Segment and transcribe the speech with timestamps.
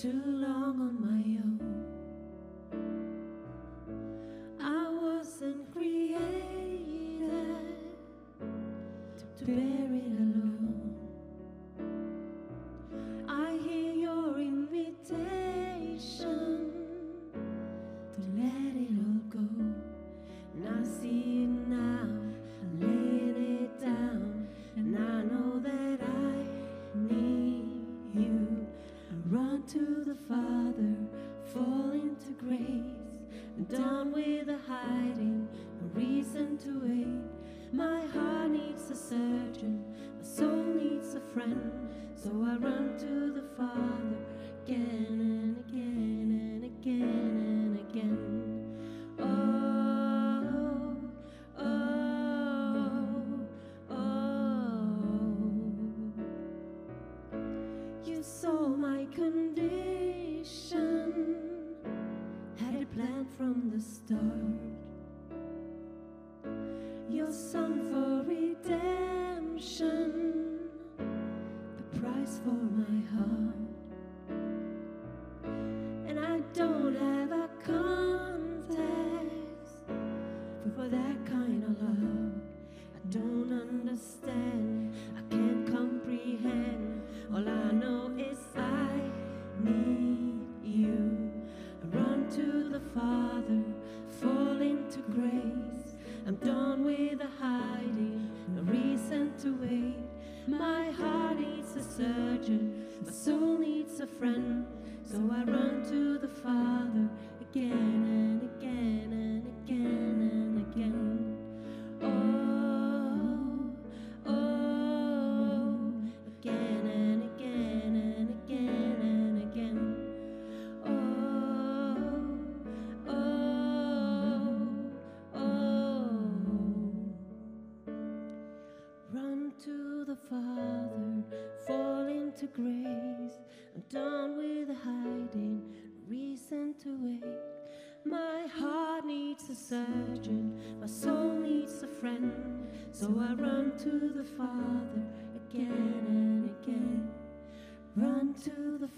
[0.00, 1.60] too long on my own.
[4.58, 6.16] I wasn't created
[9.36, 9.79] to bear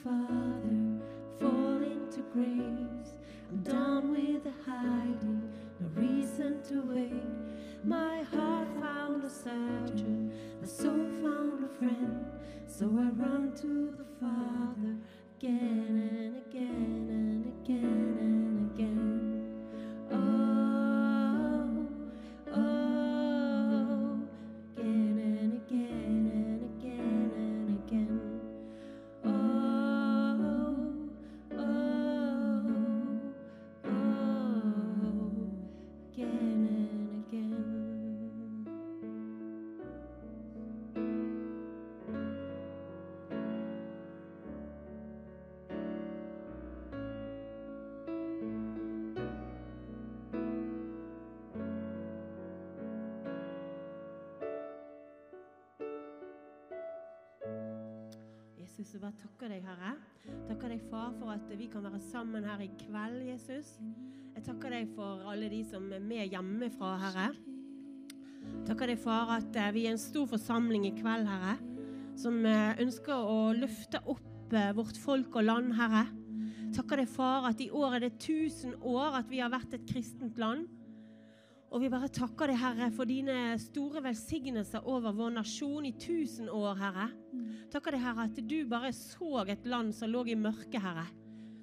[0.02, 1.00] Father,
[1.38, 3.12] fall into grace.
[3.50, 7.22] I'm done with the hiding, no reason to wait.
[7.84, 12.24] My heart found a surgeon, my soul found a friend.
[12.66, 14.96] So I run to the Father
[15.38, 19.30] again and again and again and again.
[20.10, 21.86] Oh,
[22.54, 23.11] oh,
[61.12, 63.78] Far, for at vi kan være sammen her i kveld, Jesus.
[64.34, 67.26] Jeg takker deg for alle de som er med hjemmefra, Herre.
[68.68, 71.58] Takker deg, Far, at eh, vi er en stor forsamling i kveld, Herre,
[72.16, 76.06] som eh, ønsker å løfte opp eh, vårt folk og land, Herre.
[76.76, 79.88] Takker deg, Far, at i år er det 1000 år at vi har vært et
[79.88, 80.68] kristent land.
[81.72, 86.50] Og vi bare takker deg, Herre, for dine store velsignelser over vår nasjon i tusen
[86.52, 87.06] år, Herre.
[87.72, 91.06] Takker deg, Herre, at du bare så et land som lå i mørket, Herre.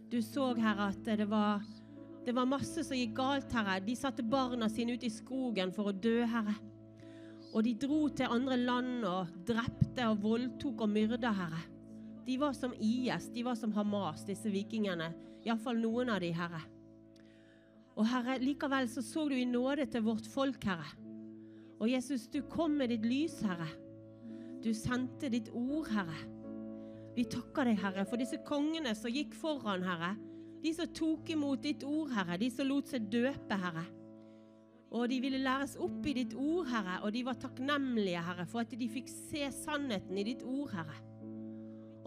[0.09, 1.61] Du så, Herre, at det var,
[2.25, 3.77] det var masse som gikk galt, Herre.
[3.85, 6.57] De satte barna sine ut i skogen for å dø, Herre.
[7.53, 11.61] Og de dro til andre land og drepte og voldtok og myrda, Herre.
[12.25, 15.13] De var som IS, de var som Hamas, disse vikingene.
[15.45, 16.65] Iallfall noen av de, Herre.
[17.99, 20.87] Og Herre, likevel så så du i nåde til vårt folk, Herre.
[21.79, 23.67] Og Jesus, du kom med ditt lys, Herre.
[24.63, 26.17] Du sendte ditt ord, Herre.
[27.15, 30.13] Vi takker deg, Herre, for disse kongene som gikk foran, Herre.
[30.63, 32.39] De som tok imot ditt ord, Herre.
[32.39, 33.83] De som lot seg døpe, Herre.
[34.95, 38.63] Og de ville læres opp i ditt ord, Herre, og de var takknemlige, Herre, for
[38.63, 40.97] at de fikk se sannheten i ditt ord, Herre.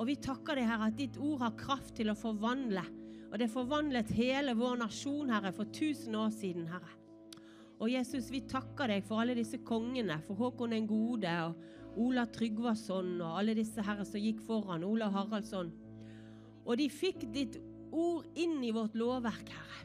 [0.01, 2.83] Og vi takker deg, Herre, at ditt ord har kraft til å forvandle.
[3.33, 6.99] Og det forvandlet hele vår nasjon, Herre, for tusen år siden, Herre.
[7.83, 11.57] Og Jesus, vi takker deg for alle disse kongene, for Håkon den gode og,
[12.01, 15.69] Ola Tryggvason og alle disse herre som gikk foran, Ola Haraldsson.
[16.65, 17.59] Og de fikk ditt
[17.93, 19.83] ord inn i vårt lovverk, Herre.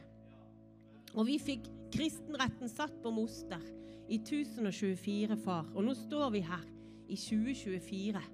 [1.18, 3.60] Og vi fikk kristenretten satt på moster
[4.08, 5.68] i 1024, far.
[5.74, 6.64] Og nå står vi her
[7.08, 8.24] i 2024.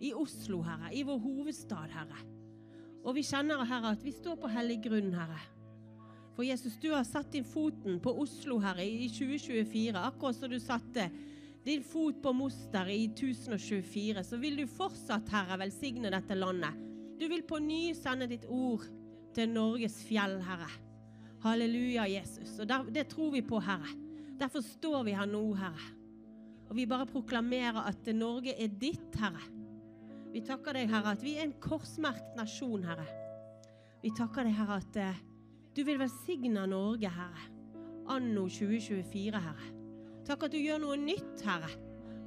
[0.00, 0.94] I Oslo, Herre.
[0.96, 2.24] I vår hovedstad, Herre.
[3.04, 5.40] Og vi kjenner, Herre, at vi står på hellig grunn, Herre.
[6.36, 9.96] For Jesus, du har satt din foten på Oslo, Herre, i 2024.
[9.98, 11.08] Akkurat som du satte
[11.64, 16.76] din fot på Moster i 1024, så vil du fortsatt, Herre, velsigne dette landet.
[17.20, 18.86] Du vil på ny sende ditt ord
[19.36, 20.70] til Norges fjell, Herre.
[21.44, 22.58] Halleluja, Jesus.
[22.60, 23.92] Og der, det tror vi på, Herre.
[24.40, 25.88] Derfor står vi her nå, Herre.
[26.70, 29.59] Og vi bare proklamerer at Norge er ditt, Herre.
[30.30, 33.06] Vi takker deg, Herre, at vi er en korsmerkt nasjon, Herre.
[34.00, 35.22] Vi takker deg, Herre, at eh,
[35.74, 37.46] du vil velsigne Norge, Herre.
[38.10, 39.70] Anno 2024, Herre.
[40.26, 41.70] Takk at du gjør noe nytt, Herre.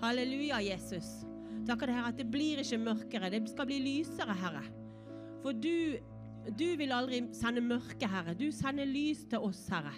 [0.04, 1.22] Halleluja, Jesus.
[1.68, 3.32] Takk deg, Herre, at det blir ikke mørkere.
[3.32, 4.64] Det skal bli lysere, Herre.
[5.44, 5.96] For du,
[6.60, 8.36] du vil aldri sende mørke, Herre.
[8.36, 9.96] Du sender lys til oss, Herre.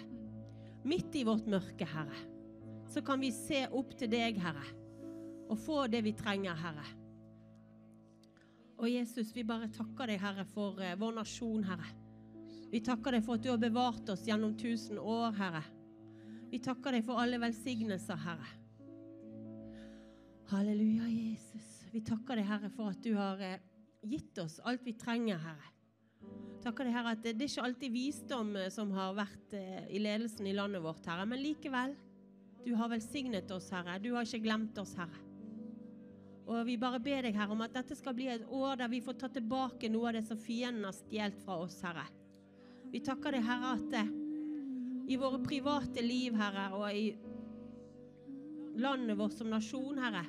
[0.86, 2.22] Midt i vårt mørke, Herre.
[2.86, 4.62] Så kan vi se opp til deg, Herre.
[5.50, 6.86] Og få det vi trenger, Herre.
[8.76, 11.88] Og Jesus, vi bare takker deg, Herre, for uh, vår nasjon, Herre.
[12.68, 15.62] Vi takker deg for at du har bevart oss gjennom tusen år, Herre.
[16.50, 18.50] Vi takker deg for alle velsignelser, Herre.
[20.50, 21.70] Halleluja, Jesus.
[21.94, 23.56] Vi takker deg, Herre, for at du har uh,
[24.04, 25.72] gitt oss alt vi trenger, Herre.
[26.66, 30.50] Takker deg, Herre, at det, er ikke alltid visdom uh, som har vært i ledelsen
[30.50, 31.96] i landet vårt, Herre, men likevel.
[32.66, 33.96] Du har velsignet oss, Herre.
[34.04, 35.25] Du har ikke glemt oss, Herre.
[36.46, 39.02] Og vi bare ber deg, Herre, om at dette skal bli et år der vi
[39.02, 42.06] får ta tilbake noe av det som fienden har stjålet fra oss, Herre.
[42.92, 44.04] Vi takker deg, Herre, at det,
[45.10, 47.08] i våre private liv, Herre, og i
[48.78, 50.24] landet vårt som nasjon, Herre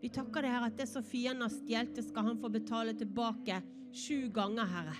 [0.00, 3.58] Vi takker deg, Herre, at det som fienden har stjålet, skal han få betale tilbake
[3.92, 4.98] sju ganger, Herre.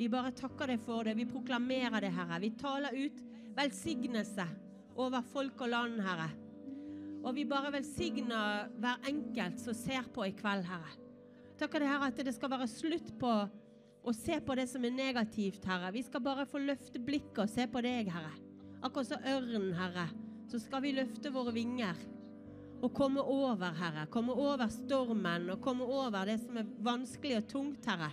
[0.00, 1.12] Vi bare takker deg for det.
[1.18, 2.40] Vi proklamerer det, Herre.
[2.40, 3.20] Vi taler ut
[3.58, 4.46] velsignelse
[4.96, 6.30] over folk og land, Herre.
[7.20, 10.94] Og vi bare velsigner hver enkelt som ser på i kveld, Herre.
[11.60, 13.32] Takker deg, Herre, at det skal være slutt på
[14.00, 15.92] å se på det som er negativt, Herre.
[15.92, 18.32] Vi skal bare få løfte blikket og se på deg, Herre.
[18.80, 20.06] Akkurat som ørnen, Herre.
[20.48, 21.98] Så skal vi løfte våre vinger
[22.80, 24.06] og komme over, Herre.
[24.10, 28.08] Komme over stormen og komme over det som er vanskelig og tungt, Herre.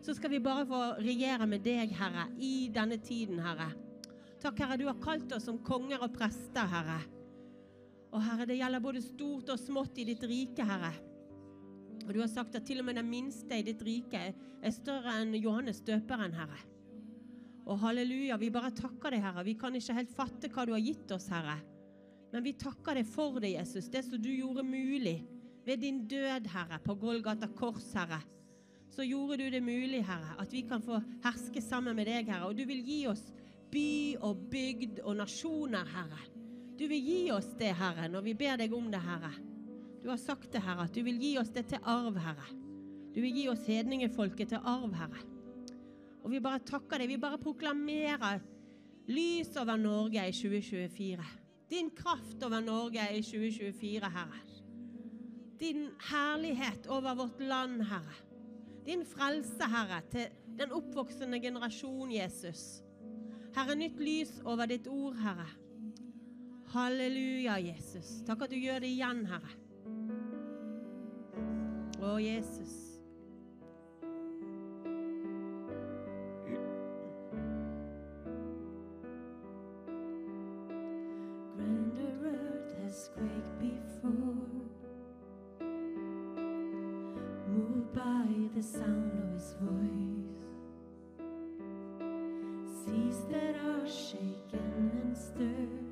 [0.00, 3.68] Så skal vi bare få regjere med deg, Herre, i denne tiden, Herre.
[4.40, 7.02] Takk, Herre, du har kalt oss som konger og prester, Herre.
[8.14, 10.92] Og Herre, det gjelder både stort og smått i ditt rike, Herre.
[12.06, 15.16] Og du har sagt at til og med den minste i ditt rike er større
[15.20, 16.60] enn Johannes døperen, Herre.
[17.66, 19.42] Og halleluja, vi bare takker deg, Herre.
[19.46, 21.56] Vi kan ikke helt fatte hva du har gitt oss, Herre.
[22.30, 25.18] Men vi takker deg for det, Jesus, det som du gjorde mulig
[25.66, 28.20] ved din død, Herre, på Golgata kors, Herre.
[28.94, 32.46] Så gjorde du det mulig, Herre, at vi kan få herske sammen med deg, Herre.
[32.46, 33.26] Og du vil gi oss
[33.74, 33.88] by
[34.22, 36.35] og bygd og nasjoner, Herre.
[36.76, 39.32] Du vil gi oss det, Herre, når vi ber deg om det, Herre.
[40.02, 42.50] Du har sagt det, Herre, at du vil gi oss det til arv, Herre.
[43.14, 45.24] Du vil gi oss hedningefolket til arv, Herre.
[46.20, 47.08] Og vi bare takker deg.
[47.14, 48.44] Vi bare proklamerer
[49.08, 51.26] lys over Norge i 2024.
[51.70, 54.42] Din kraft over Norge i 2024, Herre.
[55.56, 58.18] Din herlighet over vårt land, Herre.
[58.86, 60.28] Din frelse, Herre, til
[60.58, 62.82] den oppvoksende generasjon, Jesus.
[63.56, 65.48] Herre, nytt lys over ditt ord, Herre.
[66.76, 68.20] Halleluja, Jesus.
[68.26, 69.54] Takk at du gjør det igjen, Herre.
[72.04, 72.74] Å, Jesus.
[92.84, 95.85] Seas that are shaken and stirred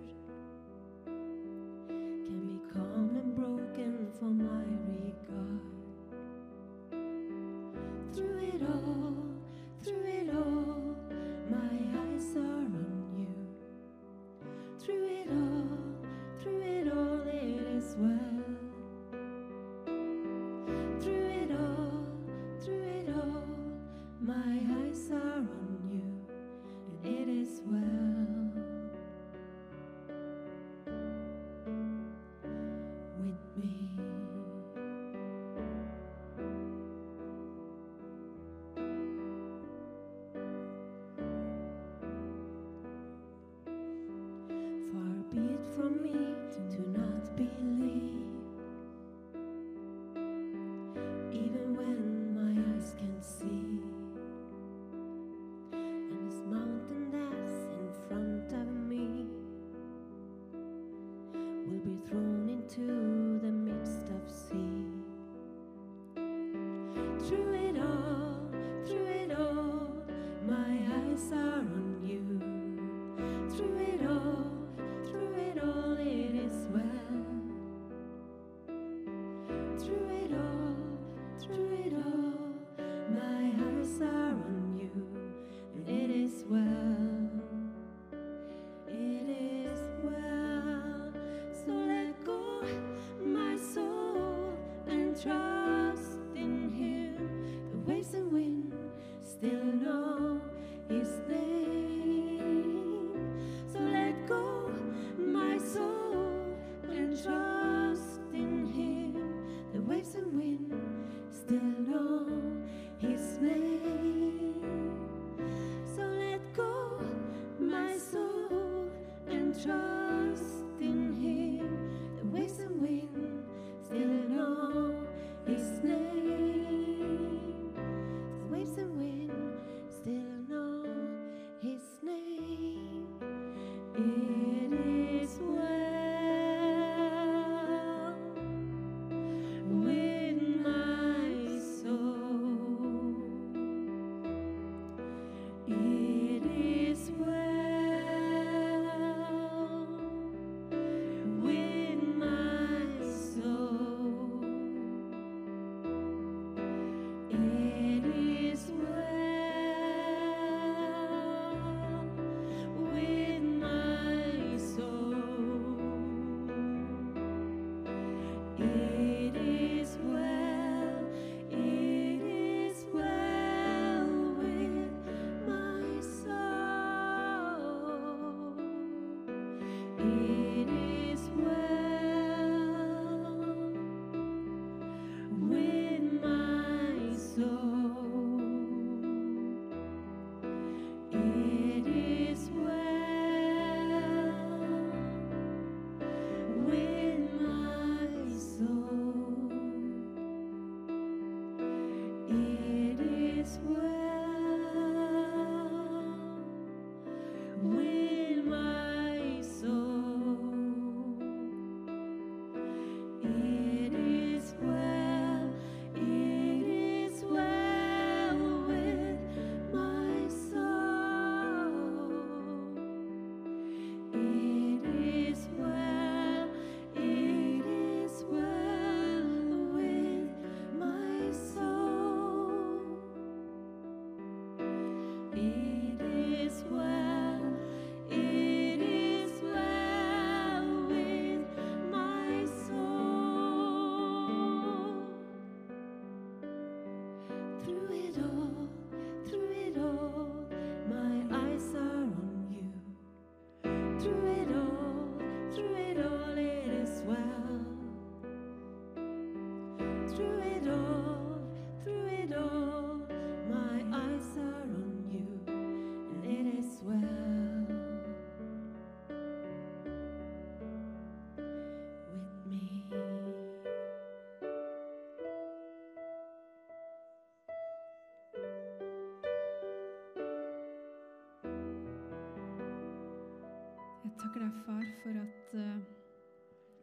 [284.25, 285.81] takker deg, far, for at uh,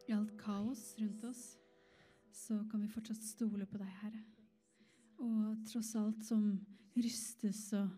[0.06, 1.40] i alt kaos rundt oss,
[2.30, 4.20] så kan vi fortsatt stole på deg, Herre.
[5.22, 6.44] Og tross alt som
[6.94, 7.88] rystes og,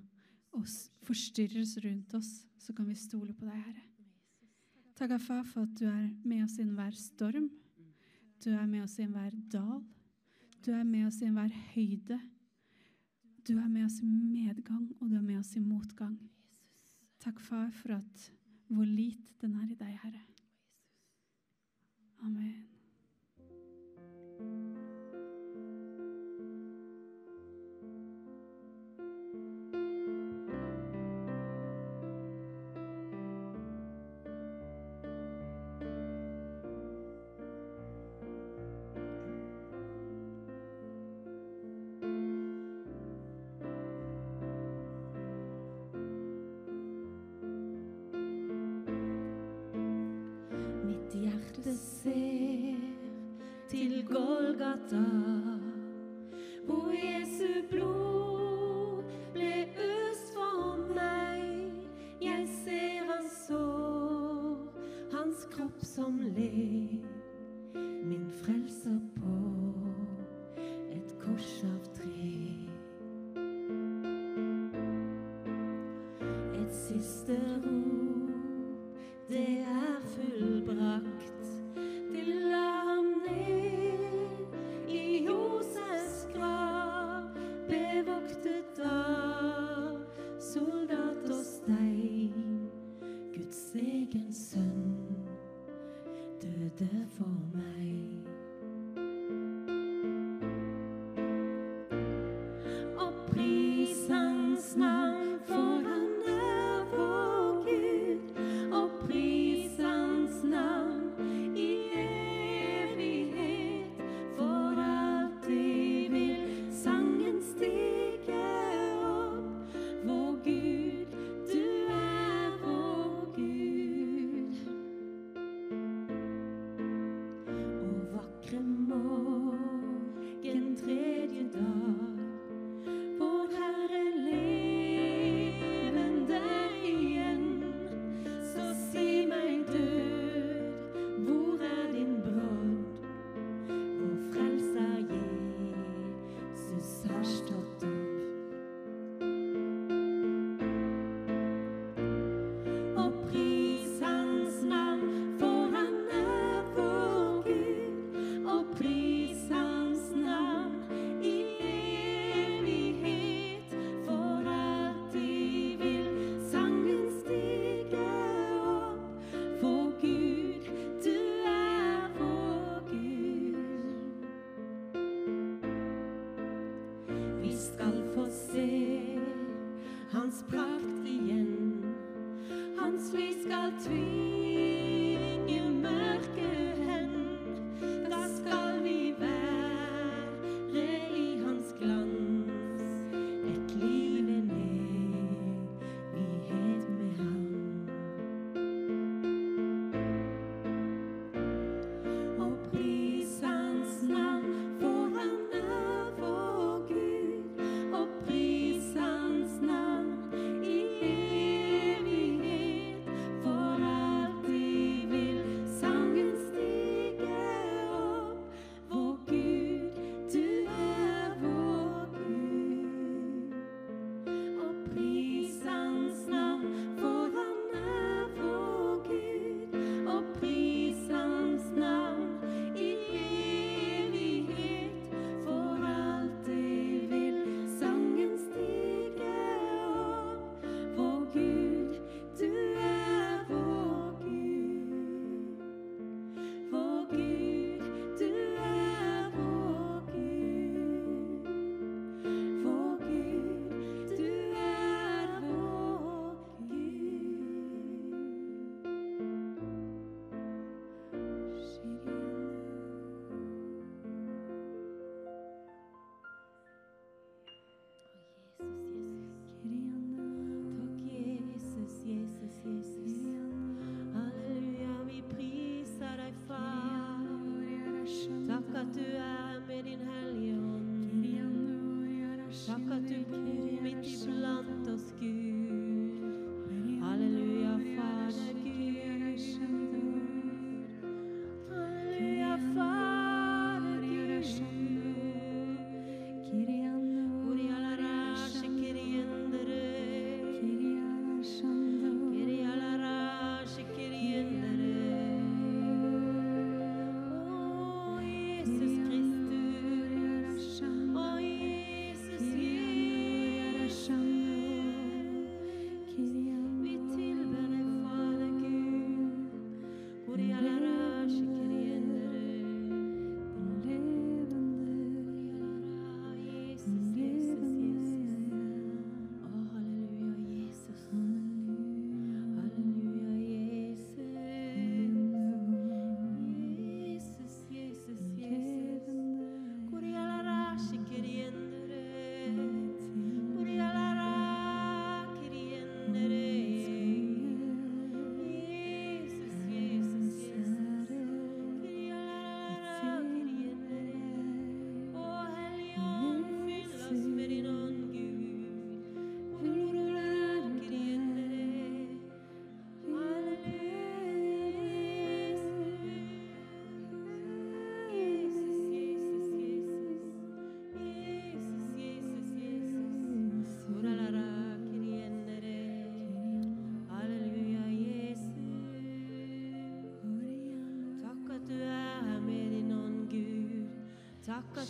[0.57, 0.65] og
[1.05, 3.85] forstyrres rundt oss, så kan vi stole på deg, Herre.
[4.97, 7.51] Takk, far, for at du er med oss i enhver storm.
[8.41, 9.83] Du er med oss i enhver dal.
[10.65, 12.17] Du er med oss i enhver høyde.
[13.45, 16.17] Du er med oss i medgang, og du er med oss i motgang.
[17.21, 18.31] Takk, far, for at
[18.69, 19.24] hvor lite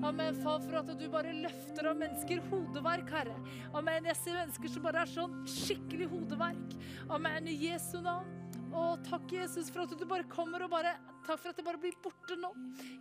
[0.00, 3.36] Amen, far, for at du bare løfter av mennesker hodeverk, Herre.
[3.76, 6.76] Amen, jeg ser mennesker som bare er sånn skikkelig hodeverk.
[7.12, 8.28] Amen, i Jesu navn.
[8.70, 10.94] Å, takk, Jesus, for at du bare kommer og bare
[11.26, 12.52] Takk for at det bare blir borte nå.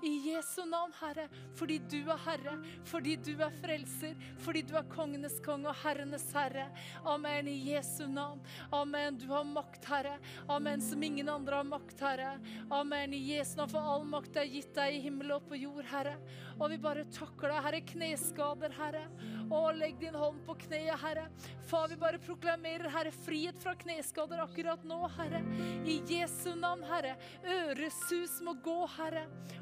[0.04, 1.28] I Jesu navn, Herre.
[1.56, 2.56] Fordi du er Herre.
[2.88, 4.16] Fordi du er frelser.
[4.40, 6.70] Fordi du er kongenes konge og herrenes herre.
[7.04, 7.48] Amen.
[7.52, 8.40] I Jesu navn.
[8.72, 9.18] Amen.
[9.20, 10.18] Du har makt, Herre.
[10.50, 10.82] Amen.
[10.82, 12.38] Som ingen andre har makt, Herre.
[12.72, 13.14] Amen.
[13.14, 13.74] I Jesu navn.
[13.74, 16.16] For all makt er gitt deg i himmel og på jord, Herre.
[16.60, 17.84] Og vi bare takker deg, Herre.
[17.94, 19.06] Kneskader, Herre.
[19.50, 21.28] Å, legg din hånd på kneet, Herre.
[21.70, 25.42] Far, vi bare proklamerer, Herre, frihet fra kneskader akkurat nå, Herre.
[25.90, 27.16] I Jesu navn, Herre.
[27.44, 29.19] Øresus må gå, Herre.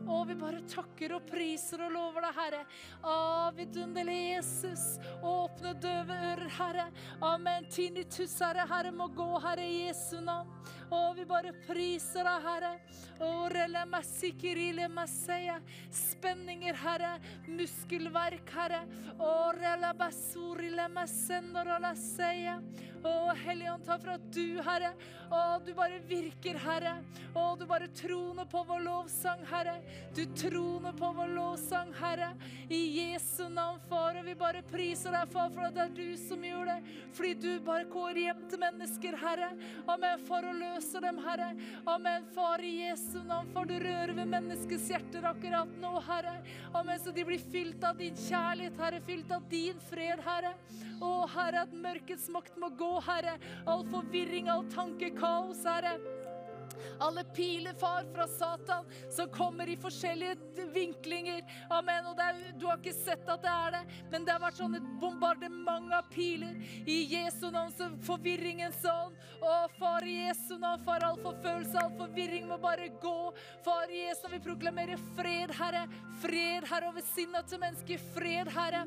[0.08, 2.62] Å, vi bare takker og priser og lover deg, Herre.
[3.04, 3.16] Å,
[3.58, 4.86] vidunderlige Jesus.
[5.26, 6.88] Åpne døve ører, Herre.
[7.26, 7.68] Amen.
[7.74, 8.68] Tinnitus, Herre.
[8.70, 10.54] Herre må gå, Herre, Jesu navn.
[10.88, 12.74] Å, vi bare priser deg, Herre.
[13.20, 15.60] Å, rele masikirile maseya.
[15.92, 17.18] Spenninger, Herre.
[17.50, 18.84] Muskelverk, Herre.
[19.18, 22.62] Å, rele basurile masendorola seia.
[23.06, 24.94] Å, Helligånd, ta fra du, Herre,
[25.30, 26.98] å, du bare virker, Herre.
[27.38, 29.76] Å, du bare troner på vår lovsang, Herre.
[30.16, 32.30] Du troner på vår lovsang, Herre.
[32.70, 34.18] I Jesu navn, far.
[34.20, 36.78] Og vi bare priser deg, far, for det er du som gjør det.
[37.18, 39.52] Fordi du bare går hjem til mennesker, Herre.
[39.88, 40.26] Amen.
[40.28, 41.52] For å løse dem, Herre.
[41.88, 42.28] Amen.
[42.36, 46.38] Far, i Jesu navn, for du rører ved menneskets hjerter akkurat nå, Herre.
[46.74, 47.00] Amen.
[47.04, 49.04] Så de blir fylt av din kjærlighet, Herre.
[49.08, 50.56] Fylt av din fred, Herre.
[50.98, 53.38] Å, Herre, at mørkets makt må gå, Herre.
[53.70, 55.98] All forvirring, all tankekaos, Herre.
[57.04, 61.44] Alle piler, far, fra Satan som kommer i forskjellige vinklinger.
[61.74, 62.12] Amen.
[62.12, 64.78] Og er, du har ikke sett at det er det, men det har vært sånn
[64.80, 66.58] et bombardement av piler.
[66.88, 69.18] I Jesu navn, så forvirringens ånd.
[69.42, 73.16] Å, far, i Jesu navn, far, all forfølelse, all forvirring må bare gå.
[73.66, 75.86] Far, i Jesu navn, vi proklamerer fred, Herre.
[76.22, 78.02] Fred, Herre, over sinnet til mennesker.
[78.16, 78.84] Fred, Herre.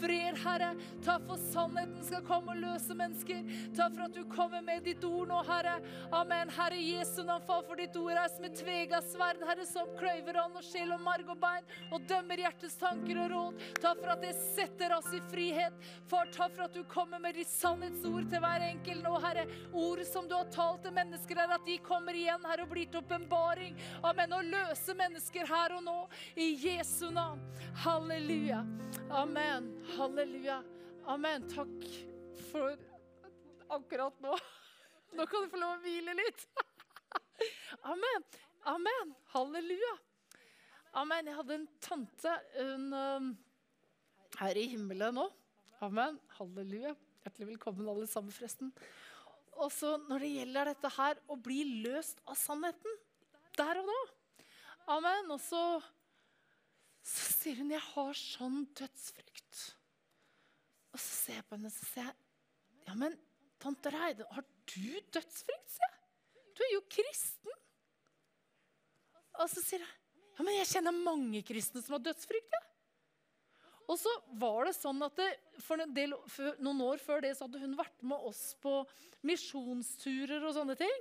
[0.00, 0.72] Fred, Herre.
[1.04, 3.44] Ta for sannheten skal komme og løse mennesker.
[3.76, 5.78] Ta for at du kommer med ditt ord nå, Herre.
[6.16, 6.50] Amen.
[6.56, 10.38] Herre Jesu navn, far, for ditt ord er som et tvega sverd, Herre, som kløyver
[10.42, 13.64] ånd og sjel og marg og bein, og dømmer hjertets tanker og råd.
[13.78, 15.76] Ta for at det setter oss i frihet.
[16.10, 19.46] Far, ta for at du kommer med ditt sannhetsord til hver enkelt nå, Herre.
[19.70, 22.90] Ord som du har talt til mennesker, er at de kommer igjen, Herre, og blir
[22.90, 23.78] til åpenbaring.
[24.02, 24.36] Amen.
[24.36, 25.98] Og løse mennesker her og nå.
[26.40, 27.42] I Jesu navn.
[27.84, 28.64] Halleluja.
[29.22, 29.70] Amen.
[29.96, 30.60] Halleluja.
[31.10, 31.46] Amen.
[31.50, 31.90] Takk
[32.50, 32.74] for
[33.70, 34.36] akkurat nå.
[35.12, 36.46] Nå kan du få lov å hvile litt.
[37.92, 38.24] Amen.
[38.68, 39.14] Amen.
[39.32, 39.92] Halleluja.
[41.00, 41.28] Amen.
[41.30, 43.36] Jeg hadde en tante hun,
[44.40, 45.28] her i himmelen nå.
[45.84, 46.18] Amen.
[46.38, 46.94] Halleluja.
[47.24, 48.72] Hjertelig velkommen, alle sammen, forresten.
[49.60, 52.98] Og så når det gjelder dette her, å bli løst av sannheten
[53.58, 53.98] der og da.
[54.96, 55.32] Amen.
[55.34, 55.62] Og så,
[57.04, 59.62] så sier hun 'Jeg har sånn dødsfrykt'.
[60.90, 62.16] Og så ser jeg på henne så sier jeg,
[62.86, 63.18] 'Ja, men
[63.60, 65.99] tante Reide, har du dødsfrykt?' sier jeg.
[66.60, 67.54] Du er jo kristen.
[69.40, 69.96] Og så sier jeg
[70.36, 72.54] ja, men jeg kjenner mange kristne som har dødsfrykt.
[72.56, 72.60] Ja.
[73.90, 75.28] Og så var det sånn at det,
[75.64, 78.78] for del, for noen år før det så hadde hun vært med oss på
[79.26, 80.94] misjonsturer og sånne ting.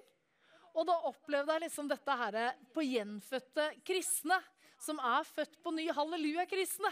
[0.74, 2.40] Og da opplevde jeg liksom dette her
[2.74, 4.40] på gjenfødte kristne,
[4.82, 5.88] som er født på ny.
[5.94, 6.92] Halleluja-kristne.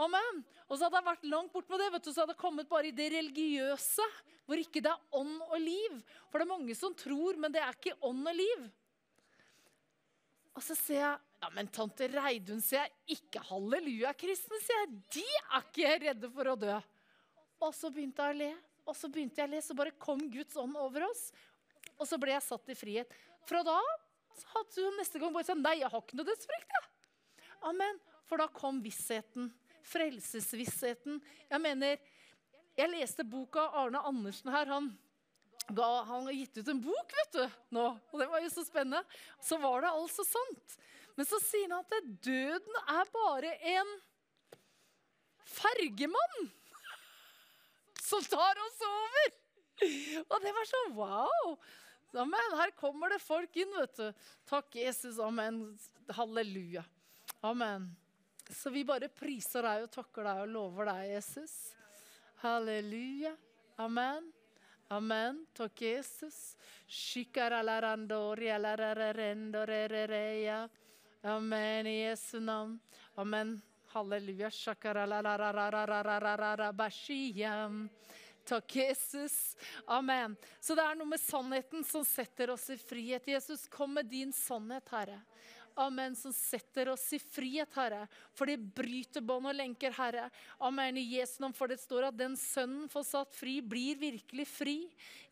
[0.00, 0.40] Amen.
[0.66, 2.70] Og så hadde jeg vært langt bort med det, vet du, så hadde jeg kommet
[2.70, 4.06] bare i det religiøse,
[4.44, 6.00] hvor ikke det er ånd og liv.
[6.30, 8.64] For det er mange som tror, men det er ikke ånd og liv.
[10.54, 14.94] Og så sier jeg ja, men tante Reidun, sier jeg, ikke halleluja-kristne, sier jeg.
[15.18, 16.76] De er ikke redde for å dø.
[17.64, 18.50] Og så begynte jeg å le,
[18.88, 21.26] og så begynte jeg å le, så bare kom Guds ånd over oss.
[21.98, 23.12] Og så ble jeg satt i frihet.
[23.48, 23.76] Fra da
[24.54, 26.74] hadde hun neste gang bare sagt nei, jeg har ikke noe dødsfrykt.
[26.74, 26.82] Ja.
[27.70, 28.00] Amen.
[28.28, 29.50] For da kom vissheten.
[29.84, 31.20] Frelsesvissheten.
[31.50, 32.00] Jeg mener,
[32.78, 34.70] jeg leste boka Arne Andersen her.
[34.72, 34.90] Han,
[35.68, 37.86] ga, han har gitt ut en bok, vet du, nå.
[38.12, 39.04] Og det var jo så spennende.
[39.42, 40.76] Så var det altså sant.
[41.14, 43.94] Men så sier han at døden er bare en
[45.54, 46.50] fergemann
[48.02, 49.32] som tar oss over.
[50.28, 51.56] Og det var sånn wow.
[52.14, 52.56] Amen.
[52.58, 54.26] Her kommer det folk inn, vet du.
[54.46, 55.18] Takk, Jesus.
[55.22, 55.64] Amen.
[56.14, 56.84] Halleluja.
[57.42, 57.88] Amen.
[58.50, 61.54] Så vi bare priser deg og takker deg og lover deg, Jesus.
[62.42, 63.32] Halleluja.
[63.80, 64.32] Amen.
[64.92, 65.46] Amen.
[65.56, 66.56] Takk, Jesus.
[71.24, 72.76] Amen i Jesu navn.
[73.16, 73.56] Amen.
[73.94, 74.50] Halleluja.
[78.44, 79.56] Takk, Jesus.
[79.86, 80.36] Amen.
[80.60, 83.28] Så det er noe med sannheten som setter oss i frihet.
[83.32, 85.22] Jesus, kom med din sannhet, Herre.
[85.74, 88.04] Amen, som setter oss i frihet, Herre.
[88.38, 90.28] For det bryter bånd og lenker, Herre.
[90.62, 94.46] Amen, i Jesu navn, for det står at den sønnen får satt fri, blir virkelig
[94.46, 94.76] fri.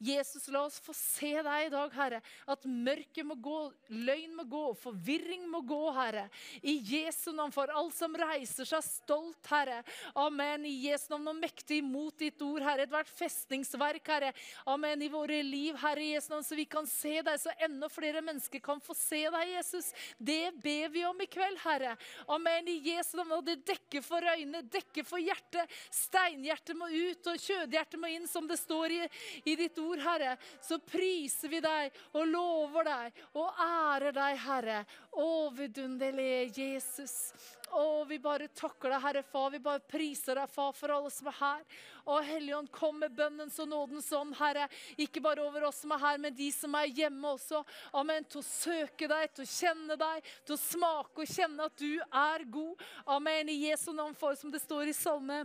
[0.03, 2.19] Jesus, la oss få se deg i dag, Herre.
[2.51, 3.61] At mørket må gå,
[3.95, 6.27] løgn må gå, forvirring må gå, Herre.
[6.59, 9.85] I Jesu navn, for alt som reiser seg stolt, Herre.
[10.19, 12.89] Amen, i Jesu navn, og mektig imot ditt ord, Herre.
[12.89, 14.35] Ethvert festningsverk, Herre.
[14.67, 18.27] Amen, i våre liv, Herre, Jesu navn, så vi kan se deg, så enda flere
[18.27, 19.95] mennesker kan få se deg, Jesus.
[20.19, 20.32] Det
[20.63, 21.97] ber vi om i kveld, Herre.
[22.27, 22.69] Amen.
[22.69, 23.35] I Jesu navn.
[23.39, 25.71] Og det dekker for øynene, dekker for hjertet.
[25.93, 29.01] Steinhjertet må ut, og kjødhjertet må inn, som det står i,
[29.45, 30.37] i ditt ord, Herre.
[30.65, 34.83] Så priser vi deg og lover deg og ærer deg, Herre.
[35.13, 37.35] Å, vidunderlige Jesus.
[37.73, 39.51] Å, vi bare takker deg, Herre Far.
[39.53, 41.63] Vi bare priser deg, Far, for alle som er her.
[42.09, 44.67] Å, Helligånd, kom med bønnens og nådens ånd, Herre.
[45.01, 47.61] Ikke bare over oss som er her, men de som er hjemme også.
[48.01, 48.25] Amen.
[48.25, 51.93] Til å søke deg, til å kjenne deg, til å smake og kjenne at du
[52.01, 52.85] er god.
[53.17, 53.53] Amen.
[53.53, 55.45] I Jesu navn, for som det står i salme.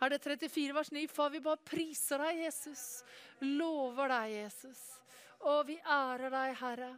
[0.00, 1.08] Er det 34 vers 9?
[1.12, 2.86] Far, vi bare priser deg, Jesus.
[3.44, 4.86] Lover deg, Jesus.
[5.44, 6.94] Og vi ærer deg, Herre.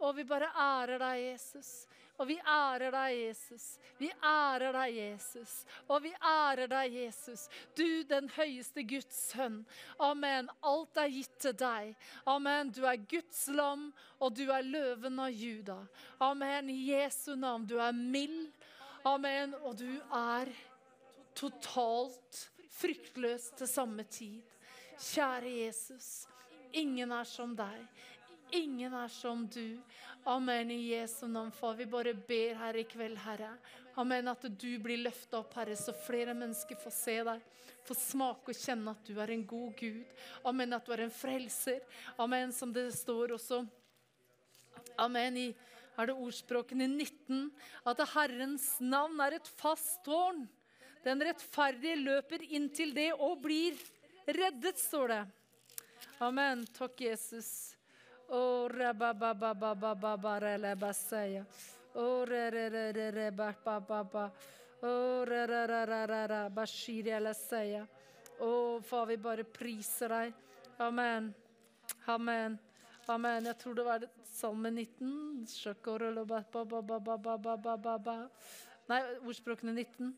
[0.00, 1.86] Og vi bare ærer deg, Jesus.
[2.18, 3.64] Og vi ærer deg, Jesus.
[3.98, 5.54] Vi ærer deg, Jesus.
[5.88, 7.48] Og vi ærer deg, Jesus.
[7.74, 9.64] Du den høyeste Guds sønn.
[9.98, 10.50] Amen.
[10.62, 11.94] Alt er gitt til deg.
[12.30, 12.70] Amen.
[12.70, 13.88] Du er Guds lam,
[14.22, 15.80] og du er løven av Juda.
[16.22, 16.70] Amen.
[16.70, 17.66] I Jesu navn.
[17.66, 18.52] Du er mild.
[19.04, 19.56] Amen.
[19.64, 20.52] Og du er
[21.34, 22.44] totalt
[22.78, 24.38] fryktløs til samme tid.
[25.02, 26.28] Kjære Jesus.
[26.74, 27.82] Ingen er som deg.
[28.54, 29.80] Ingen er som du.
[30.24, 30.70] Amen.
[30.70, 31.74] I Jesu navn, far.
[31.74, 33.50] Vi bare ber her i kveld, Herre.
[33.98, 34.28] Amen.
[34.30, 37.42] At du blir løfta opp, Herre, så flere mennesker får se deg.
[37.84, 40.14] Få smake og kjenne at du er en god Gud.
[40.46, 40.76] Amen.
[40.78, 41.82] At du er en frelser.
[42.18, 42.54] Amen.
[42.54, 43.64] Som det står også.
[45.02, 45.36] Amen.
[45.36, 45.48] I
[45.98, 47.50] er det ordspråken i 19
[47.86, 50.44] at Herrens navn er et fast tårn.
[51.04, 53.78] Den rettferdige løper inn til det og blir
[54.26, 55.22] reddet, står det.
[56.24, 56.64] Amen.
[56.74, 57.73] Takk, Jesus.
[58.30, 61.44] Oh, rabababababababasaya.
[61.94, 64.32] Oh, re re re re re ba ba ba ba.
[64.82, 66.06] Oh, re re re re
[68.82, 70.34] far, vi bare priser deg.
[70.78, 71.34] Amen.
[72.08, 72.58] Amen.
[73.08, 73.44] Amen.
[73.44, 75.46] Jeg tror det var Salme 19.
[78.86, 80.12] Nei, ordspråkene 19.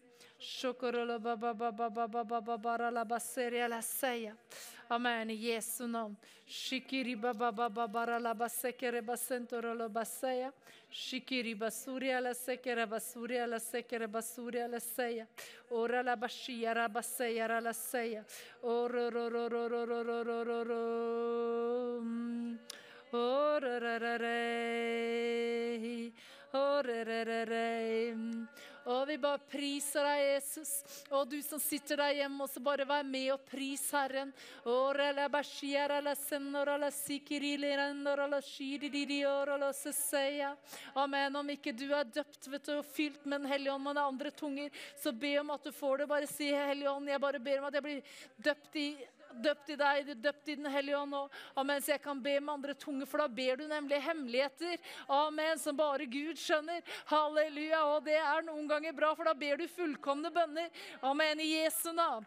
[4.89, 5.31] Amen.
[5.31, 6.17] I Jesu navn.
[18.63, 18.87] Oh,
[28.87, 30.71] og vi bare priser deg, Jesus.
[31.11, 34.31] Og du som sitter der hjemme, også bare vær med og pris Herren.
[41.03, 41.41] Amen.
[41.43, 44.31] Om ikke du er døpt vet du, og fylt med Den hellige ånd, men andre
[44.31, 44.71] tunger,
[45.03, 46.11] så be om at du får det.
[46.15, 48.89] Bare si, Hellige ånd, jeg bare ber om at jeg blir døpt i
[49.43, 51.15] døpt i deg, døpt i Den hellige ånd.
[51.17, 54.79] Og, amen, så jeg kan be med andre tunge, for da ber du nemlig hemmeligheter.
[55.13, 56.83] Amen, som bare Gud skjønner.
[57.11, 57.83] Halleluja.
[57.95, 60.71] Og det er noen ganger bra, for da ber du fullkomne bønner.
[61.07, 61.41] Amen.
[61.41, 62.27] I Jesu navn.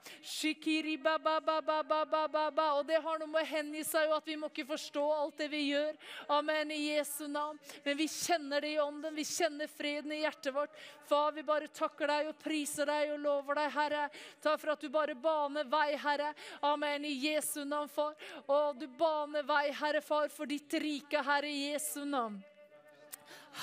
[2.70, 5.38] Og det har noe med å hengi seg jo at vi må ikke forstå alt
[5.42, 5.98] det vi gjør.
[6.38, 6.72] Amen.
[6.76, 7.60] I Jesu navn.
[7.86, 9.16] Men vi kjenner det i ånden.
[9.16, 10.76] Vi kjenner freden i hjertet vårt.
[11.10, 14.04] Far, vi bare takker deg og priser deg og lover deg, Herre.
[14.44, 16.34] Takk for at du bare baner vei, Herre.
[16.70, 16.99] Amen.
[17.06, 18.16] I Jesu navn, far.
[18.48, 22.40] Og du baner vei, Herre, far, for ditt rike, Herre, Jesu navn.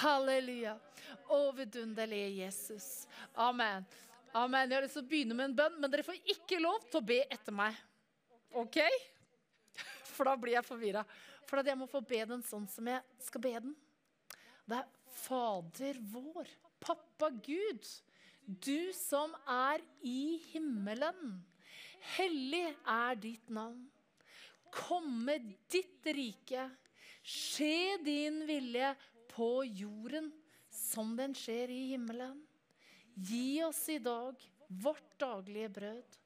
[0.01, 0.77] Halleluja.
[1.27, 3.07] Å, vidunderlige Jesus.
[3.35, 3.87] Amen.
[4.37, 4.69] Amen.
[4.69, 7.01] Jeg har lyst til å begynne med en bønn, men dere får ikke lov til
[7.01, 7.79] å be etter meg.
[8.57, 8.79] OK?
[10.15, 11.05] For da blir jeg forvirra.
[11.47, 13.75] For at jeg må få be den sånn som jeg skal be den.
[14.67, 16.49] Det er Fader vår,
[16.83, 17.87] pappa Gud,
[18.45, 21.39] du som er i himmelen.
[22.15, 23.85] Hellig er ditt navn.
[24.73, 25.39] Komme
[25.73, 26.69] ditt rike.
[27.27, 28.93] Skje din vilje
[29.33, 30.31] på jorden
[30.71, 32.39] som den skjer i himmelen.
[33.17, 34.39] Gi oss i dag
[34.69, 36.19] vårt daglige brød.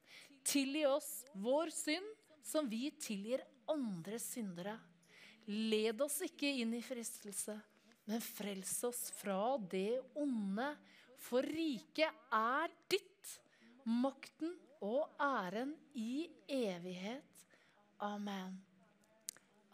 [0.43, 2.07] Tilgi oss vår synd,
[2.43, 4.77] som vi tilgir andre syndere.
[5.45, 7.55] Led oss ikke inn i fristelse,
[8.09, 10.71] men frels oss fra det onde.
[11.21, 13.37] For riket er ditt,
[13.85, 17.45] makten og æren i evighet.
[18.01, 18.57] Amen.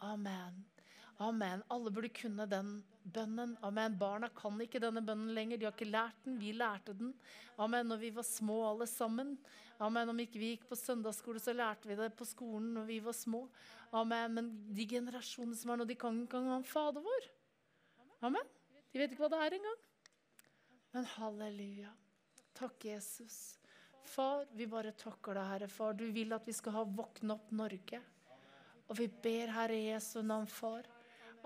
[0.04, 0.64] Amen.
[1.18, 1.62] Amen.
[1.72, 3.56] Alle burde kunne den bønnen.
[3.64, 3.96] Amen.
[3.98, 5.58] Barna kan ikke denne bønnen lenger.
[5.58, 6.36] De har ikke lært den.
[6.38, 7.14] Vi lærte den.
[7.58, 7.88] Amen.
[7.88, 9.36] Når vi var små alle sammen.
[9.80, 10.12] Amen.
[10.12, 13.16] Om ikke vi gikk på søndagsskole, så lærte vi det på skolen når vi var
[13.16, 13.46] små.
[13.90, 14.34] Amen.
[14.34, 17.30] Men de generasjonene som er nå, de kan ikke engang Fader vår.
[18.28, 18.56] Amen.
[18.92, 19.84] De vet ikke hva det er engang.
[20.94, 21.90] Men halleluja.
[22.58, 23.57] Takk, Jesus.
[24.08, 25.68] Far, vi bare takker deg, Herre.
[25.72, 28.00] Far, du vil at vi skal ha våkne opp Norge.
[28.88, 30.88] Og vi ber, Herre Jesu navn, far.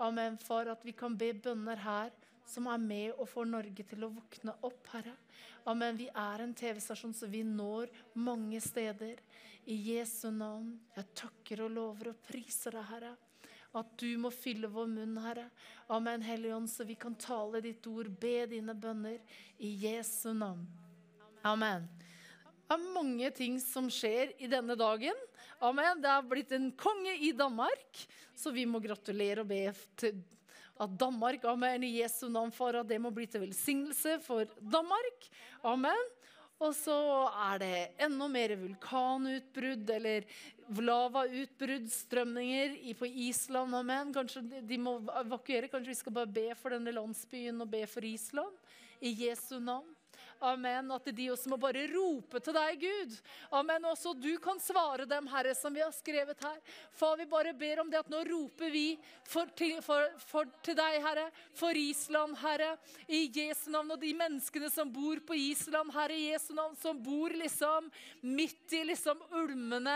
[0.01, 2.13] Amen, far, at vi kan be bønner her
[2.45, 5.15] som er med og får Norge til å våkne opp, Herre.
[5.69, 5.97] Amen.
[5.99, 9.19] Vi er en TV-stasjon, så vi når mange steder.
[9.63, 10.73] I Jesu navn.
[10.91, 13.13] Jeg takker og lover og priser deg, Herre.
[13.79, 15.47] At du må fylle vår munn, Herre.
[15.95, 19.21] Amen, Hellige Ånd, så vi kan tale ditt ord, be dine bønner.
[19.63, 20.67] I Jesu navn.
[21.47, 21.87] Amen.
[22.63, 25.17] Det er mange ting som skjer i denne dagen.
[25.63, 26.01] Amen.
[26.01, 29.67] Det har blitt en konge i Danmark, så vi må gratulere og be
[29.99, 30.23] til
[30.81, 35.29] at Danmark, amen, i Jesu navn, far, at det må bli til velsignelse for Danmark.
[35.69, 36.09] Amen.
[36.63, 36.95] Og så
[37.49, 40.25] er det enda mer vulkanutbrudd eller
[40.79, 43.75] lavautbrudd, strømninger på Island.
[43.75, 44.13] Amen.
[44.15, 45.69] Kanskje de må evakuere.
[45.71, 48.55] Kanskje vi skal bare be for denne landsbyen og be for Island.
[49.03, 49.92] I Jesu navn.
[50.43, 50.91] Amen.
[50.91, 53.15] At de også må bare rope til deg, Gud.
[53.55, 53.85] Amen.
[53.87, 56.57] Også du kan svare dem, Herre, som vi har skrevet her.
[56.91, 58.85] Far, vi bare ber om det at nå roper vi
[59.29, 62.73] for, til, for, for, til deg, Herre, for Island, Herre,
[63.07, 63.93] i Jesu navn.
[63.95, 67.87] Og de menneskene som bor på Island, Herre, i Jesu navn, som bor liksom
[68.27, 69.95] midt i liksom ulmende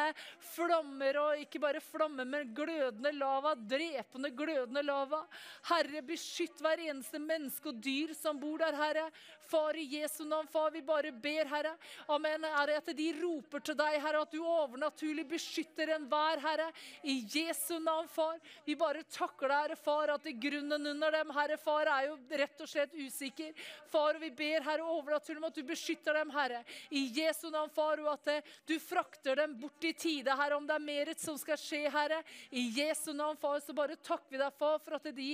[0.53, 5.25] flammer, og ikke bare flammer, men glødende lava, drepende glødende lava.
[5.67, 9.09] Herre, beskytt hver eneste menneske og dyr som bor der, Herre.
[9.47, 11.71] Far, i Jesu navn, far, vi bare ber, Herre.
[12.13, 12.43] Amen.
[12.43, 16.67] Herre, at de roper til deg, Herre, at du overnaturlig beskytter enhver, Herre.
[17.01, 18.37] I Jesu navn, far.
[18.67, 22.61] Vi bare takker deg, Herre, far, at grunnen under dem, Herre, far, er jo rett
[22.61, 23.55] og slett usikker.
[23.89, 26.61] Far, vi ber, Herre, overnaturlig om at du beskytter dem, Herre.
[26.93, 30.67] I Jesu navn, far, og at eh, du frakter dem bort i tide, Herre, om
[30.69, 32.21] det er mer som skal skje, Herre.
[32.51, 35.33] I Jesu navn, far, så bare takker vi deg, far, for at de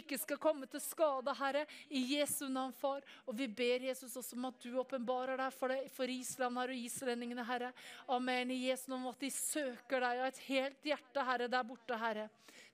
[0.00, 1.66] ikke skal komme til skade, Herre.
[1.90, 3.04] I Jesu navn, far.
[3.26, 6.72] Og vi ber Jesus også om at du åpenbarer deg for, det, for Island her
[6.72, 7.72] og islendingene, Herre.
[8.10, 8.52] Amen.
[8.54, 12.30] I Jesu navn, at de søker deg av et helt hjerte, Herre, der borte, Herre.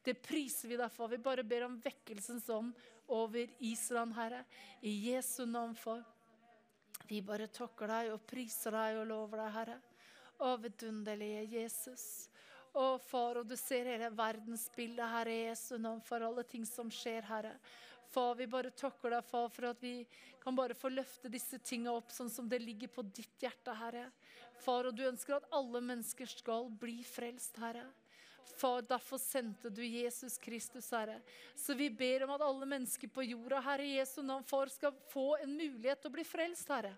[0.07, 1.11] Det priser vi deg for.
[1.11, 2.71] Vi bare ber om vekkelsens ånd
[3.11, 4.45] over Island, Herre.
[4.87, 6.05] I Jesu navn, far.
[7.07, 9.77] Vi bare takker deg og priser deg og lover deg, Herre.
[10.47, 12.07] Å, vidunderlige Jesus.
[12.77, 17.27] Å, far, og du ser hele verdensbildet, Herre, Jesu navn, for alle ting som skjer,
[17.27, 17.57] Herre.
[18.13, 20.07] Far, vi bare takker deg, far, for at vi
[20.43, 24.09] kan bare få løfte disse tingene opp sånn som det ligger på ditt hjerte, Herre.
[24.63, 27.85] Far, og du ønsker at alle mennesker skal bli frelst, Herre.
[28.57, 31.19] Far, derfor sendte du Jesus Kristus, Herre.
[31.55, 35.35] Så vi ber om at alle mennesker på jorda, Herre Jesu navn, far, skal få
[35.43, 36.95] en mulighet til å bli frelst, Herre.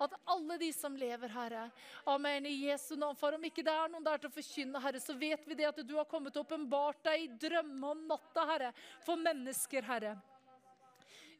[0.00, 1.68] At alle de som lever, Herre,
[2.10, 5.02] amen, i Jesu navn, far, om ikke det er noen der til å forkynne, Herre,
[5.02, 8.46] så vet vi det at du har kommet og åpenbart deg i drømme om natta,
[8.54, 8.72] Herre,
[9.06, 10.16] for mennesker, Herre.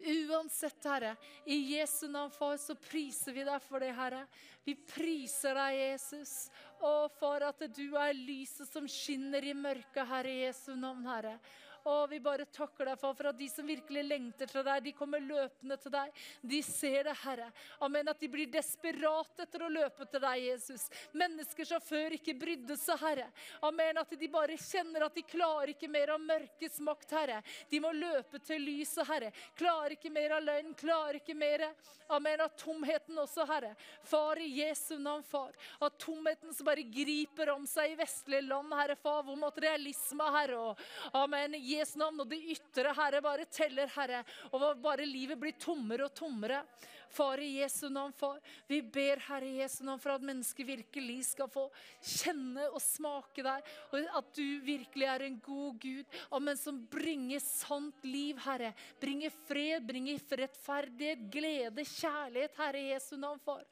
[0.00, 1.14] Uansett, Herre,
[1.46, 4.24] i Jesu navn, far, så priser vi deg for det, Herre.
[4.64, 6.34] Vi priser deg, Jesus.
[6.80, 11.38] Å, far, at du er lyset som skinner i mørket, Herre, i Jesu navn, Herre.
[11.90, 14.92] Og vi bare takker deg far, for at de som virkelig lengter til deg, de
[14.96, 16.22] kommer løpende til deg.
[16.40, 17.50] De ser det, Herre.
[17.84, 18.08] Amen.
[18.08, 20.86] At de blir desperate etter å løpe til deg, Jesus.
[21.12, 23.28] Mennesker som før ikke brydde seg, Herre.
[23.68, 24.00] Amen.
[24.00, 27.42] At de bare kjenner at de klarer ikke mer av mørkets makt, Herre.
[27.68, 29.32] De må løpe til lyset, Herre.
[29.58, 31.68] Klarer ikke mer av løgn, klarer ikke mer
[32.06, 32.40] Amen.
[32.40, 33.72] Av tomheten også, Herre.
[34.04, 35.54] Far i Jesu navn, far.
[35.80, 39.22] Av tomheten som bare griper om seg i vestlige land, Herre, far.
[39.24, 40.58] Hvor materialisme, Herre.
[40.60, 41.56] Og amen.
[41.78, 42.20] Jesu navn.
[42.24, 44.24] Og det ytre, Herre, bare teller, Herre.
[44.52, 46.62] Og bare livet blir tommere og tommere.
[47.14, 48.40] Far i Jesu navn, far.
[48.66, 51.68] Vi ber, Herre Jesu navn, for at mennesker virkelig skal få
[52.02, 53.72] kjenne og smake deg.
[53.94, 58.72] Og at du virkelig er en god Gud, amen, som bringer sant liv, Herre.
[59.02, 63.62] Bringer fred, bringer rettferdighet, glede, kjærlighet, Herre Jesu navn, far.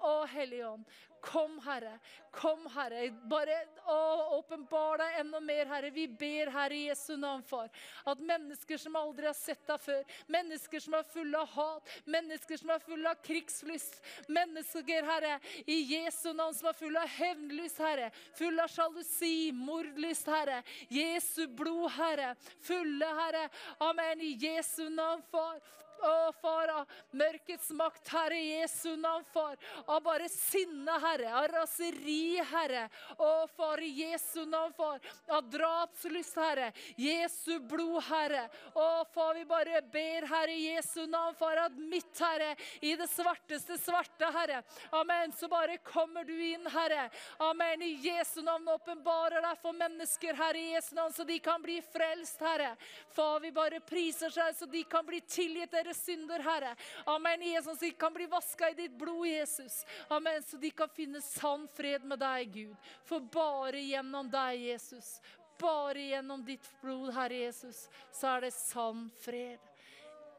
[0.00, 0.84] Å, Hellige Ånd,
[1.24, 1.98] kom, Herre.
[2.34, 3.06] Kom, Herre.
[3.30, 3.56] Bare
[3.88, 3.96] å,
[4.38, 5.90] åpenbar deg enda mer, Herre.
[5.94, 7.70] Vi ber, Herre, i Jesu navn, far,
[8.10, 10.02] at mennesker som aldri har sett deg før,
[10.34, 15.78] mennesker som er fulle av hat, mennesker som er fulle av krigslyst, mennesker, Herre, i
[15.94, 20.60] Jesu navn som er fulle av hevnlyst, Herre, fulle av sjalusi, mordlyst, Herre,
[20.92, 22.34] Jesu blod, Herre,
[22.64, 23.48] fulle, Herre,
[23.88, 25.62] amen, i Jesu navn, far.
[26.04, 29.56] Å, far, av mørkets makt, Herre, Jesu navn, far.
[29.88, 31.30] Av bare sinne, Herre.
[31.38, 32.84] Av raseri, Herre.
[33.16, 35.00] Å, far, i Jesu navn, far.
[35.32, 36.70] Av drapslyst, Herre.
[37.00, 38.44] Jesu blod, Herre.
[38.74, 42.52] Å, far, vi bare ber, Herre, Jesu navn, far, at mitt, Herre,
[42.84, 44.60] i det svarteste svarte, Herre.
[45.00, 45.32] Amen.
[45.32, 47.08] Så bare kommer du inn, Herre.
[47.48, 47.82] Amen.
[47.82, 52.44] I Jesu navn åpenbarer deg for mennesker, Herre, Jesu navn, så de kan bli frelst,
[52.44, 52.74] Herre.
[53.16, 56.74] Far, vi bare priser seg, så de kan bli tilgitt deres synder, Herre.
[57.10, 57.42] Amen.
[57.42, 59.84] Jesus, de kan bli vaska i ditt blod, Jesus.
[60.08, 60.42] Amen.
[60.42, 62.92] Så de kan finne sann fred med deg, Gud.
[63.04, 65.20] For bare gjennom deg, Jesus,
[65.60, 69.62] bare gjennom ditt blod, Herre Jesus, så er det sann fred.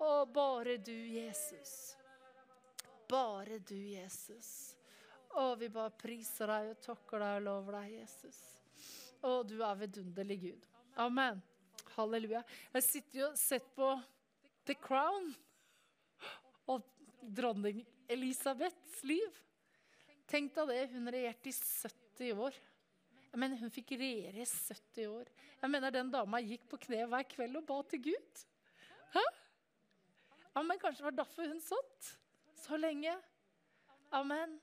[0.03, 1.95] Og bare du, Jesus.
[3.09, 4.75] Bare du, Jesus.
[5.35, 8.39] Å, vi bare priser deg og takker deg og lover deg, Jesus.
[9.25, 10.67] Å, du er vidunderlig Gud.
[11.01, 11.41] Amen.
[11.95, 12.43] Halleluja.
[12.75, 13.89] Jeg sitter jo og ser på
[14.67, 15.31] The Crown
[16.71, 16.85] og
[17.21, 19.41] dronning Elisabeths liv.
[20.29, 22.57] Tenk deg det, hun regjerte i 70 år.
[23.35, 25.31] Jeg mener, Hun fikk regjere i 70 år.
[25.61, 28.43] Jeg mener, Den dama gikk på kne hver kveld og ba til Gud.
[29.13, 29.23] Hæ?
[30.55, 32.11] Ja, men Kanskje det var derfor hun satt
[32.55, 33.13] så lenge.
[34.11, 34.59] Amen.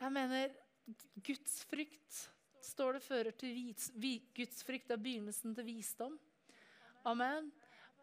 [0.00, 0.52] Jeg mener
[1.24, 2.28] Guds frykt
[2.68, 6.18] står det fører til vis, vi, Guds frykt er begynnelsen til visdom.
[7.08, 7.50] Amen.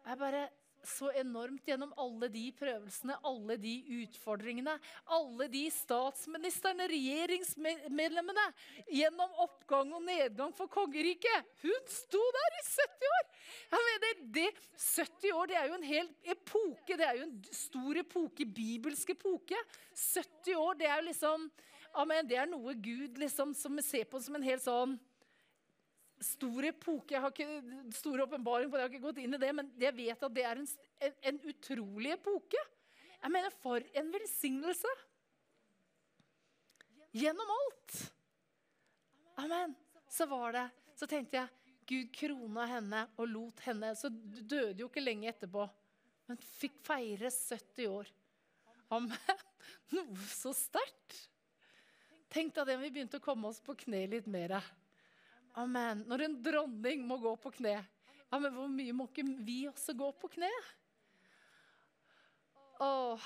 [0.06, 0.48] Jeg bare
[0.86, 4.76] så enormt gjennom alle de prøvelsene, alle de utfordringene.
[5.16, 8.46] Alle de statsministrene, regjeringsmedlemmene.
[8.90, 11.50] Gjennom oppgang og nedgang for kongeriket.
[11.64, 13.30] Hun sto der i 70 år!
[13.66, 16.96] Jeg mener, det, 70 år det er jo en hel epoke.
[16.96, 19.58] Det er jo en stor epoke, bibelsk epoke.
[19.94, 21.50] 70 år, det er jo liksom
[21.96, 24.98] Amen, det er noe Gud liksom som ser på som en helt sånn
[26.22, 27.14] stor epoke.
[27.14, 29.70] Jeg har ikke stor åpenbaring på det, jeg har ikke gått inn i det, men
[29.80, 30.68] jeg vet at det er en,
[31.08, 32.62] en, en utrolig epoke.
[33.16, 34.92] Jeg mener, for en velsignelse.
[37.16, 37.96] Gjennom alt.
[39.40, 39.74] Amen.
[40.08, 44.88] Så var det Så tenkte jeg Gud krona henne og lot henne Så døde jo
[44.88, 45.66] ikke lenge etterpå,
[46.26, 48.10] men fikk feire 70 år.
[48.96, 49.42] Amen.
[49.94, 51.18] Noe så sterkt.
[52.32, 54.58] Tenk deg det vi begynte å komme oss på kne litt mer.
[55.56, 56.02] Amen.
[56.08, 57.78] Når en dronning må gå på kne,
[58.26, 60.50] ja, men hvor mye må ikke vi også gå på kne?
[62.84, 63.16] Å,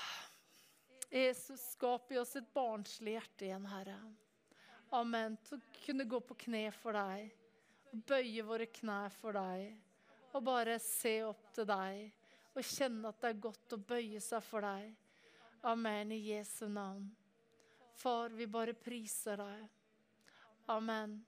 [1.11, 3.97] Jesus, skap i oss et barnslig hjerte igjen, Herre.
[4.95, 5.35] Amen.
[5.43, 7.33] Til å kunne gå på kne for deg,
[7.91, 9.73] bøye våre knær for deg,
[10.31, 12.11] og bare se opp til deg
[12.51, 14.91] og kjenne at det er godt å bøye seg for deg.
[15.67, 16.11] Amen.
[16.15, 17.09] I Jesu navn.
[17.99, 19.67] Far, vi bare priser deg.
[20.71, 21.19] Amen.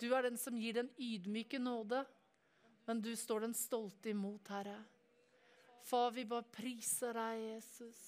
[0.00, 2.04] Du er den som gir den ydmyke nåde,
[2.86, 4.78] men du står den stolte imot, Herre.
[5.84, 8.00] Far, vi bare priser deg, Jesus.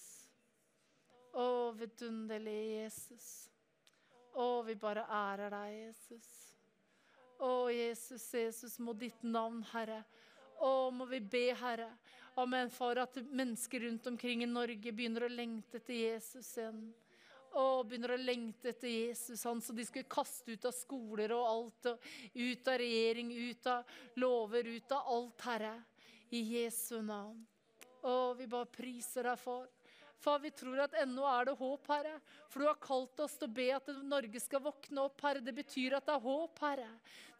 [1.37, 3.29] Å, vidunderlige Jesus.
[4.33, 6.31] Å, vi bare ærer deg, Jesus.
[7.43, 10.03] Å, Jesus, Jesus, må ditt navn, Herre.
[10.63, 11.91] Å, må vi be, Herre.
[12.41, 16.87] Amen, far, at mennesker rundt omkring i Norge begynner å lengte etter Jesus igjen.
[17.61, 21.45] Og begynner å lengte etter Jesus, han så de skulle kaste ut av skoler og
[21.49, 21.91] alt.
[21.93, 25.75] Og ut av regjering, ut av lover, ut av alt, Herre.
[26.33, 27.43] I Jesu navn.
[28.09, 29.69] Å, vi bare priser deg for.
[30.23, 32.15] Far, vi tror at ennå er det håp, Herre.
[32.49, 35.43] For du har kalt oss til å be at Norge skal våkne opp, Herre.
[35.43, 36.89] Det betyr at det er håp, Herre.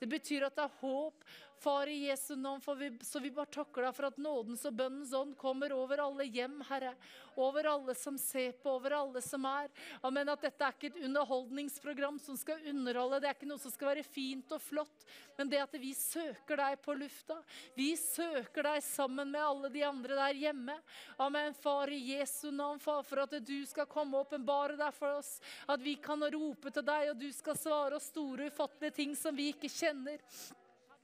[0.01, 1.27] Det betyr at det er håp.
[1.63, 5.13] Far, i Jesu navn, vi, så vi bare takker deg for at nådens og bønnens
[5.15, 6.97] ånd kommer over alle hjem, Herre.
[7.39, 9.69] Over alle som ser på, over alle som er.
[10.03, 10.33] Amen.
[10.33, 13.21] At dette er ikke et underholdningsprogram som skal underholde.
[13.23, 15.07] Det er ikke noe som skal være fint og flott.
[15.39, 17.37] Men det at vi søker deg på lufta.
[17.79, 20.77] Vi søker deg sammen med alle de andre der hjemme.
[21.23, 21.55] Amen.
[21.63, 25.37] Far, i Jesu navn, far, for at du skal komme og åpenbare deg for oss.
[25.71, 29.39] At vi kan rope til deg, og du skal svare oss store, ufattelige ting som
[29.39, 30.19] vi ikke kjenner.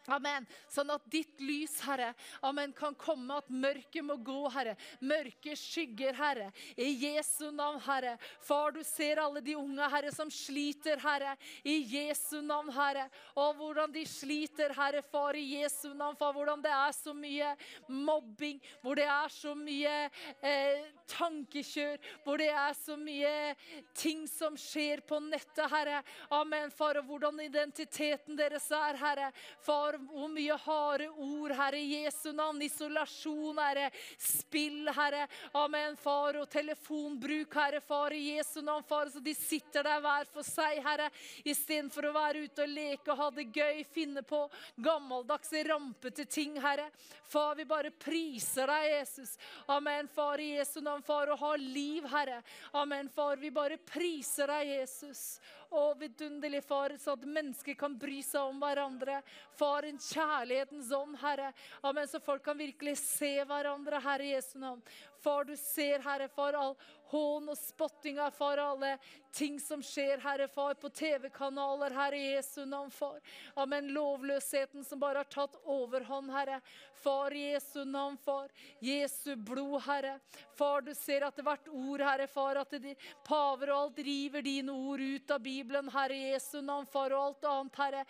[0.08, 0.46] Amen.
[0.72, 2.12] Sånn at ditt lys, Herre,
[2.44, 4.74] amen, kan komme, at mørket må gå, Herre.
[5.04, 6.48] Mørket skygger, Herre.
[6.76, 8.16] I Jesu navn, Herre.
[8.44, 11.34] Far, du ser alle de unge, Herre, som sliter, Herre.
[11.64, 13.08] I Jesu navn, Herre.
[13.36, 16.16] Og hvordan de sliter, Herre, far, i Jesu navn.
[16.18, 17.52] Far, hvordan det er så mye
[17.88, 19.98] mobbing, hvor det er så mye
[20.42, 23.54] eh, tankekjør, hvor det er så mye
[23.96, 26.02] ting som skjer på nettet, Herre.
[26.34, 29.30] Amen, far, og hvordan identiteten deres er, Herre.
[29.64, 32.62] Far, hvor mye harde ord, Herre, Jesu navn.
[32.62, 33.90] Isolasjon, Herre.
[34.18, 35.26] Spill, Herre.
[35.58, 36.40] Amen, far.
[36.42, 39.12] Og telefonbruk, Herre, far, i Jesu navn, far.
[39.12, 41.10] Så de sitter der hver for seg, Herre,
[41.44, 43.82] istedenfor å være ute og leke og ha det gøy.
[43.88, 44.44] Finne på
[44.76, 46.90] gammeldagse, rampete ting, Herre.
[47.28, 49.34] Far, vi bare priser deg, Jesus.
[49.68, 51.30] Amen, far, i Jesu navn, far.
[51.32, 52.42] Og ha liv, Herre.
[52.72, 53.36] Amen, far.
[53.36, 55.22] Vi bare priser deg, Jesus.
[55.68, 59.20] Å, vidunderlig, far, så at mennesker kan bry seg om hverandre.
[59.58, 61.52] Far, en kjærlighetens ånd, Herre.
[61.84, 64.80] Amen, så folk kan virkelig se hverandre, Herre Jesu navn.
[65.20, 66.76] Far, du ser, Herre, far, all
[67.12, 68.94] hån og spottinga, far, alle
[69.32, 73.20] ting som skjer, Herre, far, på TV-kanaler, Herre Jesu navn, far.
[73.54, 76.60] Amen, lovløsheten som bare har tatt overhånd, Herre.
[77.02, 78.48] Far, Jesu navn, far.
[78.80, 80.18] Jesu blod, Herre.
[80.58, 82.94] Far, du ser at det hvert ord, Herre, far, at de,
[83.26, 87.48] paver og alt river dine ord ut av Bibelen, Herre Jesu navn, far, og alt
[87.52, 88.04] annet, Herre.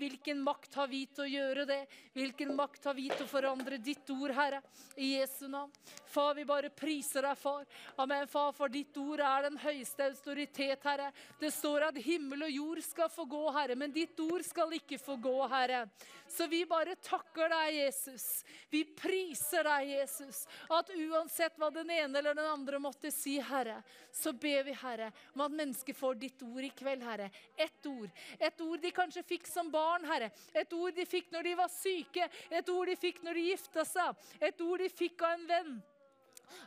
[0.00, 1.80] Hvilken makt har vi til å gjøre det?
[2.16, 4.62] Hvilken makt har vi til å forandre ditt ord, Herre?
[4.96, 5.72] I Jesu navn.
[6.10, 7.66] Far, vi bare priser deg, far.
[8.00, 11.10] Amen, far, for ditt ord er den høyeste autoritet, Herre.
[11.40, 14.98] Det står at himmel og jord skal få gå, Herre, men ditt ord skal ikke
[15.02, 15.86] få gå, Herre.
[16.30, 18.26] Så vi bare takker deg, Jesus.
[18.70, 20.44] Vi priser deg, Jesus.
[20.70, 23.80] At uansett hva den ene eller den andre måtte si, Herre,
[24.14, 27.30] så ber vi, Herre, om at mennesker får ditt ord i kveld, Herre.
[27.58, 28.10] Ett ord.
[28.38, 30.30] Et ord de kanskje fikk som barn, Herre.
[30.54, 32.30] Et ord de fikk når de var syke.
[32.50, 34.28] Et ord de fikk når de gifta seg.
[34.40, 35.80] Et ord de fikk av en venn.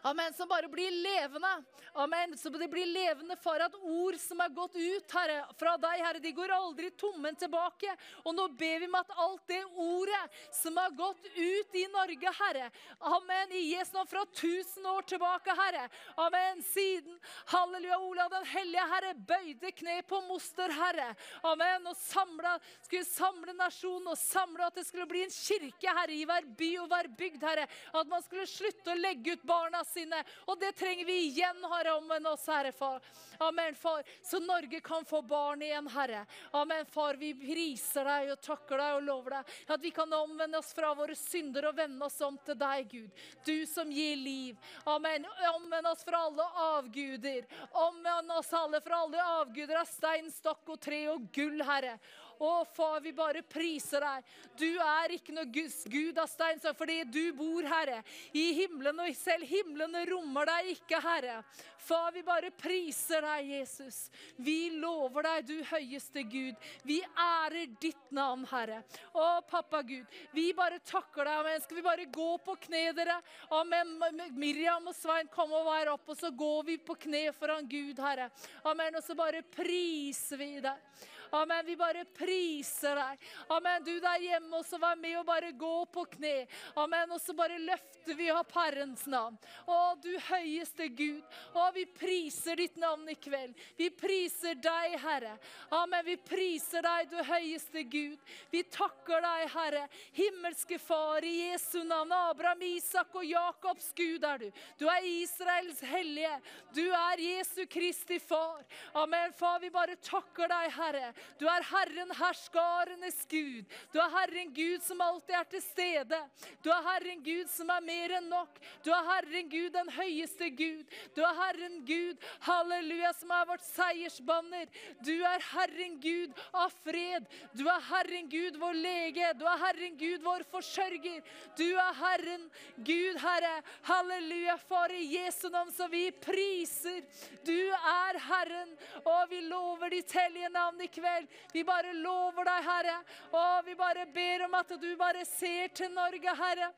[0.03, 1.53] Amen, som bare blir levende.
[1.93, 6.01] Amen, Så det blir levende for at ord som er gått ut Herre, fra deg,
[6.01, 7.93] Herre, de går aldri tommen tilbake.
[8.23, 10.21] Og nå ber vi om at alt det ordet
[10.55, 12.69] som har gått ut i Norge, Herre,
[12.99, 15.85] amen, i Jesu navn fra tusen år tilbake, Herre,
[16.17, 17.19] amen, siden,
[17.53, 21.11] halleluja, Olav den hellige, Herre, bøyde kne på moster, Herre,
[21.45, 22.55] amen, og samla,
[22.87, 26.71] skulle samle nasjonen og samle at det skulle bli en kirke, Herre, i hver by
[26.83, 30.23] og hver bygd, Herre, at man skulle slutte å legge ut barna sine.
[30.45, 33.01] Og det trenger vi igjen, Herre, omvend oss, Herre, far.
[33.39, 34.03] Amen, far.
[34.21, 36.25] Så Norge kan få barn igjen, Herre.
[36.51, 37.15] Amen, far.
[37.15, 40.93] Vi priser deg og takker deg og lover deg at vi kan omvende oss fra
[40.93, 43.23] våre synder og vende oss om til deg, Gud.
[43.45, 44.57] Du som gir liv.
[44.85, 45.25] Amen.
[45.53, 46.47] Omvend oss fra alle
[46.77, 47.47] avguder.
[47.71, 51.97] Omvend oss alle fra alle avguder av stein, stokk og tre og gull, Herre.
[52.39, 54.31] Å, far, vi bare priser deg.
[54.59, 58.01] Du er ikke noe Guds gud av stein, fordi du bor, Herre,
[58.33, 61.41] i himmelen, og selv himmelen rommer deg ikke, Herre.
[61.83, 63.97] Far, vi bare priser deg, Jesus.
[64.39, 66.55] Vi lover deg, du høyeste Gud.
[66.87, 68.79] Vi ærer ditt navn, Herre.
[69.11, 71.41] Å, pappa Gud, vi bare takker deg.
[71.43, 71.63] Amen.
[71.65, 73.17] Skal vi bare gå på kne, dere?
[73.59, 73.97] Amen.
[74.39, 77.99] Miriam og Svein, kom og vær opp, og så går vi på kne foran Gud,
[77.99, 78.29] Herre.
[78.63, 78.95] Amen.
[78.95, 81.09] Og så bare priser vi deg.
[81.33, 81.65] Amen.
[81.65, 83.27] Vi bare priser deg.
[83.53, 83.83] Amen.
[83.85, 86.33] Du der hjemme også, vær med og bare gå på kne.
[86.79, 87.11] Amen.
[87.15, 89.39] Og så bare løfter vi opp Herrens navn.
[89.65, 91.23] Å, du høyeste Gud.
[91.57, 93.57] Å, vi priser ditt navn i kveld.
[93.79, 95.35] Vi priser deg, Herre.
[95.73, 96.05] Amen.
[96.05, 98.21] Vi priser deg, du høyeste Gud.
[98.53, 99.87] Vi takker deg, Herre.
[100.13, 102.13] Himmelske Far, i Jesu navn.
[102.13, 104.49] Abraham, Isak og Jakobs Gud er du.
[104.77, 106.37] Du er Israels hellige.
[106.75, 108.61] Du er Jesu Kristi far.
[108.93, 109.33] Amen.
[109.37, 111.13] Far, vi bare takker deg, Herre.
[111.39, 113.65] Du er Herren herskarenes Gud.
[113.91, 116.19] Du er Herren Gud som alltid er til stede.
[116.63, 118.59] Du er Herren Gud som er mer enn nok.
[118.85, 120.93] Du er Herren Gud, den høyeste Gud.
[121.15, 124.69] Du er Herren Gud, halleluja, som er vårt seiersbanner.
[125.03, 127.27] Du er Herren Gud av fred.
[127.57, 129.33] Du er Herren Gud, vår lege.
[129.39, 131.21] Du er Herren Gud, vår forsørger.
[131.59, 132.47] Du er Herren
[132.77, 133.55] Gud, Herre.
[133.89, 137.03] Halleluja, Far, i Jesu navn, så vi priser.
[137.45, 141.27] Du er Herren, og vi lover ditt hellige navn i kveld kveld.
[141.53, 142.97] Vi bare lover deg, Herre.
[143.31, 146.71] Og vi bare ber om at du bare ser til Norge, Herre.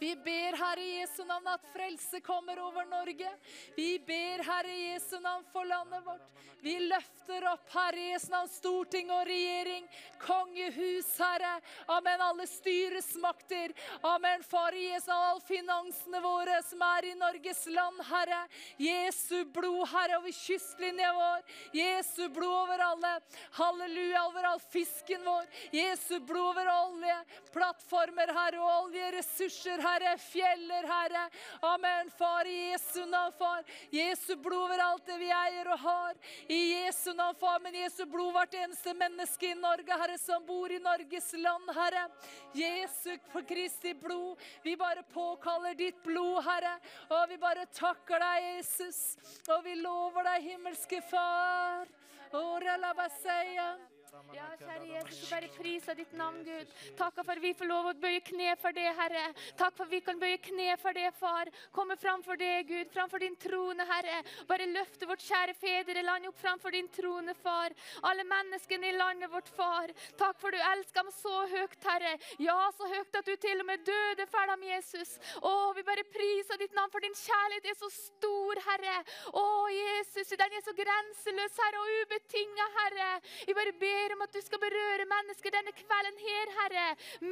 [0.00, 3.28] Vi ber, Herre Jesu navn, at frelse kommer over Norge.
[3.76, 6.30] Vi ber, Herre Jesu navn, for landet vårt.
[6.62, 9.84] Vi løfter opp, Herre Jesu navn, storting og regjering,
[10.22, 11.58] kongehus, Herre.
[11.92, 13.74] Amen, alle styresmakter.
[14.08, 18.40] Amen, Far Jesu navn, alle finansene våre som er i Norges land, Herre.
[18.80, 21.44] Jesu blod, Herre, over kystlinja vår.
[21.76, 23.12] Jesu blod over alle.
[23.60, 25.44] Halleluja, over all fisken vår.
[25.76, 27.20] Jesu blod over olje,
[27.52, 29.89] plattformer, Herre, og oljeressurser, Herre.
[29.90, 30.16] Herre.
[30.18, 31.26] Fjeller, Herre.
[31.62, 33.64] Amen, Far, i Jesu navn, Far.
[33.90, 36.18] Jesu blod over alt det vi eier og har.
[36.48, 40.70] I Jesu navn, Far, men Jesu blod hvert eneste menneske i Norge, Herre, som bor
[40.70, 42.06] i Norges land, Herre.
[42.54, 44.40] Jesu på Kristi blod.
[44.62, 46.76] Vi bare påkaller ditt blod, Herre.
[47.10, 49.00] Og vi bare takker deg, Jesus.
[49.48, 51.88] Og vi lover deg, himmelske Far.
[52.32, 53.72] Ora la baseia.
[54.10, 56.70] Ja, kjære Jesus, vi bare priser ditt navn, Gud.
[56.98, 59.28] Takk for at vi får lov å bøye kne for det, Herre.
[59.58, 61.50] Takk for at vi kan bøye kne for det, Far.
[61.74, 64.16] Komme framfor det, Gud, framfor din trone, Herre.
[64.48, 67.76] Bare løfte vårt kjære fedreland opp framfor din trone, Far.
[68.10, 69.94] Alle menneskene i landet vårt, Far.
[70.18, 72.16] Takk for du elsker dem så høyt, Herre.
[72.42, 75.14] Ja, så høyt at du til og med døde for dem, Jesus.
[75.38, 78.98] Å, vi bare priser ditt navn, for din kjærlighet er så stor, Herre.
[79.38, 79.46] Å,
[79.76, 83.10] Jesus, den er så grenseløs, Herre, og ubetinga, Herre.
[83.46, 86.86] Vi bare ber om at du skal berøre mennesker denne kvelden her, Herre.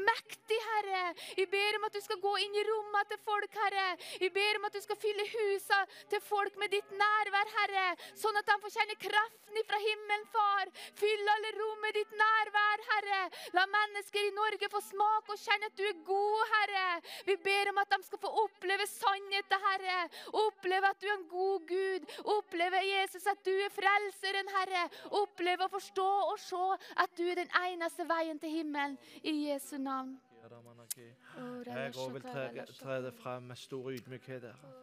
[0.08, 1.04] Mektig, Herre.
[1.38, 3.88] Vi ber om at du skal gå inn i rommene til folk, Herre.
[4.22, 7.86] Vi ber om at du skal fylle husene til folk med ditt nærvær, Herre.
[8.18, 10.72] Sånn at de får kjenne kraften fra himmelen, Far.
[10.98, 13.22] Fyll alle rom med ditt nærvær, Herre.
[13.56, 16.86] La mennesker i Norge få smake og kjenne at du er god, Herre.
[17.28, 20.00] Vi ber om at de skal få oppleve sannheten, Herre.
[20.46, 22.06] Oppleve at du er en god Gud.
[22.24, 24.84] Oppleve, Jesus, at du er frelseren, Herre.
[25.22, 26.57] Oppleve å forstå og se
[26.96, 28.98] at du er den eneste veien til himmelen.
[29.22, 30.20] I Jesu navn.
[30.98, 34.48] Jeg òg vil tre, tre det frem med stor ydmykhet.
[34.50, 34.76] Herre.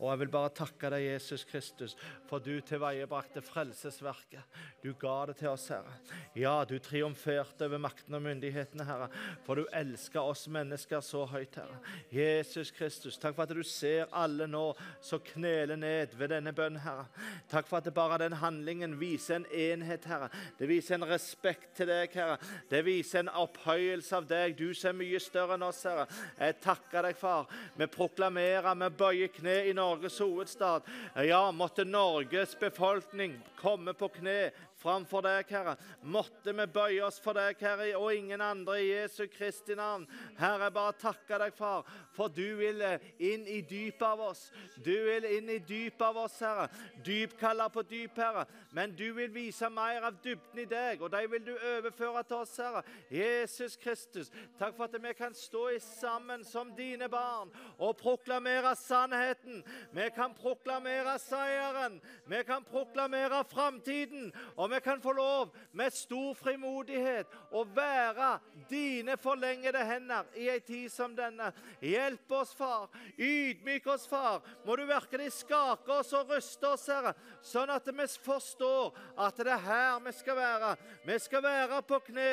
[0.00, 1.94] Og jeg vil bare takke deg, Jesus Kristus,
[2.28, 4.58] for du tilveiebrakte frelsesverket.
[4.82, 5.92] Du ga det til oss, Herre.
[6.38, 9.10] Ja, du triumferte over makten og myndighetene, Herre.
[9.44, 11.78] For du elsker oss mennesker så høyt, Herre.
[12.14, 14.64] Jesus Kristus, takk for at du ser alle nå
[15.04, 17.06] som kneler ned ved denne bønn, Herre.
[17.52, 20.30] Takk for at det bare den handlingen viser en enhet, Herre.
[20.58, 22.40] Det viser en respekt til deg, Herre.
[22.72, 26.06] Det viser en opphøyelse av deg, du som er mye større enn sammen oss, Herre.
[26.38, 27.46] Jeg takker deg, far.
[27.76, 30.86] Vi proklamerer, vi bøyer kne i Norges hovedstad.
[31.26, 34.50] Ja, måtte Norges befolkning komme på kne
[34.80, 35.76] framfor deg, Herre.
[36.08, 40.06] Måtte vi bøye oss for deg, Herre, og ingen andre i Jesu Kristi navn.
[40.40, 41.84] Herre, bare takke deg, far,
[42.16, 42.80] for du vil
[43.20, 44.46] inn i dypet av oss.
[44.80, 46.68] Du vil inn i dypet av oss, Herre.
[47.04, 48.46] Dyp kaller på dyp, Herre.
[48.76, 52.40] Men du vil vise mer av dybden i deg, og de vil du overføre til
[52.40, 52.84] oss, Herre.
[53.12, 59.60] Jesus Kristus, takk for at vi kan stå sammen som dine barn og proklamere sannheten.
[59.92, 61.98] Vi kan proklamere seieren.
[62.30, 64.30] Vi kan proklamere framtiden.
[64.56, 68.32] Og vi kan få lov med stor frimodighet å være
[68.70, 71.50] dine forlengede hender i ei tid som denne.
[71.82, 72.88] Hjelp oss, far.
[73.18, 74.40] Ydmyk oss, far.
[74.64, 79.54] Må du virkelig skake oss og ruste oss, Herre, sånn at vi forstår at det
[79.54, 80.74] er her vi skal være.
[81.06, 82.30] Vi skal være på kne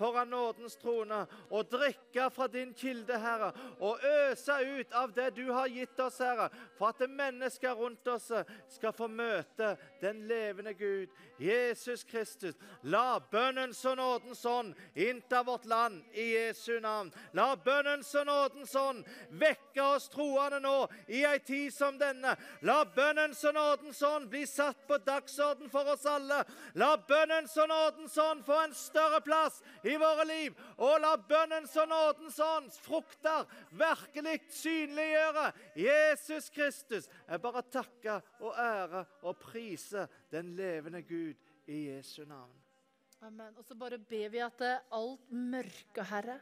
[0.00, 5.44] foran nådens trone og drikke fra din kilde, Herre, og øse ut av det du
[5.52, 6.48] har gitt oss, Herre,
[6.78, 8.30] for at mennesker rundt oss
[8.72, 11.12] skal få møte den levende Gud.
[11.40, 17.08] Jesus Kristus, la bønnens og nådens ånd innta vårt land i Jesu navn.
[17.32, 19.06] La bønnens og nådens ånd
[19.40, 20.74] vekke oss troende nå
[21.08, 22.34] i ei tid som denne.
[22.66, 26.42] La bønnens og nådens ånd bli satt på dagsorden for oss alle.
[26.74, 30.56] La bønnens og nådens ånd få en større plass i våre liv.
[30.76, 37.08] Og la bønnens og nådens ånds frukter virkelig synliggjøre Jesus Kristus.
[37.28, 41.34] Jeg bare takker og ærer og priser den levende Gud
[41.66, 42.56] i Jesu navn.
[43.20, 43.52] Amen.
[43.58, 46.38] Og så bare ber vi at alt mørke, Herre,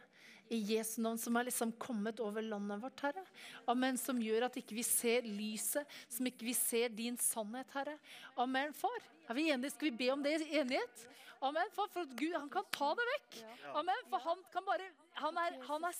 [0.49, 3.25] i Jesu navn, som er liksom kommet over landet vårt, Herre.
[3.69, 3.99] Amen.
[4.01, 7.99] Som gjør at ikke vi ser lyset, som ikke vi ser din sannhet, Herre.
[8.39, 9.05] Amen, far.
[9.29, 9.75] Er vi enige?
[9.75, 11.09] Skal vi be om det i enighet?
[11.45, 11.75] Amen.
[11.75, 13.43] For, for Gud han kan ta det vekk.
[13.77, 14.07] Amen.
[14.11, 14.89] For han kan bare
[15.21, 15.99] han, er, han, er,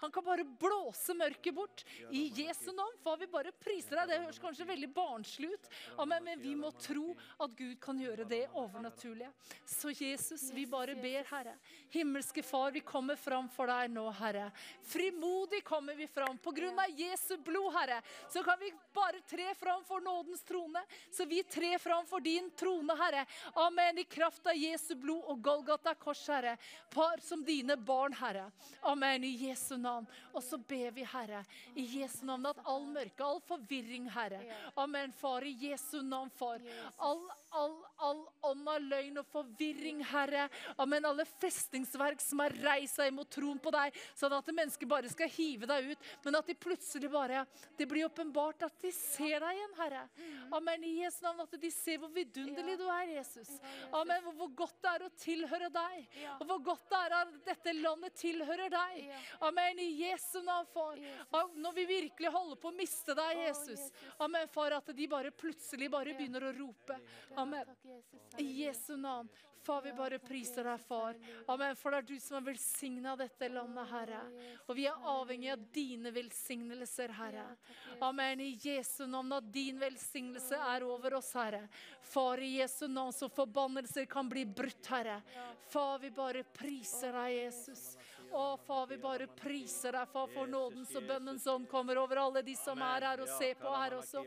[0.00, 1.84] han, kan bare blåse mørket bort.
[2.10, 4.10] I Jesu navn for vi bare priser deg.
[4.10, 7.12] Det høres kanskje veldig barnslig ut, Amen, men vi må tro
[7.42, 9.30] at Gud kan gjøre det overnaturlige.
[9.66, 11.54] Så Jesus, vi bare ber, Herre.
[11.92, 14.48] Himmelske Far, vi kommer fram for deg nå, Herre.
[14.88, 16.38] Frimodig kommer vi fram.
[16.42, 18.00] På grunn av Jesu blod, Herre,
[18.32, 20.84] så kan vi bare tre fram for nådens trone.
[21.12, 23.26] Så vi trer fram for din trone, Herre.
[23.54, 23.98] Amen.
[23.98, 26.56] I kraft av Jesu Jesu blod og Golgata kors, Herre.
[26.90, 28.46] Par som dine barn, Herre.
[28.82, 29.24] Amen.
[29.24, 30.06] I Jesu navn.
[30.32, 31.44] Og så ber vi, Herre,
[31.74, 34.40] i Jesu navn, at all mørke, all forvirring, Herre.
[34.76, 35.44] Amen, far.
[35.44, 36.60] I Jesu navn, far.
[36.98, 38.20] All, all, all
[38.50, 40.46] ånd av løgn og forvirring, Herre.
[40.80, 41.06] Amen.
[41.08, 45.30] Alle festningsverk som har reist seg mot troen på deg, sånn at mennesker bare skal
[45.32, 47.44] hive deg ut, men at de plutselig bare
[47.78, 50.02] Det blir åpenbart at de ser deg igjen, Herre.
[50.54, 50.84] Amen.
[50.84, 53.50] I Jesu navn, at de ser hvor vidunderlig du er, Jesus.
[53.94, 54.24] Amen.
[54.38, 58.16] Hvor godt det er å tilhøre deg, og hvor godt det er at dette landet
[58.18, 59.12] tilhører deg.
[59.46, 59.82] Amen.
[59.82, 60.98] I Jesu navn, far.
[61.56, 63.88] Når vi virkelig holder på å miste deg, Jesus.
[64.24, 66.98] Amen, far, at de bare plutselig bare begynner å rope.
[67.38, 67.76] Amen.
[68.36, 69.28] I Jesu navn.
[69.62, 71.16] Far, vi bare priser deg, far.
[71.52, 71.74] Amen.
[71.76, 74.20] For det er du som har velsigna dette landet, Herre.
[74.64, 77.44] Og vi er avhengig av dine velsignelser, Herre.
[78.00, 78.40] Amen.
[78.40, 81.66] I Jesu navn, at din velsignelse er over oss, Herre.
[82.00, 85.20] Far, i Jesu navn, så forbannelser kan bli brutt, Herre.
[85.68, 87.97] Far, vi bare priser deg, Jesus.
[88.32, 92.42] Å, far, vi bare priser deg, far, for nådens og bønnens ånd kommer over alle
[92.44, 94.24] de som er her og ser på her også.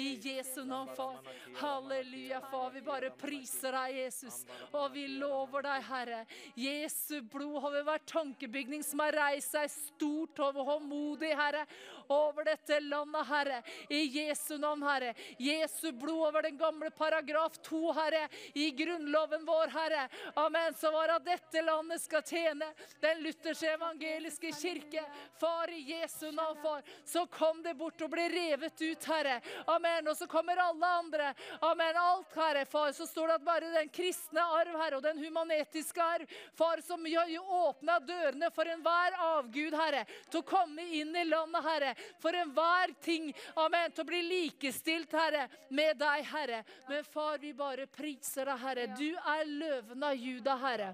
[0.00, 1.18] I Jesu navn, far.
[1.60, 2.70] Halleluja, far.
[2.74, 4.42] Vi bare priser deg, Jesus.
[4.72, 6.22] Og vi lover deg, Herre.
[6.58, 11.66] Jesu blod har vi vært tankebygning som har reist seg stort og håndmodig, Herre,
[12.12, 13.62] over dette landet, Herre.
[13.88, 15.14] I Jesu navn, Herre.
[15.38, 18.28] Jesu blod over den gamle paragraf 2, Herre.
[18.54, 20.08] I grunnloven vår, Herre.
[20.34, 20.74] Amen.
[20.74, 22.68] Så var at dette landet skal tjene
[23.00, 25.04] den lutherske evangeliske kirke.
[25.40, 29.40] Far, i Jesu navn, far, så kom det bort og ble revet ut, Herre.
[29.66, 30.08] Amen.
[30.08, 31.32] Og så kommer alle andre.
[31.60, 31.96] Amen.
[31.96, 36.02] Alt, Herre, far, så står det at bare den kristne arv, Herre, og den humanetiske
[36.02, 37.06] arv, far, som
[37.52, 41.94] åpna dørene for enhver avgud, Herre, til å komme inn i landet, Herre.
[42.22, 46.62] For enhver ting, amen, til å bli likestilt, Herre, med deg, Herre.
[46.88, 48.90] Men far, vi bare priser deg, Herre.
[48.98, 50.92] Du er løven av Juda, Herre.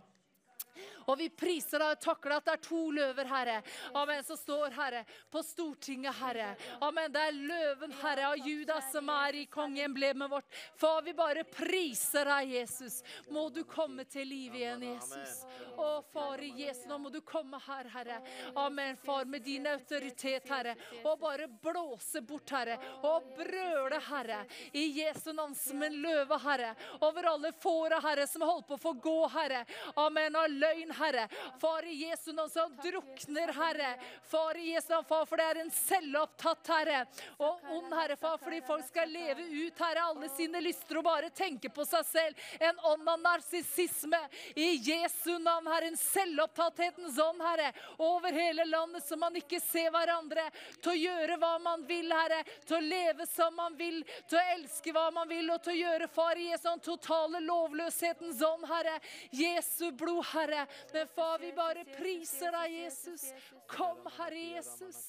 [1.09, 3.61] Og vi priser deg og takler at det er to løver, Herre.
[3.97, 6.51] Amen, som står, Herre, på Stortinget, Herre.
[6.85, 10.59] Amen, det er løven, Herre, av Judas som er i kongeemblemet vårt.
[10.77, 13.01] Far, vi bare priser deg, Jesus.
[13.33, 15.43] Må du komme til liv igjen, Jesus.
[15.79, 18.21] Å, far i Jesu nå må du komme her, Herre.
[18.59, 20.75] Amen, far, med din autoritet, Herre.
[21.05, 22.79] Og bare blåse bort, Herre.
[23.07, 26.75] Og brøle, Herre, i Jesu navn som en løve, Herre.
[27.01, 29.65] Over alle fåra, Herre, som holder på å få gå, Herre.
[29.97, 30.37] Amen.
[30.37, 31.29] Av løgn, Herre.
[31.61, 33.95] Far i Jesu navn, som drukner, Herre.
[34.31, 37.05] Far i Jesu navn, far, for det er en selvopptatt, Herre.
[37.39, 41.31] Og ond, Herre, far, fordi folk skal leve ut, Herre, alle sine lyster og bare
[41.31, 42.45] tenke på seg selv.
[42.61, 44.21] En ånd av narsissisme.
[44.55, 45.93] I Jesu navn, Herre.
[45.93, 47.73] En selvopptatthetens ånd, Herre.
[47.99, 50.49] Over hele landet, så man ikke ser hverandre.
[50.83, 52.43] Til å gjøre hva man vil, Herre.
[52.67, 54.03] Til å leve som man vil.
[54.29, 58.43] Til å elske hva man vil, og til å gjøre, far, i Jesu totale lovløshetens
[58.45, 58.99] ånd, Herre.
[59.35, 60.58] Jesu blod, Herre.
[60.93, 63.25] Men far, vi bare priser deg, Jesus.
[63.71, 65.01] Kom, Herre Jesus.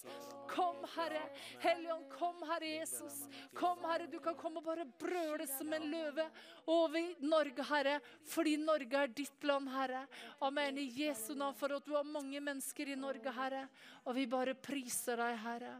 [0.49, 1.21] Kom, Herre.
[1.63, 3.21] Helligånd, kom, Herre Jesus.
[3.57, 6.25] Kom, Herre, du kan komme og bare brøle som en løve
[6.69, 7.99] over Norge, Herre.
[8.29, 10.05] Fordi Norge er ditt land, Herre.
[10.45, 10.81] Amen.
[10.81, 13.67] I Jesu navn, for at du har mange mennesker i Norge, Herre.
[14.05, 15.77] Og vi bare priser deg, Herre.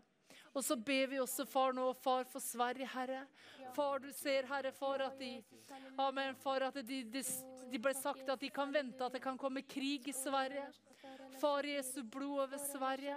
[0.54, 3.26] Og så ber vi også, far, nå, far, for Sverige, Herre.
[3.76, 5.44] Far, du ser, Herre, for at de
[5.98, 7.24] Amen, for at de, de,
[7.72, 10.66] de ble sagt at de kan vente at det kan komme krig i Sverige.
[11.40, 13.16] Far, Jesu blod over Sverige.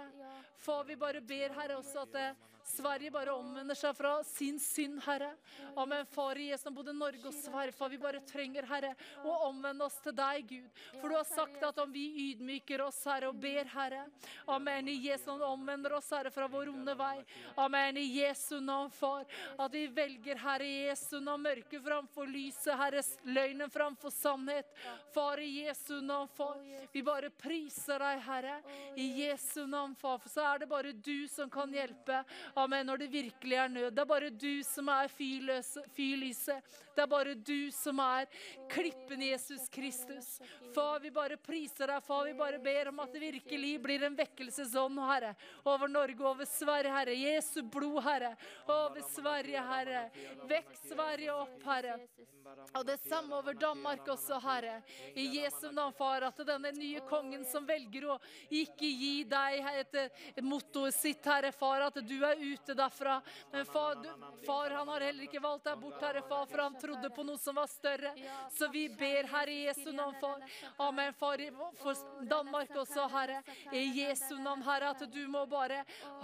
[0.57, 2.27] Far, vi bare ber, Herre, også at det,
[2.65, 5.33] Sverige bare omvender seg fra sin synd, Herre.
[5.75, 6.05] Amen.
[6.05, 8.93] Far i Jesu, både Norge og Sverige, far, vi bare trenger, Herre,
[9.23, 10.81] å omvende oss til deg, Gud.
[10.99, 14.05] For du har sagt at om vi ydmyker oss, Herre, og ber, Herre,
[14.47, 17.17] amen, i Jesu navn omvender oss, Herre, fra vår onde vei.
[17.59, 19.27] Amen, i Jesu navn, far.
[19.57, 24.71] At vi velger, Herre, Jesu navn, mørket framfor lyset, Herre, løgnen framfor sannhet.
[25.13, 26.61] Far, i Jesu navn, far.
[26.93, 28.59] Vi bare priser deg, Herre,
[28.95, 30.19] i Jesu navn, far.
[30.23, 32.23] For så er det bare du som kan hjelpe.
[32.55, 32.85] Amen.
[32.87, 33.91] Når det virkelig er nød.
[33.93, 36.79] Det er bare du som er fyrlyset.
[36.95, 38.27] Det er bare du som er
[38.69, 40.39] klippen Jesus Kristus.
[40.75, 42.03] Far, vi bare priser deg.
[42.05, 45.33] Far, vi bare ber om at det virkelig blir en vekkelsesånd, Herre.
[45.65, 47.17] Over Norge, over Sverige, Herre.
[47.17, 48.35] Jesu blod, Herre.
[48.67, 50.05] Over Sverige, Herre.
[50.49, 51.97] Vekk Sverige opp, Herre.
[52.73, 54.81] Og det samme over Danmark også, Herre.
[55.15, 58.17] I Jesu navn, far, at denne nye kongen som velger å
[58.53, 59.97] ikke gi deg et,
[60.43, 63.19] mottoet sitt, Herre, far, at du er ute derfra.
[63.53, 64.09] Men far, du,
[64.45, 67.41] far, han har heller ikke valgt deg bort, Herre, far, for han trodde på noe
[67.41, 68.13] som var større.
[68.57, 70.43] Så vi ber, Herre, Jesu navn, far.
[70.87, 71.45] Amen, far,
[71.79, 73.43] for Danmark også, Herre.
[73.71, 75.83] I Jesu navn, Herre, at du må bare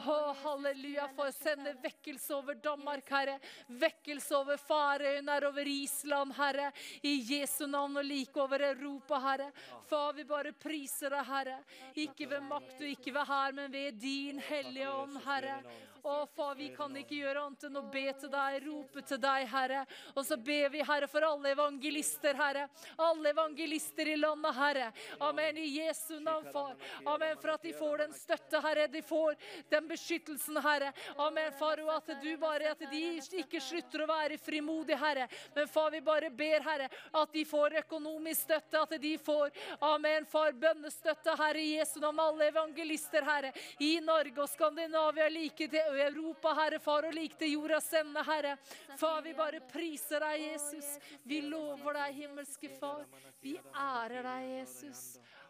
[0.09, 3.39] å, halleluja, for å sende vekkelse over Danmark, Herre.
[3.69, 6.71] Vekkelse over Farøyene, over Island, Herre.
[7.03, 9.51] I Jesu navn og like over Europa, Herre.
[9.89, 11.59] Far, vi bare priser deg, Herre.
[11.97, 15.61] Ikke ved makt og ikke ved hær, men ved din hellige ånd, Herre.
[16.03, 19.45] Å, far, vi kan ikke gjøre annet enn å be til deg, rope til deg,
[19.51, 19.81] Herre.
[20.15, 22.67] Og så ber vi, Herre, for alle evangelister, Herre.
[23.03, 24.87] Alle evangelister i landet, Herre.
[25.27, 25.59] Amen.
[25.59, 26.77] I Jesu navn, far.
[27.03, 27.35] Amen.
[27.41, 28.87] For at de får den støtte, Herre.
[28.91, 29.35] De får
[29.73, 30.93] den beskyttelsen, Herre.
[31.19, 31.83] Amen, far.
[31.83, 33.03] Og at du bare, at de
[33.43, 35.27] ikke slutter å være frimodige, Herre.
[35.57, 38.85] Men far, vi bare ber, Herre, at de får økonomisk støtte.
[38.85, 39.51] At de får,
[39.81, 41.63] amen, far, bønnestøtte, Herre.
[41.79, 43.53] Jesu navn, alle evangelister, Herre.
[43.79, 48.55] I Norge og Skandinavia like til Europa, Herre Far, og like til jordas ende, Herre.
[48.99, 50.93] Far, vi bare priser deg, Jesus.
[51.23, 53.05] Vi lover deg, himmelske Far.
[53.41, 55.03] Vi ærer deg, Jesus.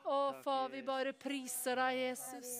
[0.09, 2.53] Å, far, vi bare priser deg, Jesus.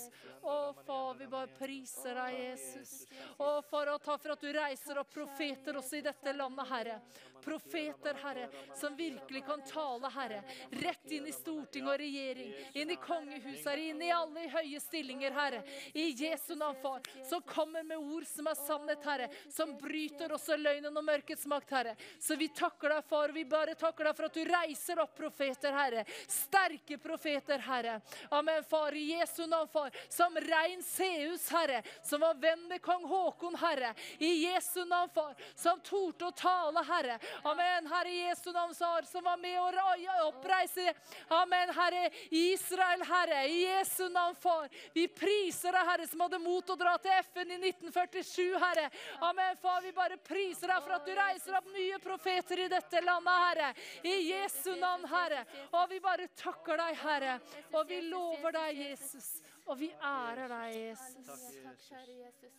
[0.43, 2.91] Å, far, vi bare priser deg, Jesus.
[3.39, 6.99] Å, far, og takk for at du reiser opp profeter også i dette landet, Herre.
[7.43, 10.43] Profeter, Herre, som virkelig kan tale, Herre.
[10.71, 15.63] Rett inn i storting og regjering, inn i kongehuset, inn i alle høye stillinger, Herre.
[15.93, 17.01] I Jesu navn, far.
[17.29, 19.29] Som kommer med ord som er sannhet, Herre.
[19.49, 21.95] Som bryter også løgnen og mørkets makt, Herre.
[22.19, 25.75] Så vi takker deg, far, vi bare takker deg for at du reiser opp profeter,
[25.75, 26.05] Herre.
[26.27, 27.99] Sterke profeter, Herre.
[28.35, 28.95] Amen, far.
[28.95, 29.95] I Jesu navn, far.
[30.09, 31.83] Som rein Seus, Herre.
[32.03, 33.93] Som var venn med kong Håkon, Herre.
[34.17, 35.35] I Jesu navn, far.
[35.55, 37.19] Som torde å tale, Herre.
[37.43, 37.88] Amen.
[37.88, 40.93] Herre Jesu navn, som var med å oppreise
[41.30, 43.47] Amen, Herre Israel, Herre.
[43.47, 44.69] I Jesu navn, far.
[44.93, 48.89] Vi priser deg, Herre, som hadde mot å dra til FN i 1947, Herre.
[49.25, 49.82] Amen, far.
[49.86, 53.69] Vi bare priser deg for at du reiser opp nye profeter i dette landet, Herre.
[54.03, 55.45] I Jesu navn, Herre.
[55.71, 57.38] Og vi bare takker deg, Herre.
[57.73, 59.39] Og vi lover deg, Jesus.
[59.70, 61.28] Og vi ærer deg, Jesus.
[61.61, 62.53] Takk, kjære Jesus.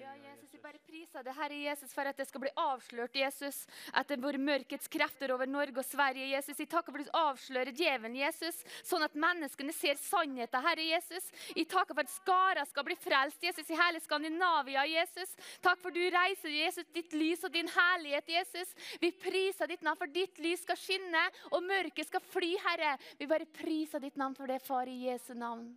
[0.00, 3.60] Ja, Jesus, Vi bare priser det, Herre Jesus, for at det skal bli avslørt, Jesus.
[3.94, 6.58] etter våre mørkets krefter over Norge og Sverige, Jesus.
[6.58, 11.30] Jeg takker for at du avslører djevelen, Jesus, sånn at menneskene ser sannheten, Herre Jesus.
[11.54, 15.38] Jeg takker for at skara skal bli frelst, Jesus, i hele Skandinavia, Jesus.
[15.62, 18.74] Takk for du reiser, Jesus, ditt lys og din herlighet, Jesus.
[18.98, 22.96] Vi priser ditt navn, for ditt lys skal skinne, og mørket skal fly, Herre.
[23.18, 25.68] Vi bare priser ditt navn for det, Far, i Jesu navn.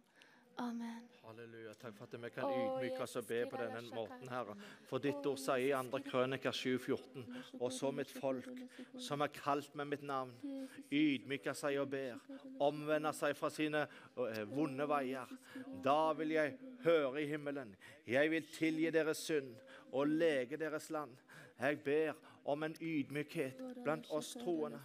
[0.62, 1.08] Amen.
[1.26, 1.74] Halleluja.
[1.74, 4.54] Takk for at vi kan Å, ydmyke oss og be på denne måten, Herre.
[4.86, 6.02] For ditt ord sier i 2.
[6.06, 7.26] krøniker 7,14.:
[7.58, 8.50] Og så mitt folk,
[9.02, 10.36] som er kalt med mitt navn,
[10.92, 12.20] ydmyker seg og ber,
[12.62, 13.88] omvender seg fra sine
[14.52, 15.34] vonde veier.
[15.82, 17.74] Da vil jeg høre i himmelen.
[18.06, 19.56] Jeg vil tilgi deres synd
[19.92, 21.18] og lege deres land.
[21.58, 22.14] Jeg ber
[22.44, 24.80] om en ydmykhet blant oss troende.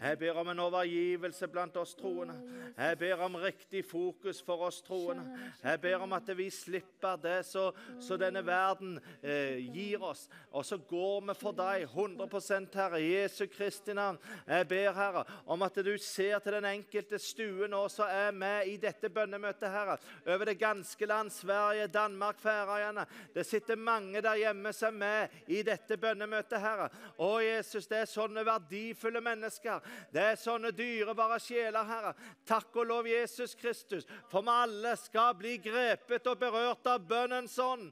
[0.00, 2.36] Jeg ber om en overgivelse blant oss troende.
[2.76, 5.24] Jeg ber om riktig fokus for oss troende.
[5.62, 10.26] Jeg ber om at vi slipper det så denne verden eh, gir oss.
[10.50, 14.18] Og så går vi for deg 100% Herre, Jesu Kristi navn.
[14.46, 18.68] Jeg ber, Herre, om at du ser til den enkelte stue nå som er med
[18.68, 19.98] i dette bønnemøtet, Herre.
[20.26, 23.06] Over det ganske land, Sverige, Danmark, Færøyene.
[23.34, 26.88] Det sitter mange der hjemme som er med i dette bønnemøtet, Herre.
[27.18, 29.82] Å, Jesus, det er sånne verdifulle mennesker.
[30.12, 32.14] Det er sånne dyrebare sjeler, Herre.
[32.48, 37.58] Takk og lov, Jesus Kristus, for vi alle skal bli grepet og berørt av bønnens
[37.62, 37.90] ånd.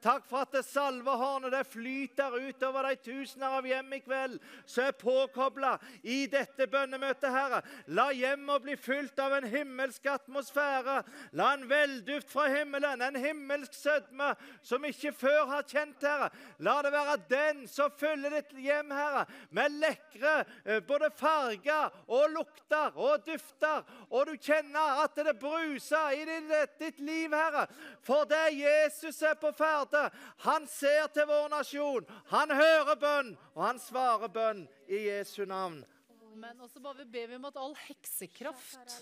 [0.00, 4.86] Takk for at det salvehornet det flyter utover de tusener av hjem i kveld som
[4.86, 7.62] er påkobla i dette bønnemøtet, Herre.
[7.94, 11.00] La hjemmet bli fylt av en himmelsk atmosfære.
[11.38, 14.32] La en velduft fra himmelen, en himmelsk sødme
[14.62, 16.30] som ikke før har kjent, Herre.
[16.64, 19.26] La det være den som fyller ditt hjem, Herre,
[19.56, 20.34] med lekre
[20.64, 23.84] eh, både farger og lukter og dufter.
[24.10, 27.66] Og du kjenner at det bruser i ditt, ditt liv, Herre.
[28.06, 30.08] For det Jesus er på ferde.
[30.46, 32.10] Han ser til vår nasjon.
[32.34, 35.82] Han hører bønn, og han svarer bønn i Jesu navn.
[36.30, 36.60] Amen.
[36.62, 38.94] Og så bare ber vi om at all heksekraft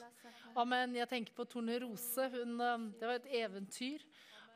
[0.58, 0.96] Amen.
[0.96, 2.24] Jeg tenker på Tornerose.
[2.32, 4.02] Hun, eh, det var et eventyr.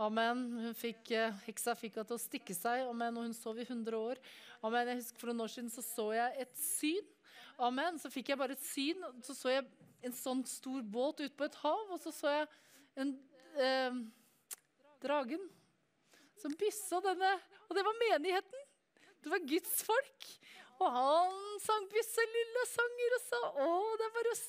[0.03, 0.39] Amen.
[0.59, 3.67] Hun fikk, eh, heksa fikk henne til å stikke seg, amen, og hun sov i
[3.67, 4.19] 100 år.
[4.65, 4.89] Amen.
[4.89, 7.13] Jeg husker For noen år siden så, så jeg et syn.
[7.59, 8.01] Amen.
[8.03, 9.05] Så fikk jeg bare et syn.
[9.23, 9.69] Så så jeg
[10.03, 12.49] en sånn stor båt ute på et hav, og så så jeg
[13.05, 13.15] en
[13.55, 14.01] eh,
[15.05, 15.47] dragen
[16.41, 17.37] som byssa denne.
[17.69, 18.67] Og det var menigheten.
[19.23, 20.31] Det var Guds folk.
[20.83, 24.41] Og han sang bysselille sanger og sa å, det er bare å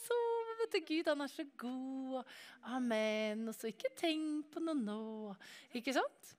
[0.64, 2.32] vet du, Gud, han er så god.
[2.76, 3.43] Amen.
[3.51, 5.36] Og så ikke tenk på noe nå.
[5.76, 6.34] Ikke sant?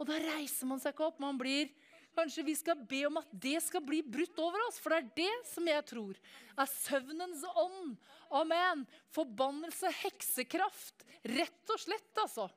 [0.00, 1.22] Og da reiser man seg ikke opp.
[1.22, 1.70] Man blir
[2.10, 5.10] Kanskje vi skal be om at det skal bli brutt over oss, for det er
[5.20, 6.16] det som jeg tror
[6.58, 7.92] er søvnens ånd.
[8.34, 8.82] Amen.
[9.14, 11.06] Forbannelse, heksekraft.
[11.30, 12.48] Rett og slett, altså.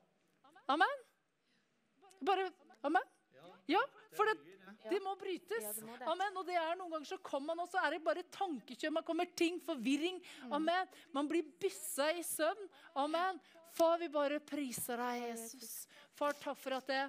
[0.74, 1.04] Amen.
[2.24, 2.48] Bare
[2.84, 3.06] Amen.
[3.70, 3.80] Ja,
[4.12, 4.53] for det,
[4.90, 5.62] det må brytes.
[5.62, 6.06] Ja, det må det.
[6.10, 6.38] Amen.
[6.40, 8.94] Og det er noen ganger så kommer man, og så er det bare tankekjør.
[8.98, 10.20] Man kommer ting, forvirring.
[10.50, 10.90] Amen.
[11.14, 12.70] Man blir byssa i søvn.
[13.00, 13.40] Amen.
[13.74, 15.84] Far, vi bare priser deg, Jesus.
[16.14, 17.02] Far, takk for at det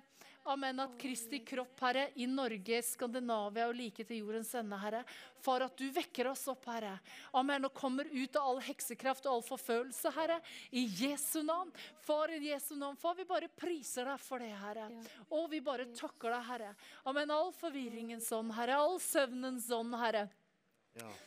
[0.45, 0.79] Amen.
[0.79, 5.01] At Kristi kropp, Herre, i Norge, Skandinavia og like til jordens ende, Herre.
[5.41, 6.99] Far, at du vekker oss opp, Herre.
[7.33, 7.65] Amen.
[7.65, 10.37] Og kommer ut av all heksekraft og all forfølelse, Herre.
[10.69, 11.73] I Jesu navn.
[12.05, 12.97] Far, i Jesu navn.
[13.01, 14.85] Far, vi bare priser deg for det, Herre.
[15.33, 16.73] Og vi bare takker deg, Herre.
[17.09, 17.33] Amen.
[17.33, 18.77] All forvirringens ånd, Herre.
[18.85, 20.27] All søvnens ånd, Herre.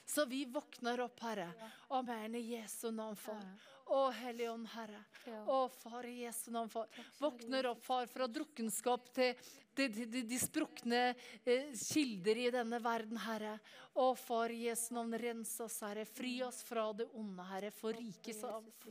[0.07, 1.51] Så vi våkner opp, Herre.
[1.91, 2.39] Amen.
[2.39, 3.43] I Jesu navn, far.
[3.89, 4.99] Å, Hellige Ånd, Herre.
[5.49, 6.89] Å, Far, i Jesu navn, far.
[7.22, 9.39] Våkner opp, far, fra drukkenskap til
[9.79, 11.03] de, de, de, sprukne
[11.45, 13.59] eh, kilder i denne verden, Herre.
[13.99, 16.05] Å, Far, Jesu navn, rens oss, Herre.
[16.07, 17.72] Fri oss fra det onde, Herre.
[17.74, 18.39] For riket,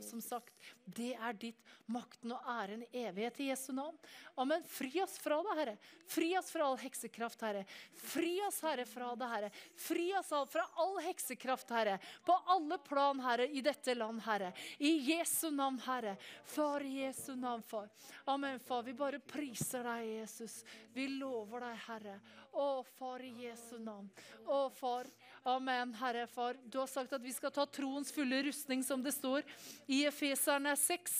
[0.04, 0.52] som, sagt,
[0.84, 1.62] det er ditt.
[1.88, 3.96] Makten og æren i evighet i Jesu navn.
[4.36, 4.60] Amen.
[4.68, 5.76] Fri oss fra det, Herre.
[6.12, 7.62] Fri oss fra all heksekraft, Herre.
[7.96, 9.50] Fri oss, Herre, fra det, Herre.
[9.80, 11.96] Fri oss fra all heksekraft, Herre.
[12.28, 14.52] På alle plan, Herre, i dette land, Herre.
[14.78, 16.18] I Jesu navn, Herre.
[16.44, 17.88] Far, Jesu navn, far.
[18.28, 18.84] Amen, far.
[18.84, 20.60] Vi bare priser deg, Jesus.
[20.94, 22.14] Vi lover deg, Herre.
[22.52, 24.08] Å, far, i Jesu navn.
[24.46, 25.08] Å, far.
[25.48, 26.58] Amen, Herre, far.
[26.64, 29.46] Du har sagt at vi skal ta troens fulle rustning, som det står
[29.86, 31.18] i Efeserne 6.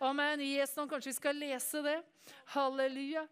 [0.00, 0.40] Amen.
[0.40, 1.98] I Jesu navn, kanskje vi skal lese det.
[2.54, 3.26] Halleluja.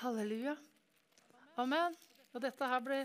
[0.00, 0.56] Halleluja.
[1.60, 1.94] Amen.
[2.34, 3.04] Og dette her ble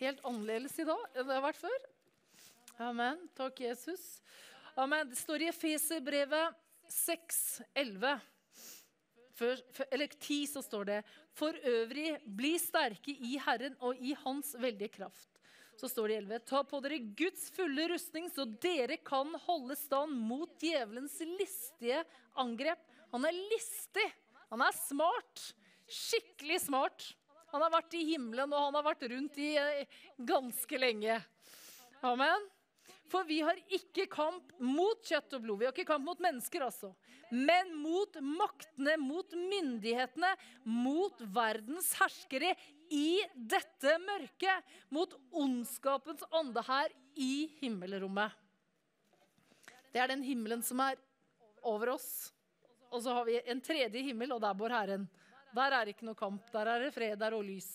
[0.00, 1.84] helt annerledes i dag enn det har vært før.
[2.78, 3.28] Amen.
[3.38, 4.22] Takk, Jesus.
[4.74, 5.06] Amen.
[5.10, 6.56] Det står i Efeserbrevet
[6.90, 7.36] 6,
[7.74, 8.16] 11.
[9.34, 10.96] Før, før- eller 10 så står det
[11.34, 15.38] For øvrig, bli sterke i Herren og i Hans veldige kraft.
[15.78, 16.38] Så står det i 11.
[16.46, 22.02] Ta på dere Guds fulle rustning, så dere kan holde stand mot djevelens listige
[22.34, 22.82] angrep.
[23.12, 24.06] Han er listig.
[24.50, 25.54] Han er smart.
[25.86, 27.14] Skikkelig smart.
[27.54, 29.86] Han har vært i himmelen, og han har vært rundt i eh,
[30.18, 31.20] ganske lenge.
[32.02, 32.50] Amen.
[33.12, 35.60] For vi har ikke kamp mot kjøtt og blod.
[35.60, 36.94] Vi har ikke kamp mot mennesker, altså.
[37.30, 40.30] Men mot maktene, mot myndighetene,
[40.64, 42.54] mot verdens herskere
[42.92, 44.74] i dette mørket.
[44.94, 48.32] Mot ondskapens ånde her i himmelrommet.
[49.94, 50.98] Det er den himmelen som er
[51.62, 52.32] over oss.
[52.90, 55.06] Og så har vi en tredje himmel, og der bor Herren.
[55.54, 56.46] Der er det ikke noe kamp.
[56.54, 57.68] Der er det fred der og lys.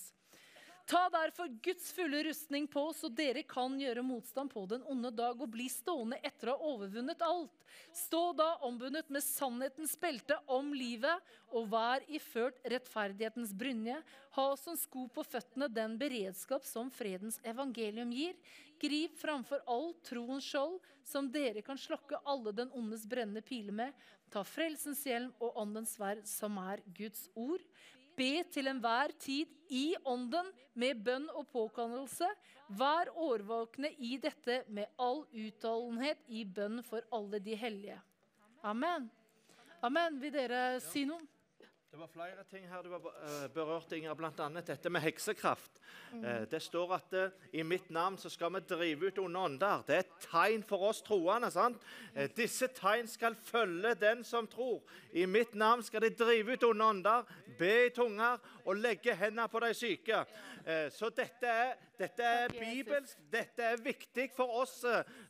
[0.90, 5.38] Ta derfor Guds fulle rustning på, så dere kan gjøre motstand på den onde dag
[5.38, 7.54] og bli stående etter å ha overvunnet alt.
[7.94, 11.22] Stå da ombundet med sannhetens belte om livet,
[11.54, 14.00] og vær iført rettferdighetens brynje.
[14.34, 18.34] Ha som sko på føttene den beredskap som fredens evangelium gir.
[18.82, 23.94] Grip framfor all troens skjold, som dere kan slokke alle den ondes brennende piler med.
[24.34, 27.62] Ta frelsens hjelm og åndens sverd, som er Guds ord.
[28.20, 30.50] Be til enhver tid i ånden
[30.80, 32.28] med bønn og påkallelse.
[32.80, 37.98] Vær årvåkne i dette med all utholdenhet i bønn for alle de hellige.
[38.62, 39.08] Amen.
[39.82, 40.20] Amen.
[40.20, 41.24] Vil dere si noe?
[41.92, 44.14] Det var flere ting her du har eh, berørt, Inger.
[44.14, 44.48] Bl.a.
[44.62, 45.80] dette med heksekraft.
[46.12, 46.46] Mm.
[46.52, 49.82] Det står at uh, i mitt navn så skal vi drive ut onde ånder.
[49.88, 51.50] Det er et tegn for oss troende.
[51.50, 51.82] sant?
[52.38, 54.84] Disse tegn skal følge den som tror.
[55.18, 58.38] I mitt navn skal de drive ut onde ånder, be i tunger
[58.68, 60.22] og legge hendene på de syke.
[60.94, 63.18] Så dette er, dette er bibelsk.
[63.32, 64.78] Dette er viktig for oss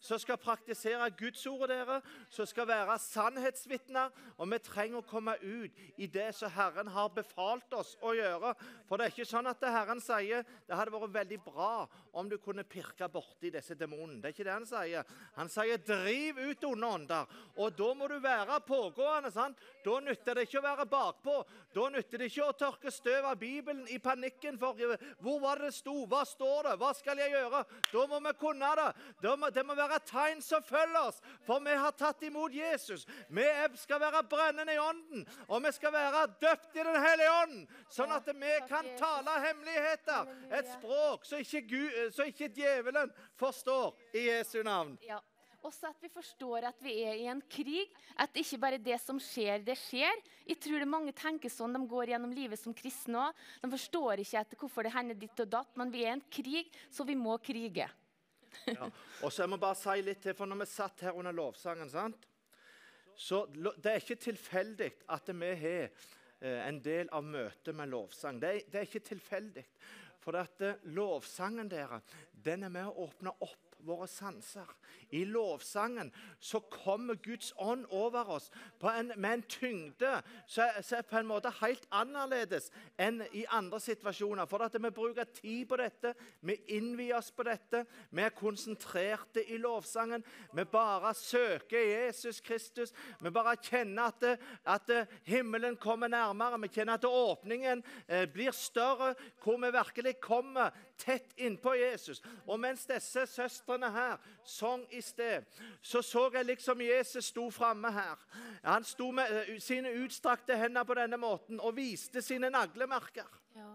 [0.03, 1.99] som skal praktisere Guds ord, dere.
[2.29, 4.11] Som skal være sannhetsvitner.
[4.37, 8.53] Og vi trenger å komme ut i det som Herren har befalt oss å gjøre.
[8.89, 11.71] For det er ikke sånn at det Herren sier det hadde vært veldig bra
[12.19, 14.19] om du kunne pirke borti disse demonene.
[14.21, 15.15] Det er ikke det han sier.
[15.37, 17.27] Han sier 'driv ut onde ånder'.
[17.57, 19.31] Og da må du være pågående.
[19.31, 19.57] sant?
[19.85, 21.45] Da nytter det ikke å være bakpå.
[21.73, 24.75] Da nytter det ikke å tørke støv av Bibelen i panikken for
[25.19, 27.63] hvor var det det sto, hva står det, hva skal jeg gjøre?
[27.91, 28.87] Da må vi kunne det.
[29.21, 33.05] Det må være et tegn som følger oss, for vi har tatt imot Jesus.
[33.29, 33.47] Vi
[33.81, 37.57] skal være brennende i ånden, og vi skal være døpt i Den hellige ånd,
[37.91, 40.29] sånn at vi kan tale hemmeligheter.
[40.51, 44.97] Et språk som ikke, Gud, ikke djevelen forstår, i Jesu navn.
[45.05, 45.19] Ja.
[45.65, 47.89] Også at vi forstår at vi er i en krig.
[48.19, 50.21] At ikke bare det som skjer, det skjer.
[50.47, 51.75] Jeg tror det mange tenker sånn.
[51.75, 53.41] De går gjennom livet som kristne òg.
[53.63, 56.27] De forstår ikke etter hvorfor det hender ditt og datt, men vi er i en
[56.31, 57.89] krig, så vi må krige.
[58.65, 58.87] ja.
[59.21, 61.91] Og så jeg må bare si litt til, for Når vi satt her under lovsangen
[61.91, 62.25] sant?
[63.19, 65.91] Så Det er ikke tilfeldig at vi har
[66.41, 68.37] Eh, en del av møtet med lovsang.
[68.39, 69.65] Det er, det er ikke tilfeldig.
[70.23, 71.99] For at eh, lovsangen dere,
[72.31, 74.67] den er med å åpne opp våre sanser.
[75.09, 78.49] I lovsangen så kommer Guds ånd over oss
[78.83, 80.11] en, med en tyngde
[80.49, 82.69] som er på en måte helt annerledes
[82.99, 84.49] enn i andre situasjoner.
[84.49, 86.13] For at vi bruker tid på dette,
[86.45, 87.85] vi innvier oss på dette.
[88.11, 90.25] Vi er konsentrerte i lovsangen.
[90.53, 92.93] Vi bare søker Jesus Kristus.
[93.19, 94.93] Vi bare kjenner at, at
[95.27, 96.61] himmelen kommer nærmere.
[96.65, 102.21] Vi kjenner at åpningen eh, blir større, hvor vi virkelig kommer tett innpå Jesus.
[102.47, 105.47] Og mens disse søstrene her sang i sted,
[105.81, 108.25] så så jeg liksom Jesus sto framme her.
[108.63, 113.39] Han sto med eh, sine utstrakte hender på denne måten og viste sine naglemerker.
[113.55, 113.71] Ja.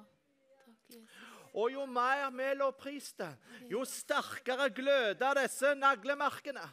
[1.55, 3.28] Og jo mer vi lovpriste,
[3.70, 6.64] jo sterkere gløder disse naglemerkene.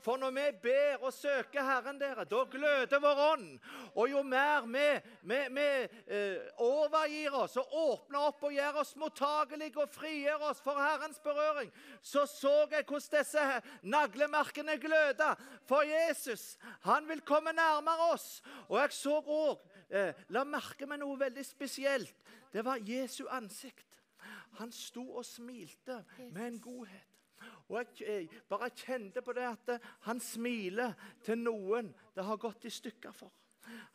[0.00, 3.50] For når vi ber og søker Herren, dere, da gløder vår ånd.
[3.92, 4.86] Og jo mer vi,
[5.28, 5.66] vi, vi
[6.08, 11.20] eh, overgir oss og åpner opp og gjør oss mottagelige og frigjør oss for Herrens
[11.20, 11.68] berøring,
[12.00, 13.44] så så jeg hvordan disse
[13.82, 15.34] naglemerkene gløda.
[15.68, 16.56] For Jesus,
[16.88, 18.40] han vil komme nærmere oss.
[18.70, 19.60] Og jeg så òg
[19.92, 22.16] eh, La merke meg noe veldig spesielt.
[22.50, 23.89] Det var Jesu ansikt.
[24.58, 26.00] Han sto og smilte
[26.32, 27.06] med en godhet.
[27.70, 30.92] Og jeg, bare kjente på det at han smiler
[31.24, 33.32] til noen det har gått i stykker for.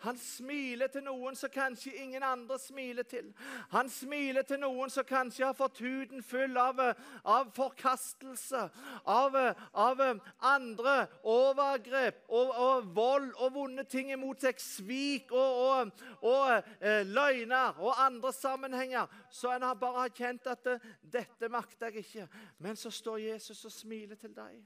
[0.03, 3.31] Han smiler til noen som kanskje ingen andre smiler til.
[3.71, 6.81] Han smiler til noen som kanskje har fått huden full av,
[7.23, 8.65] av forkastelse,
[9.05, 9.37] av,
[9.73, 10.03] av,
[10.45, 17.01] andre overgrep og, og, vold og vonde ting imot seg, svik og, og, og eh,
[17.07, 19.09] løgner og andre sammenhenger.
[19.31, 22.29] Så en har bare kjent at dette makter jeg ikke.
[22.59, 24.59] Men så står Jesus og smiler til deg.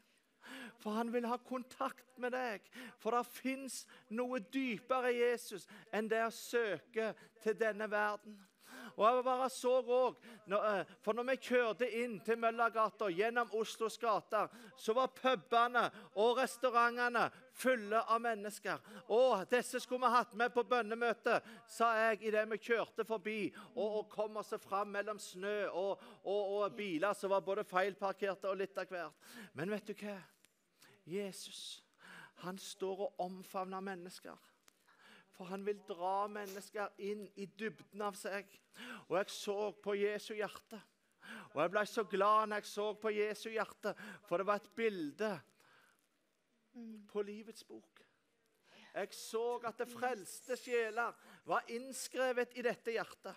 [0.79, 2.63] For han vil ha kontakt med deg.
[2.99, 3.81] For det fins
[4.15, 7.13] noe dypere i Jesus enn det å søke
[7.43, 8.37] til denne verden.
[8.99, 10.15] Og jeg bare så også,
[10.51, 16.37] eh, for når vi kjørte inn til Møllergata gjennom Oslos gater, så var pubene og
[16.37, 18.79] restaurantene fulle av mennesker.
[19.07, 23.85] Og disse skulle vi hatt med på bønnemøte, sa jeg idet vi kjørte forbi og,
[23.85, 28.59] og kom oss fram mellom snø og, og, og biler som var både feilparkerte og
[28.59, 29.31] litt av hvert.
[29.53, 30.19] Men vet du hva?
[31.09, 31.83] Jesus
[32.39, 34.37] han står og omfavner mennesker.
[35.35, 38.47] For han vil dra mennesker inn i dybden av seg.
[39.09, 40.79] Og jeg så på Jesu hjerte.
[41.53, 43.93] Og jeg ble så glad når jeg så på Jesu hjerte,
[44.27, 45.31] for det var et bilde
[47.09, 48.01] på livets bok.
[48.93, 51.13] Jeg så at det frelste sjeler
[51.45, 53.35] var innskrevet i dette hjertet.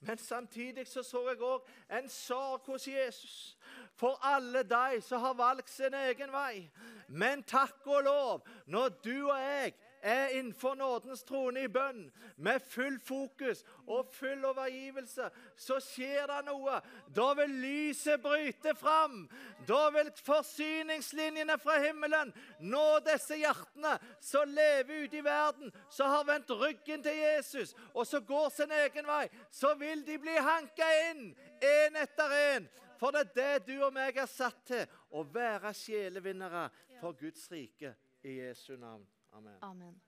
[0.00, 3.56] Men samtidig så, så jeg òg en sorg hos Jesus
[3.94, 6.66] for alle de som har valgt sin egen vei.
[7.08, 12.62] Men takk og lov, når du og jeg er innenfor nådens trone i bønn, med
[12.66, 16.80] full fokus og full overgivelse, så skjer det noe.
[17.14, 19.28] Da vil lyset bryte fram.
[19.68, 26.26] Da vil forsyningslinjene fra himmelen nå disse hjertene som lever ute i verden, som har
[26.26, 29.28] vendt ryggen til Jesus, og som går sin egen vei.
[29.50, 31.30] Så vil de bli hanka inn,
[31.62, 32.70] én etter én.
[32.98, 36.68] For det er det du og meg er satt til, å være sjelevinnere
[37.00, 37.96] for Guds rike.
[38.22, 39.02] I Jesu navn.
[39.32, 39.58] Amen.
[39.62, 40.00] Amen.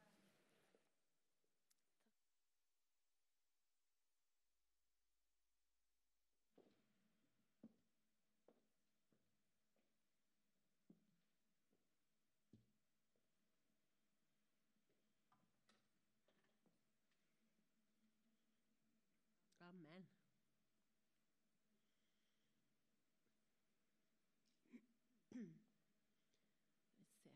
[26.90, 27.30] Skal vi se.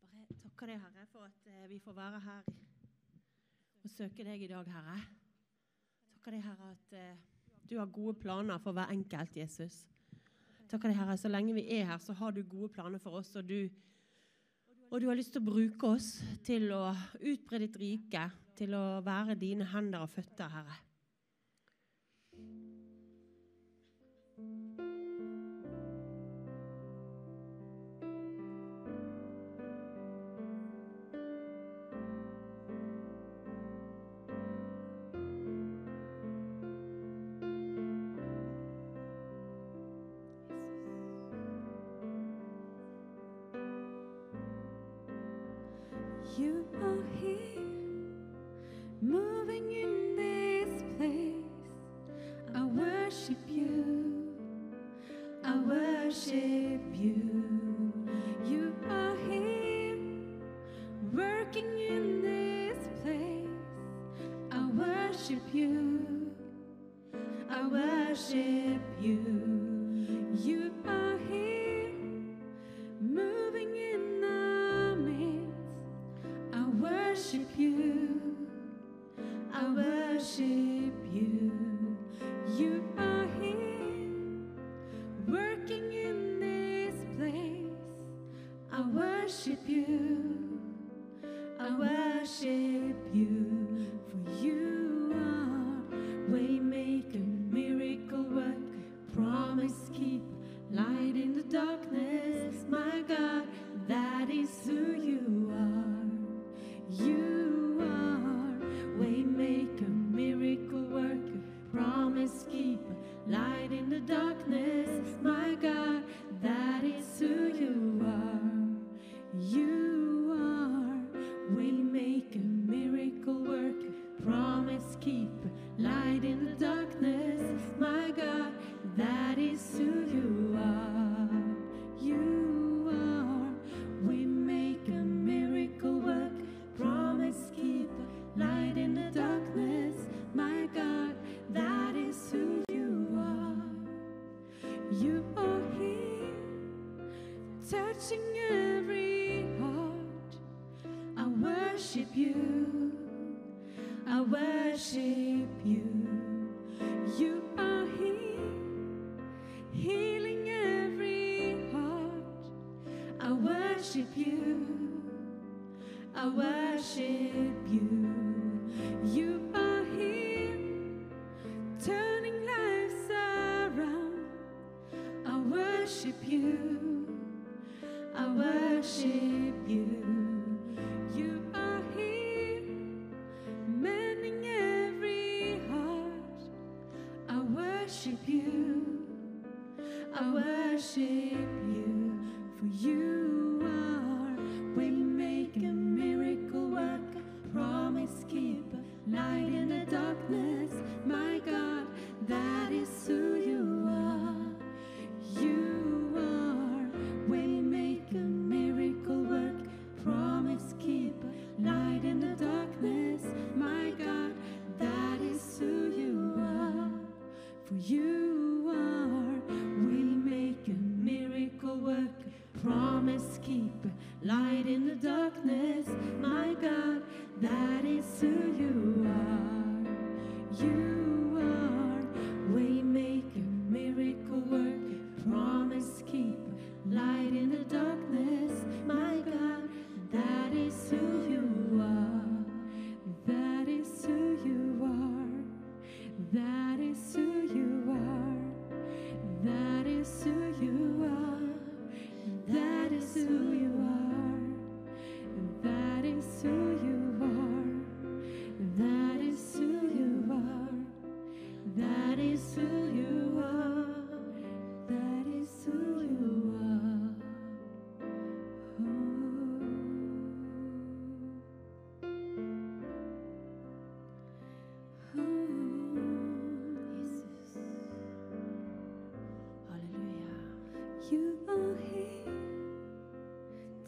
[0.00, 2.50] Bare takker deg, Herre, for at eh, vi får være her
[3.84, 4.98] og søke deg i dag, Herre.
[6.14, 7.22] Takker deg, Herre, at eh,
[7.70, 9.84] du har gode planer for hver enkelt, Jesus.
[10.70, 13.34] Takker deg, Herre, så lenge vi er her, så har du gode planer for oss,
[13.36, 13.68] og du
[14.94, 16.08] og du har lyst til å bruke oss
[16.46, 16.84] til å
[17.18, 20.76] utbre ditt rike, til å være dine hender og føtter, Herre.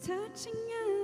[0.07, 0.96] touching you.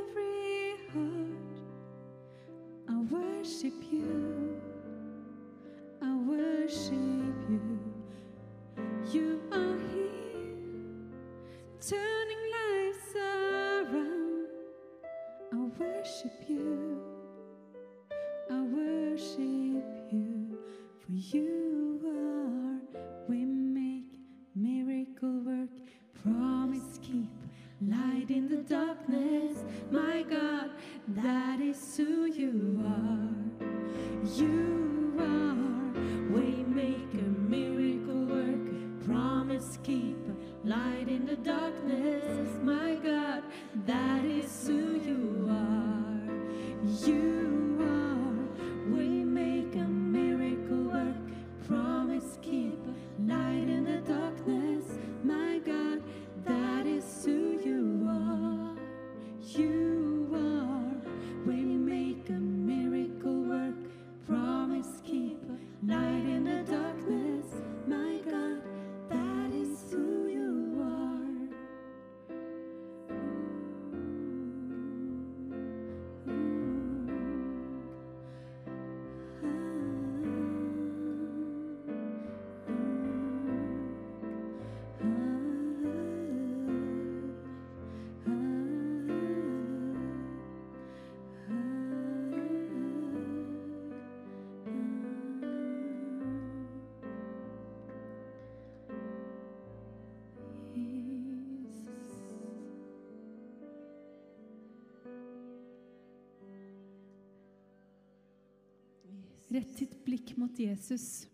[109.53, 111.27] Rett ditt blikk mot Jesus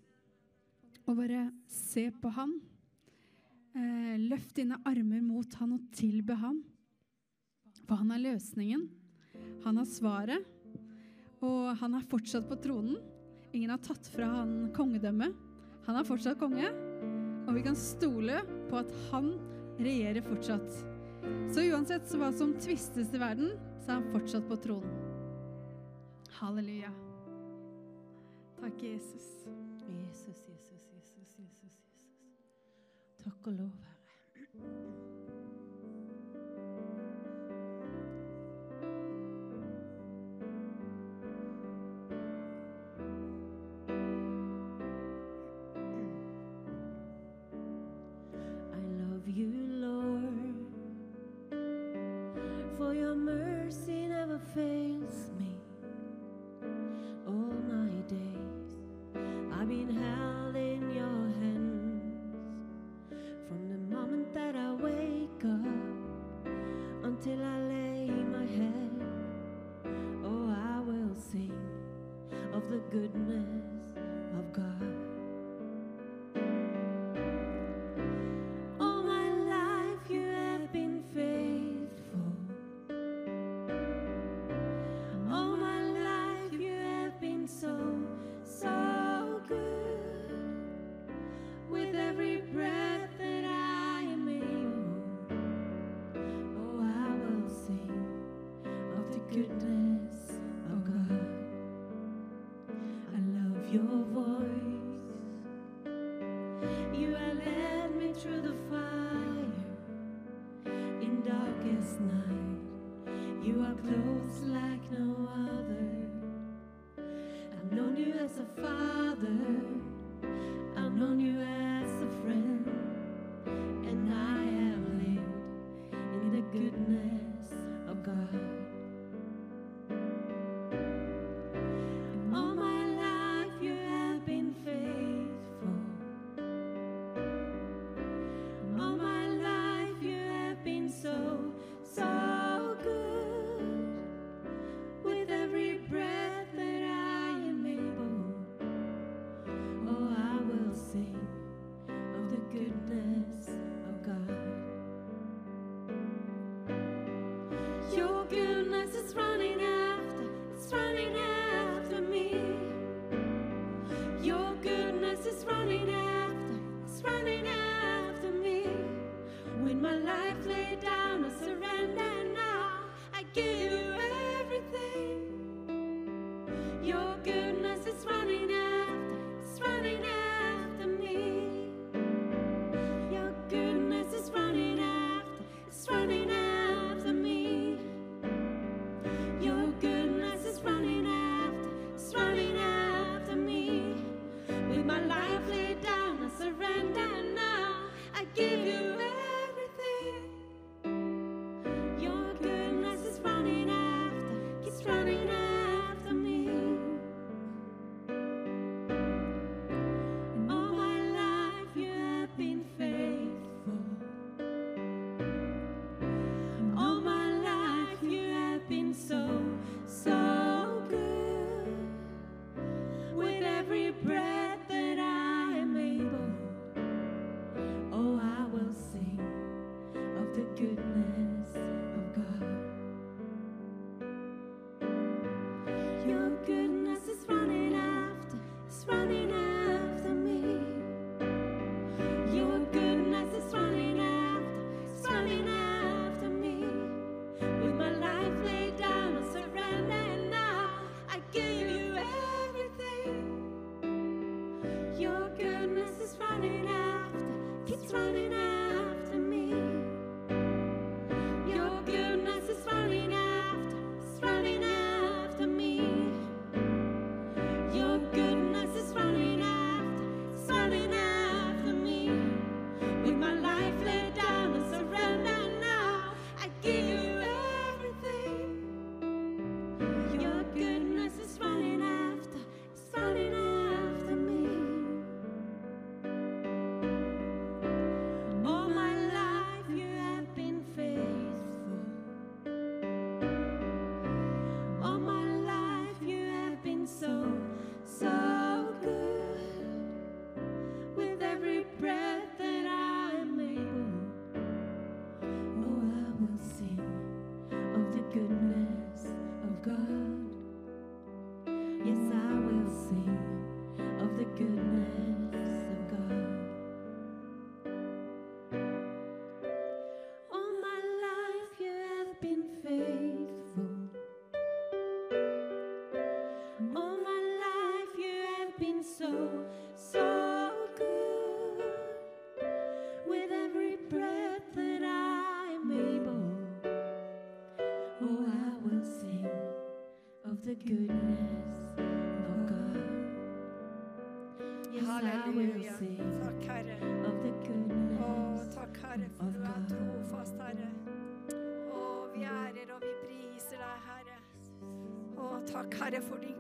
[1.10, 2.52] og bare se på han
[3.74, 6.60] eh, Løft dine armer mot han og tilbe ham.
[7.88, 8.84] For han er løsningen.
[9.64, 10.46] Han har svaret.
[11.42, 13.00] Og han er fortsatt på tronen.
[13.56, 15.34] Ingen har tatt fra han kongedømmet.
[15.88, 16.70] Han er fortsatt konge.
[17.48, 19.32] Og vi kan stole på at han
[19.80, 20.70] regjerer fortsatt.
[21.50, 25.00] Så uansett hva som tvistes i verden, så er han fortsatt på tronen.
[26.40, 26.79] Halleluja.
[28.80, 29.46] Takk, Jesus.
[29.84, 31.50] Jesus, Jesus, Jesus, Jesus.
[31.64, 31.80] Jesus.
[33.24, 33.79] Takk og lov.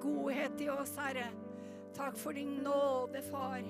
[0.01, 1.27] Godhet i oss, Herre.
[1.95, 3.65] Takk for din nåde, Far.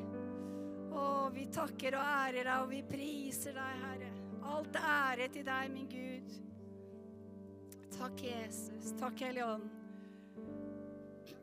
[0.90, 1.04] Å,
[1.34, 4.12] vi takker og ærer deg, og vi priser deg, Herre.
[4.50, 6.38] Alt ære til deg, min Gud.
[7.98, 8.94] Takk, Jesus.
[9.00, 9.68] Takk, Hellige Ånd.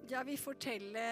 [0.06, 1.06] Jeg vil fortelle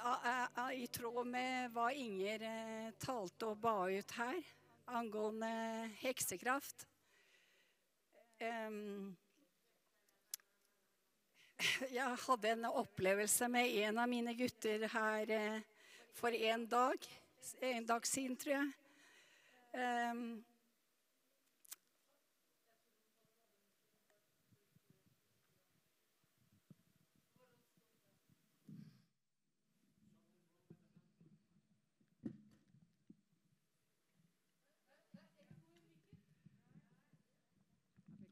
[0.00, 4.40] eh, eh, i tråd med hva Inger eh, talte og ba ut her
[4.86, 6.86] angående heksekraft.
[8.38, 9.16] Em,
[11.94, 15.60] jeg hadde en opplevelse med en av mine gutter her eh,
[16.16, 17.06] for en dag.
[17.60, 18.72] En dag siden, tror jeg.
[19.74, 20.44] Em,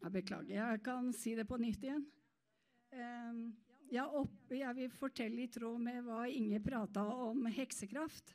[0.03, 2.03] Jeg beklager, jeg kan si det på nytt igjen.
[2.93, 3.52] Ehm,
[3.93, 8.35] jeg, opp, jeg vil fortelle i tråd med hva Inge prata om heksekraft.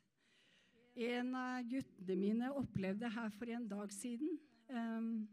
[0.97, 4.37] En av guttene mine opplevde her for en dag siden.
[4.73, 5.27] Ehm,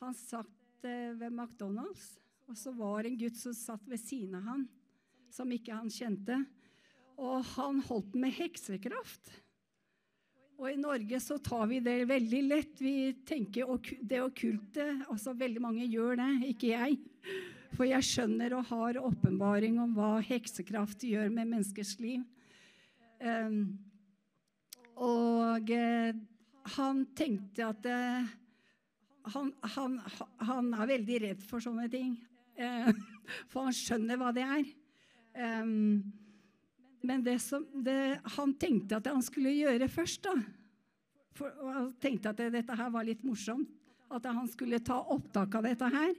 [0.00, 2.18] han satt eh, ved McDonald's,
[2.48, 4.66] og så var det en gutt som satt ved siden av han,
[5.32, 6.40] som ikke han kjente.
[7.20, 9.32] Og han holdt med heksekraft.
[10.60, 12.80] Og i Norge så tar vi det veldig lett.
[12.80, 16.98] Vi tenker det okkulte altså Veldig mange gjør det, ikke jeg.
[17.76, 22.24] For jeg skjønner og har åpenbaring om hva heksekraft gjør med menneskers liv.
[23.20, 23.78] Um,
[25.00, 26.16] og eh,
[26.76, 28.30] han tenkte at eh,
[29.32, 29.98] han, han,
[30.44, 32.14] han er veldig redd for sånne ting.
[32.60, 32.90] Eh,
[33.50, 34.64] for han skjønner hva det er.
[35.62, 36.00] Um,
[37.06, 40.34] men det som det, han tenkte at han skulle gjøre først, da
[41.38, 43.70] for, Han tenkte at det, dette her var litt morsomt.
[44.10, 46.10] At han skulle ta opptak av dette her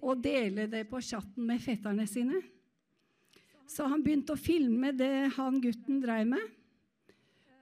[0.00, 2.40] og dele det på chatten med fetterne sine.
[3.70, 6.46] Så han begynte å filme det han gutten dreiv med.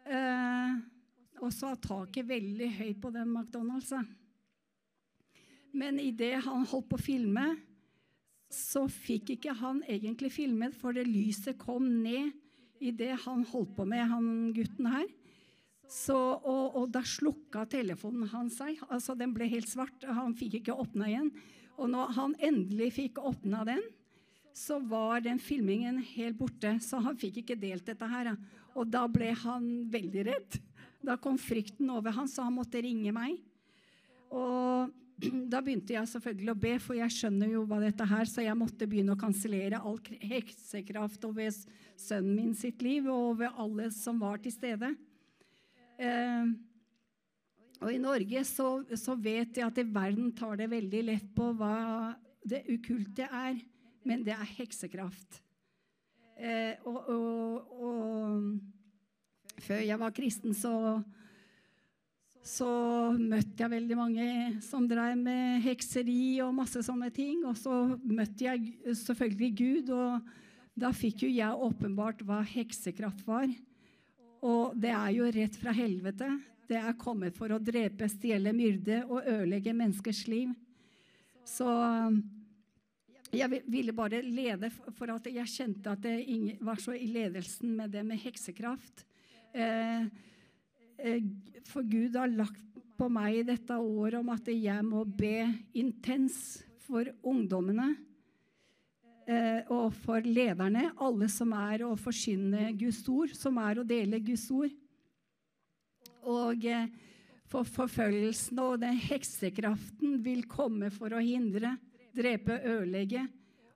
[0.09, 0.79] Eh,
[1.43, 3.93] og så var taket veldig høyt på den McDonald's.
[5.77, 7.47] Men idet han holdt på å filme,
[8.49, 12.33] så fikk ikke han egentlig filmet, for det lyset kom ned
[12.81, 15.07] idet han holdt på med han gutten her.
[15.89, 18.77] Så, og, og, da slukka telefonen hans seg.
[18.93, 20.05] altså Den ble helt svart.
[20.05, 21.31] Han fikk ikke åpna igjen.
[21.79, 23.83] Og når han endelig fikk åpna den,
[24.59, 26.75] så var den filmingen helt borte.
[26.83, 28.33] Så han fikk ikke delt dette her.
[28.75, 30.59] Og da ble han veldig redd.
[31.05, 33.39] Da kom frykten over han, så han måtte ringe meg.
[34.35, 34.91] Og
[35.53, 38.59] da begynte jeg selvfølgelig å be, for jeg skjønner jo hva dette her, så jeg
[38.59, 41.55] måtte begynne å kansellere all heksekraft over
[41.99, 44.93] sønnen min sitt liv og over alle som var til stede.
[45.99, 46.51] Eh,
[47.79, 52.15] og i Norge så, så, vet jeg at verden tar det veldig lett på hva
[52.49, 53.61] det ukulte er,
[54.09, 55.43] men det er heksekraft.
[56.39, 60.75] Eh, og, og, og før jeg var kristen, så
[62.49, 62.69] så
[63.13, 64.27] møtte jeg veldig mange
[64.65, 67.43] som drev med hekseri og masse sånne ting.
[67.45, 67.75] Og så
[68.09, 70.31] møtte jeg selvfølgelig Gud, og
[70.79, 73.51] da fikk jo jeg åpenbart hva heksekraft var.
[74.41, 76.31] Og det er jo rett fra helvete.
[76.69, 80.53] Det er kommet for å drepe, stjele, myrde og ødelegge menneskers liv.
[81.49, 81.69] Så
[83.33, 87.97] jeg ville bare lede for at jeg kjente at det var så i ledelsen med
[87.97, 89.07] det med heksekraft.
[89.57, 90.05] Eh,
[90.99, 91.23] Eh,
[91.69, 92.65] for Gud har lagt
[92.99, 95.47] på meg dette året om at jeg må be
[95.79, 96.59] intens
[96.89, 97.93] for ungdommene
[99.31, 104.19] eh, og for lederne, alle som er å forsyne Guds ord, som er å dele
[104.27, 104.75] Guds ord.
[106.29, 106.89] Og eh,
[107.49, 111.77] for forfølgelsen og den heksekraften vil komme for å hindre,
[112.17, 113.25] drepe, ødelegge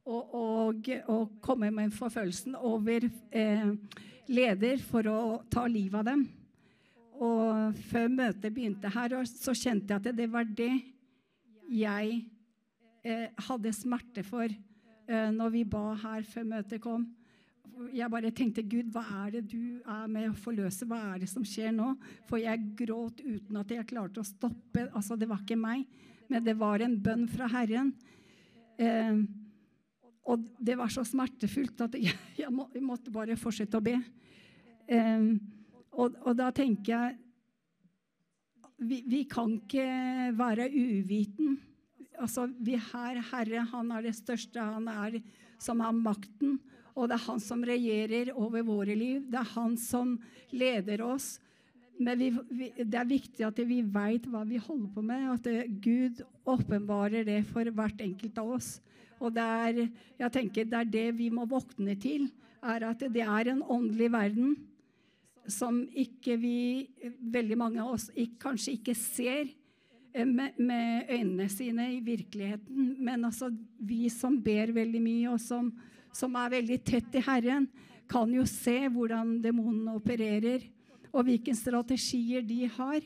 [0.04, 3.68] og, og, og komme med forfølgelsen over eh,
[4.32, 5.20] leder for å
[5.50, 6.26] ta livet av dem.
[7.22, 10.72] Og før møtet begynte her, så kjente jeg at det var det
[11.72, 12.16] jeg
[13.06, 17.06] eh, hadde smerte for eh, når vi ba her før møtet kom.
[17.92, 20.86] Jeg bare tenkte Gud, hva er det du er med å forløse?
[20.88, 21.92] Hva er det som skjer nå?
[22.28, 24.86] For jeg gråt uten at jeg klarte å stoppe.
[24.92, 25.86] Altså, det var ikke meg,
[26.30, 27.92] men det var en bønn fra Herren.
[28.80, 29.22] Eh,
[30.30, 33.96] og det var så smertefullt at jeg, jeg, må, jeg måtte bare fortsette å be.
[34.86, 35.28] Eh,
[35.92, 37.18] og, og da tenker jeg
[38.82, 41.56] vi, vi, kan ikke være uviten.
[42.18, 45.20] Altså, vi har Herre, han er det største, han er
[45.62, 46.58] som har makten.
[46.92, 49.24] Og det er han som regjerer over våre liv.
[49.30, 50.16] Det er han som
[50.52, 51.36] leder oss.
[52.02, 55.46] Men vi, vi, det er viktig at vi veit hva vi holder på med, at
[55.46, 58.74] det, Gud åpenbarer det for hvert enkelt av oss.
[59.22, 59.80] Og det er,
[60.18, 62.26] jeg tenker, det er det vi må våkne til,
[62.62, 64.54] er at det er en åndelig verden
[65.50, 66.58] som ikke vi,
[67.34, 69.48] veldig mange av oss, ikke, kanskje ikke ser
[70.14, 72.92] eh, med, med, øynene sine i virkeligheten.
[73.02, 75.72] Men altså, vi som ber veldig mye, og som,
[76.12, 77.66] som er veldig tett i Herren,
[78.10, 80.64] kan jo se hvordan demonene opererer,
[81.12, 83.00] og hvilke strategier de har.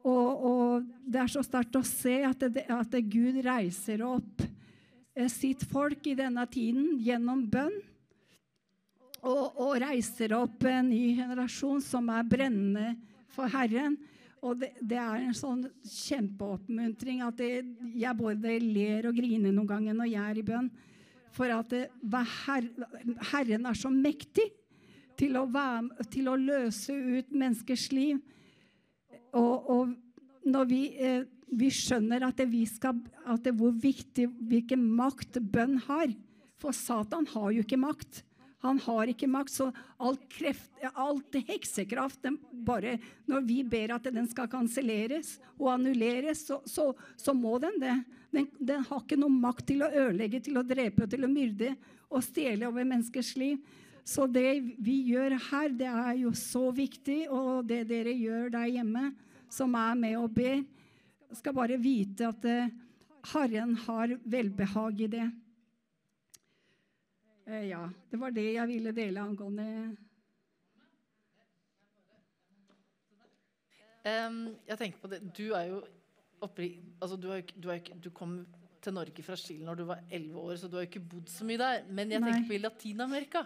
[0.00, 5.28] Og, og det er så sterkt å se at, det, at Gud reiser opp eh,
[5.28, 7.76] sitt folk i denne tiden gjennom bønn
[9.20, 12.94] og, og, reiser opp en ny generasjon som er brennende
[13.34, 13.98] for Herren.
[14.40, 17.50] Og det, det er en sånn kjempeoppmuntring at det,
[17.92, 20.70] jeg både ler og griner noen ganger når jeg er i bønn.
[21.30, 21.74] For at
[23.30, 24.48] Herren er så mektig
[25.20, 28.20] til å, være, til å, løse ut menneskers liv.
[29.36, 32.98] Og, og når vi, eh, vi, skjønner at, vi skal,
[33.28, 36.10] at hvor viktig hvilken makt bønn har
[36.60, 38.22] For Satan har jo ikke makt.
[38.60, 39.52] Han har ikke makt.
[39.54, 42.98] Så alt, kreft, all heksekraft bare
[43.30, 47.96] Når vi ber at den skal kanselleres og annulleres, så, så, så, må den det.
[48.30, 51.74] Den, den, har ikke noe makt til å ødelegge, til å drepe, til å myrde
[52.10, 53.58] og stjele over menneskers liv.
[54.06, 57.24] Så det vi gjør her, det er jo så viktig.
[57.30, 59.10] Og det dere gjør der hjemme,
[59.50, 60.62] som er med og ber,
[61.38, 62.70] skal bare vite at uh,
[63.30, 65.28] Herren har velbehag i det.
[67.50, 69.66] Eh, ja, det var det jeg ville dele angående
[74.06, 74.36] um,
[74.68, 75.80] Jeg tenker på det Du er jo
[76.46, 76.76] oppri...
[77.00, 78.38] altså du, er, du, er, du, kom
[78.80, 81.28] til Norge fra Chile når du var 11 år, så du har jo ikke bodd
[81.28, 81.82] så mye der.
[81.90, 82.46] Men jeg tenker Nei.
[82.48, 83.42] på i Latin-Amerika.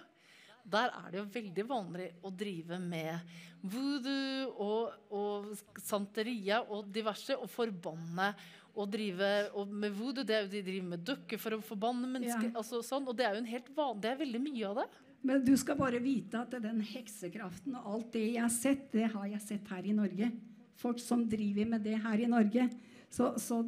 [0.62, 3.34] der er det jo veldig vanlig å drive med
[3.72, 8.30] voodoo og, og santeria og diverse, og forbanne
[8.74, 10.26] og drive og med voodoo.
[10.26, 12.50] Det er jo de driver med dukker for å forbanne mennesker.
[12.50, 12.56] Ja.
[12.60, 14.88] Altså, sånn, og det er jo en helt van, det er veldig mye av det.
[15.24, 19.06] Men du skal bare vite at den heksekraften og alt det jeg har sett, det
[19.14, 20.28] har jeg sett her i Norge.
[20.76, 22.66] Folk som driver med det her i Norge.
[23.08, 23.62] Så, så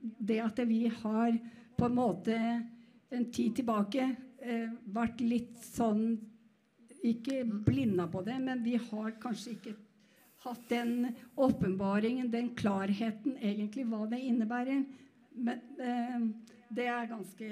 [0.00, 1.36] det at vi har
[1.76, 2.38] på en måte
[3.14, 4.06] en tid tilbake
[4.40, 6.06] eh, vært litt sånn
[7.04, 9.74] Ikke blinda på det, men vi har kanskje ikke
[10.44, 14.84] hatt den åpenbaringen, den klarheten, egentlig hva det innebærer.
[15.34, 16.28] Men eh,
[16.74, 17.50] det er ganske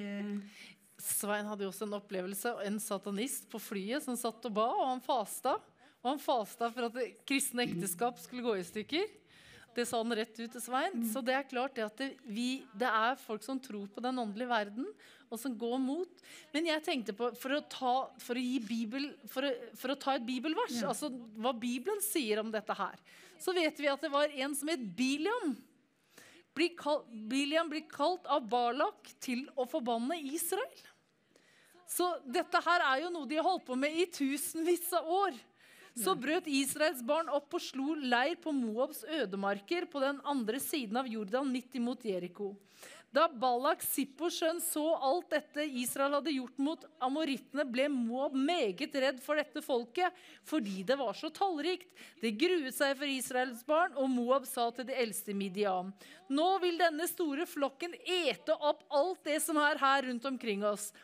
[1.03, 4.85] Svein hadde jo også en opplevelse, en satanist på flyet som satt og ba, og
[4.87, 5.57] han fasta.
[6.03, 9.09] Og han fasta for at kristne ekteskap skulle gå i stykker.
[9.75, 11.01] Det sa han rett ut til Svein.
[11.09, 14.21] Så det er klart det at det, vi, det er folk som tror på den
[14.21, 14.89] åndelige verden,
[15.33, 16.23] og som går mot.
[16.53, 20.19] Men jeg tenkte på, for å ta, for å Bibel, for å, for å ta
[20.19, 20.91] et bibelvers, Ja.
[20.93, 21.09] altså
[21.41, 23.01] hva Bibelen sier om dette her,
[23.41, 25.57] så vet vi at det var en som het Biliam.
[26.53, 30.83] Blir kalt, Biliam blir kalt av Barlak til å forbanne Israel.
[31.89, 35.41] Så dette her er jo noe de har holdt på med i tusenvis av år.
[35.99, 40.97] Så brøt Israels barn opp og slo leir på Moabs ødemarker på den andre siden
[40.97, 42.55] av Jordan, midt imot Jeriko.
[43.13, 48.97] Da Balak, Sippors sønn, så alt dette Israel hadde gjort mot amorittene, ble Moab meget
[49.05, 50.17] redd for dette folket
[50.49, 51.91] fordi det var så tallrikt.
[52.25, 55.93] Det gruet seg for Israels barn, og Moab sa til de eldste Midian.:
[56.33, 60.95] Nå vil denne store flokken ete opp alt det som er her rundt omkring oss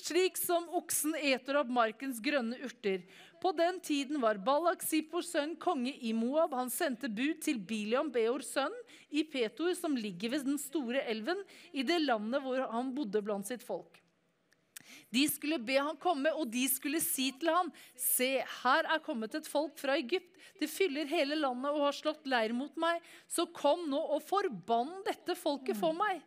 [0.00, 3.02] slik som oksen eter opp markens grønne urter.
[3.46, 6.50] På den tiden var Balak Sippors sønn konge i Moab.
[6.58, 8.74] Han sendte bud til Biliam Beors sønn
[9.14, 13.46] i Petor, som ligger ved den store elven, i det landet hvor han bodde blant
[13.46, 14.00] sitt folk.
[15.14, 18.32] De skulle be han komme, og de skulle si til han, Se,
[18.64, 20.32] her er kommet et folk fra Egypt.
[20.58, 22.98] Det fyller hele landet og har slått leir mot meg.
[23.30, 26.18] Så kom nå og forbann dette folket for meg.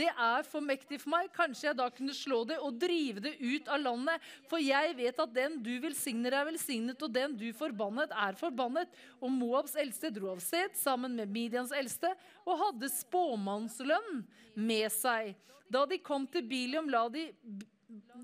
[0.00, 1.28] Det er for mektig for meg.
[1.34, 4.28] Kanskje jeg da kunne slå det og drive det ut av landet.
[4.48, 8.88] For jeg vet at den du velsigner, er velsignet, og den du forbannet, er forbannet.
[9.20, 12.14] Og Moabs eldste dro av sted sammen med Midians eldste
[12.46, 14.22] og hadde spåmannslønn
[14.56, 15.34] med seg.
[15.70, 17.28] Da de kom til Bilium, la de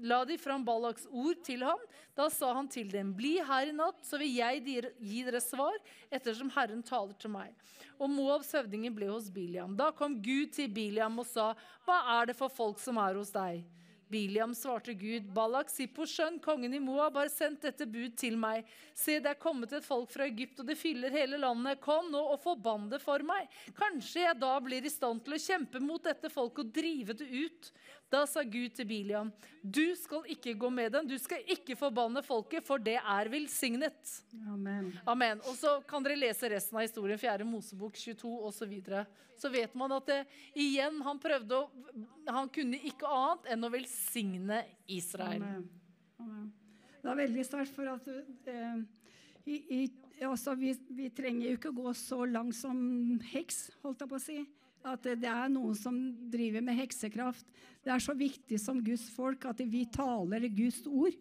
[0.03, 1.81] la de fram Balaks ord til ham.
[2.17, 5.77] Da sa han til dem, bli her i natt, så vil jeg gi dere svar,
[6.11, 7.55] ettersom Herren taler til meg.
[8.01, 9.77] Og Moabs høvdinger ble hos Biliam.
[9.77, 11.53] Da kom Gud til Biliam og sa,
[11.87, 13.65] hva er det for folk som er hos deg?
[14.09, 18.67] Biliam svarte Gud, Balak, Sippos sønn, kongen i Moab, har sendt dette bud til meg.
[18.95, 21.81] Se, det er kommet et folk fra Egypt, og det fyller hele landet.
[21.83, 23.51] Kom nå og forbann det for meg.
[23.79, 27.27] Kanskje jeg da blir i stand til å kjempe mot dette folket og drive det
[27.27, 27.73] ut.
[28.09, 32.23] Da sa Gud til Biliam, du skal ikke gå med dem, du skal ikke forbanne
[32.23, 34.13] folket, for det er velsignet.
[34.47, 34.93] Amen.
[35.11, 35.41] Amen.
[35.51, 37.47] Og så kan dere lese resten av historien, 4.
[37.49, 38.61] Mosebok 22 osv.
[38.61, 39.03] Så, videre.
[39.35, 40.21] så vet man at det,
[40.55, 41.67] igjen, han prøvde å
[42.31, 45.43] Han kunne ikke annet enn å velsigne Israel.
[45.43, 45.67] Amen.
[46.23, 46.53] Amen.
[47.03, 48.79] Det er veldig sterkt, for at eh,
[49.47, 49.81] i, i,
[50.27, 52.79] altså, vi, vi trenger jo ikke gå så langt som
[53.33, 54.39] heks, holdt jeg på å si.
[54.87, 55.97] At det, er noen som
[56.31, 57.47] driver med heksekraft.
[57.83, 61.17] Det er så viktig som Guds folk at vi taler Guds ord.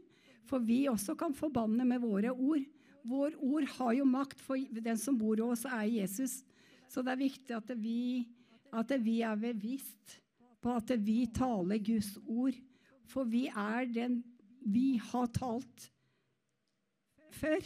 [0.45, 2.61] For vi også kan forbanne med våre ord.
[3.05, 6.39] Vår ord har jo makt, for den som bor hos oss, er Jesus.
[6.89, 8.25] Så det er viktig at vi,
[8.73, 10.19] at vi er bevisst
[10.61, 12.57] på at vi taler Guds ord.
[13.09, 14.21] For vi er den
[14.65, 15.89] vi har talt
[17.35, 17.61] før.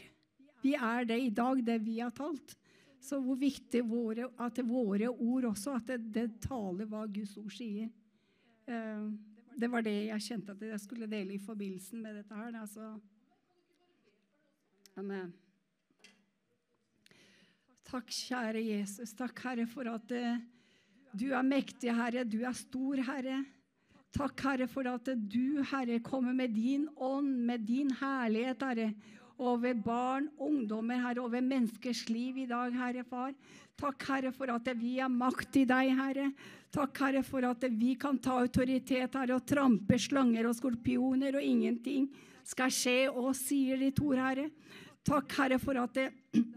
[0.63, 2.55] Vi er det i dag, det vi har talt.
[2.99, 7.51] Så hvor viktig våre, at våre ord også, at det, det taler hva Guds ord
[7.55, 7.89] sier.
[8.67, 9.05] Eh,
[9.59, 12.59] det var det jeg kjente at jeg skulle dele i forbindelse med dette her.
[12.59, 12.91] Altså.
[14.99, 15.31] Amen.
[17.89, 19.15] Takk, kjære Jesus.
[19.17, 20.41] Takk, Herre, for at eh,
[21.17, 22.25] du er mektig, Herre.
[22.27, 23.39] Du er stor, Herre.
[24.13, 28.91] Takk, Herre, for at du, Herre, kommer med din ånd, med din herlighet, Herre,
[29.39, 33.33] over barn, ungdommer, Herre, over menneskers liv i dag, Herre Far.
[33.79, 36.29] Takk, Herre, for at vi har makt i deg, Herre.
[36.75, 41.45] Takk, Herre, for at vi kan ta autoritet, Herre, og trampe slanger og skorpioner, og
[41.45, 42.09] ingenting
[42.49, 44.49] skal skje oss, sier ditt ord, Herre.
[45.09, 46.11] Takk, Herre, for at det,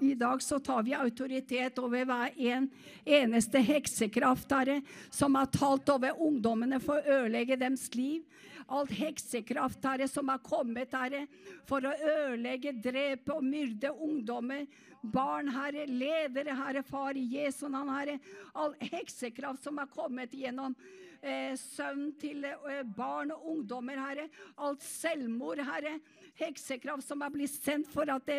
[0.04, 2.66] i dag så tar vi autoritet over hver en
[3.08, 8.26] eneste heksekraft, Herre, som har talt over ungdommene for å ødelegge deres liv.
[8.68, 11.24] Alt heksekraft, Herre, som har kommet, Herre,
[11.68, 14.66] for å ødelegge, drepe og myrde ungdommer.
[15.00, 18.18] Barn, Herre, ledere, Herre, Far, i Jesu navn, Herre.
[18.52, 20.76] All heksekraft som har kommet gjennom
[21.22, 24.28] eh, søvn til eh, barn og ungdommer, Herre.
[24.60, 25.96] Alt selvmord, Herre
[26.40, 28.30] heksekraft som er blitt sendt for at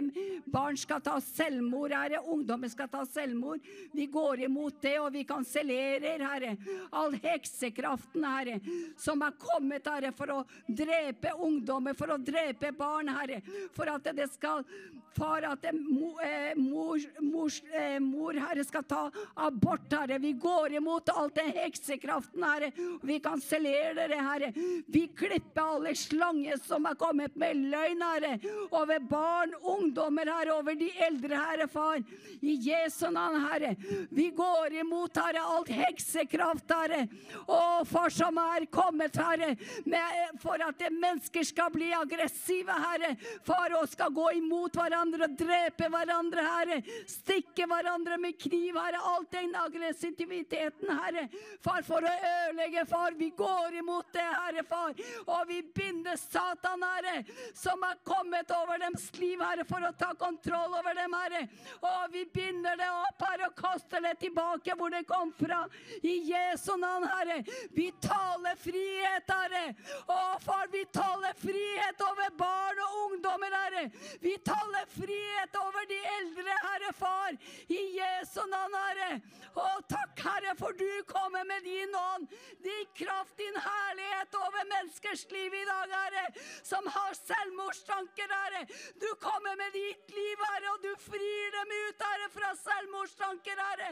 [0.52, 2.22] barn skal ta selvmord, Herre.
[2.34, 3.64] Ungdommen skal ta selvmord.
[3.94, 6.56] Vi går imot det, og vi kansellerer, Herre,
[6.92, 8.60] all heksekraften, Herre,
[9.00, 13.42] som er kommet, Herre, for å drepe ungdommer, for å drepe barn, Herre.
[13.76, 14.66] For at det skal
[15.14, 20.18] Far, at eh, mor, mor, eh, mor, Herre, skal ta abort, Herre.
[20.20, 22.72] Vi går imot alt den heksekraften, Herre.
[23.04, 24.50] Vi kansellerer det, Herre.
[24.88, 28.40] Vi klipper alle slanger som er kommet med løgn, Herre.
[28.72, 30.56] Over barn, ungdommer, Herre.
[30.58, 32.02] Over de eldre, Herre, far.
[32.42, 33.76] I Jesu navn, Herre.
[34.10, 37.06] Vi går imot, Herre, alt heksekraft, Herre.
[37.46, 39.54] Å, far som er kommet, Herre,
[39.86, 43.14] med, for at mennesker skal bli aggressive, Herre.
[43.46, 46.78] Far, og skal gå imot hverandre hverandre og drepe hverandre, Herre.
[47.10, 49.02] Stikke hverandre med kniv, Herre.
[49.14, 51.28] Alt den aggressiviteten, Herre.
[51.64, 53.14] Far, for å ødelegge, far.
[53.18, 54.94] Vi går imot det, Herre, far.
[55.26, 57.24] Og vi binder Satan, Herre,
[57.56, 61.44] som har kommet over deres liv, Herre, for å ta kontroll over dem, Herre.
[61.82, 65.64] Og vi binder det opp, Herre, og kaster det tilbake hvor det kom fra.
[66.04, 67.42] I Jesu navn, Herre.
[67.76, 69.66] Vi taler frihet, Herre.
[70.08, 73.88] Å, far, vi taler frihet over barn og ungdommer, Herre.
[74.24, 77.32] Vi taler frihet over de eldre, Herre Far,
[77.68, 79.10] i Jesu navn, Herre.
[79.54, 82.32] Å, takk, Herre, for du kommer med din ånd,
[82.66, 86.26] din kraft, din herlighet over menneskers liv i dag, Herre,
[86.66, 88.64] som har selvmordstanker, Herre.
[89.02, 93.92] Du kommer med ditt liv, Herre, og du frir dem ut, Herre, fra selvmordstanker, Herre.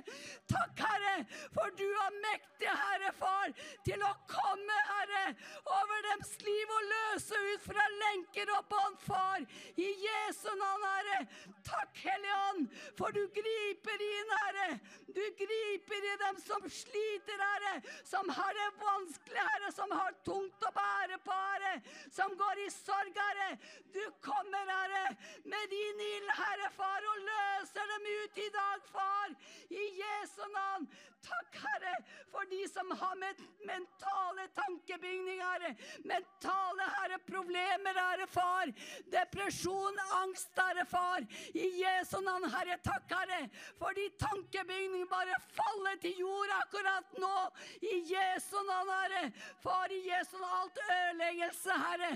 [0.49, 1.15] Takk, Herre,
[1.55, 3.53] for du er mektig, Herre Far,
[3.87, 5.25] til å komme, Herre,
[5.65, 9.45] over deres liv og løse ut fra lenker og bånd, Far,
[9.77, 11.19] i Jesu navn, Herre.
[11.67, 14.69] Takk, Hellige Ånd, for du griper inn, Herre.
[15.15, 17.75] Du griper i dem som sliter, Herre.
[18.07, 19.71] Som har det vanskelig, Herre.
[19.75, 21.75] Som har tungt å bære på, Herre.
[22.13, 23.51] Som går i sorg, Herre.
[23.93, 25.05] Du kommer, Herre,
[25.43, 29.39] med din ild, Herre Far, og løser dem ut i dag, Far.
[29.69, 30.91] I Jesu navn.
[31.21, 31.95] Takk, Herre,
[32.31, 35.75] for de som har med mentale tankebygninger, Herre.
[36.09, 38.71] Mentale, Herre, problemer, Herre Far.
[39.13, 41.25] Depresjon, angst, Herre Far.
[41.53, 43.49] I Jesu navn, Herre, takk, Herre,
[43.79, 47.35] for de tankebygninger bare faller til jord akkurat nå.
[47.81, 49.31] I Jesu navn, Herre.
[49.63, 52.11] Far, i Jesu navn, alt ødeleggelse, Herre.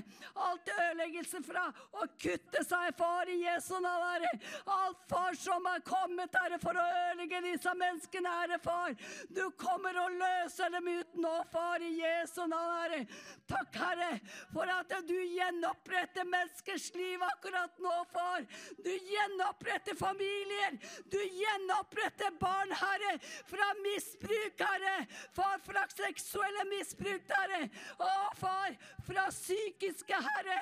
[0.48, 4.32] Alt ødeleggelse fra å kutte seg, far, i Jesu navn, Herre.
[4.78, 8.96] Alt, far, som er kommet, Herre, for å ødelegge disse menneskene, Herre, far.
[9.30, 13.02] Du kommer og løser dem ut nå, far, i Jesu navn, Herre.
[13.50, 14.12] Takk, Herre,
[14.54, 18.44] for at du gjenoppretter menneskers liv akkurat nå, far.
[18.84, 20.77] Du gjenoppretter familier.
[21.11, 23.19] Du gjenoppretter barn, Herre,
[23.49, 25.07] fra misbruk, Herre.
[25.35, 27.69] Far, fra seksuelle misbruk, Herre.
[27.99, 28.76] Å, far,
[29.07, 30.59] fra psykiske, Herre,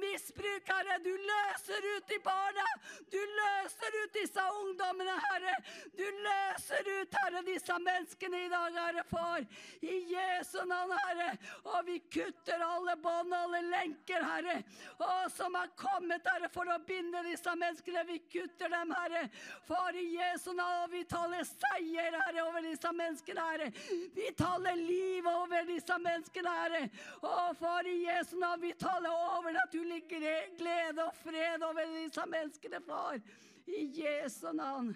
[0.00, 0.98] misbruk, Herre.
[1.04, 2.66] Du løser ut i barna.
[3.12, 5.56] Du løser ut disse ungdommene, Herre.
[5.98, 9.46] Du løser ut, Herre, disse menneskene i dag, Herre, far.
[9.82, 11.30] I Jesu navn, Herre.
[11.72, 14.62] Og vi kutter alle bånd, alle lenker, Herre.
[15.02, 18.04] å, som har kommet, Herre, for å binde disse menneskene.
[18.08, 19.28] Vi kutter dem, Herre.
[19.68, 23.70] Far, i Jesu navn, vi taler seier, Herre, over disse menneskene, Herre.
[24.16, 26.82] Vi taler liv over disse menneskene, Herre.
[27.20, 33.22] Å, far, i Jesu navn, vi taler overnaturlig glede og fred over disse menneskene, far.
[33.68, 34.94] I Jesu navn.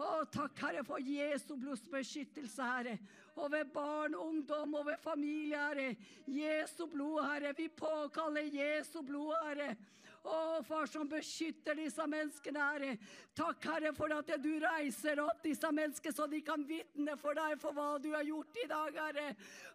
[0.00, 2.96] Å, takk, Herre, for Jesu blods beskyttelse, Herre.
[3.40, 5.96] Over barn, ungdom, over familie, Herre.
[6.26, 7.52] Jesu blod, Herre.
[7.56, 9.74] Vi påkaller Jesu blod, Herre.
[10.20, 12.96] Å, far som beskytter disse menneskene, Herre.
[13.36, 17.56] Takk, Herre, for at du reiser opp disse menneskene, så de kan vitne for deg
[17.62, 19.30] for hva du har gjort i dag, Herre.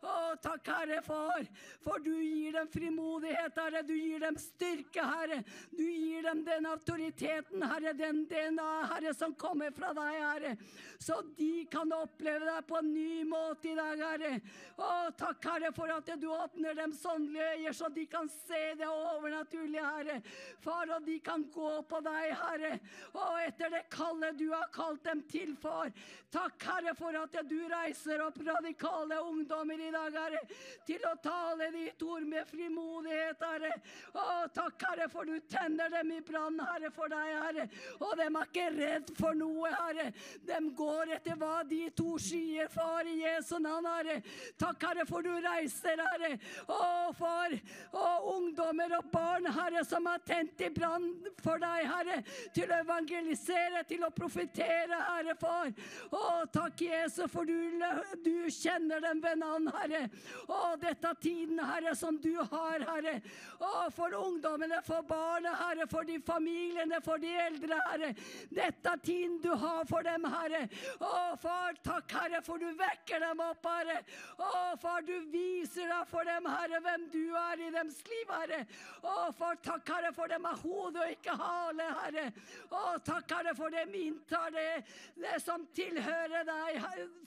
[0.05, 1.47] Å, takk, Herre, far,
[1.81, 3.81] for du gir dem frimodighet, Herre.
[3.87, 5.39] Du gir dem styrke, Herre.
[5.73, 10.53] Du gir dem den autoriteten, Herre, den DNA, Herre, som kommer fra deg, Herre.
[11.01, 14.35] Så de kan oppleve deg på en ny måte i dag, Herre.
[14.77, 18.93] Å, takk, Herre, for at du åpner dem sånne øyne, så de kan se det
[18.93, 20.21] overnaturlige, Herre.
[20.65, 22.71] Far, og de kan gå på deg, Herre,
[23.13, 25.91] og etter det kallet du har kalt dem til, far.
[26.33, 30.41] Takk, Herre, for at du reiser opp radikale ungdommer i dag, Herre,
[30.87, 33.71] til å tale ditt ord med frimodighet, Herre.
[34.17, 34.25] Å,
[34.55, 37.67] takk, Herre, for du tenner dem i brann, Herre, for deg, Herre.
[37.99, 40.09] Og de er ikke redd for noe, Herre.
[40.49, 44.17] De går etter hva de to sier, far, i Jesu navn, Herre.
[44.61, 46.33] Takk, Herre, for du reiser, Herre.
[46.67, 47.55] Å, far,
[47.95, 51.07] og ungdommer og barn, Herre, som er tent i brann
[51.43, 52.19] for deg, Herre,
[52.55, 55.71] til å evangelisere, til å profetere, Herre, far.
[56.09, 56.23] Å,
[56.53, 57.81] takk, Jesus, for du,
[58.25, 60.05] du kjenner dem ved navn, Herre.
[60.47, 63.19] Å, dette er tiden, Herre, som du har, Herre.
[63.59, 68.11] Å, for ungdommene, for barna, Herre, for de familiene, for de eldre, Herre.
[68.49, 70.65] Dette er tiden du har for dem, Herre.
[70.99, 74.01] Å, far, takk, Herre, for du vekker dem opp, Herre.
[74.39, 78.63] Å, far, du viser deg for dem, Herre, hvem du er i deres liv, Herre.
[79.05, 82.25] Å, far, takk, Herre, for dem er hode og ikke hale, Herre.
[82.69, 84.83] Å, takk, Herre, for dem inntar det,
[85.19, 86.79] det som tilhører deg,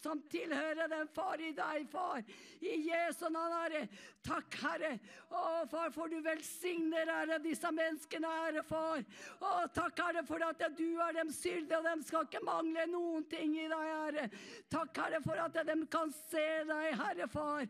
[0.03, 2.23] som tilhører den far, i deg, far.
[2.61, 3.83] I Jesu navn, Herre.
[4.27, 4.93] Takk, Herre.
[5.29, 9.05] Å, far, for du velsigner, Herre, disse menneskene, Herre, far.
[9.41, 13.29] Å, takk, Herre, for at du er dem skyldige, og dem skal ikke mangle noen
[13.31, 14.31] ting i deg, Herre.
[14.73, 17.69] Takk, Herre, for at dem kan se deg, Herre, far.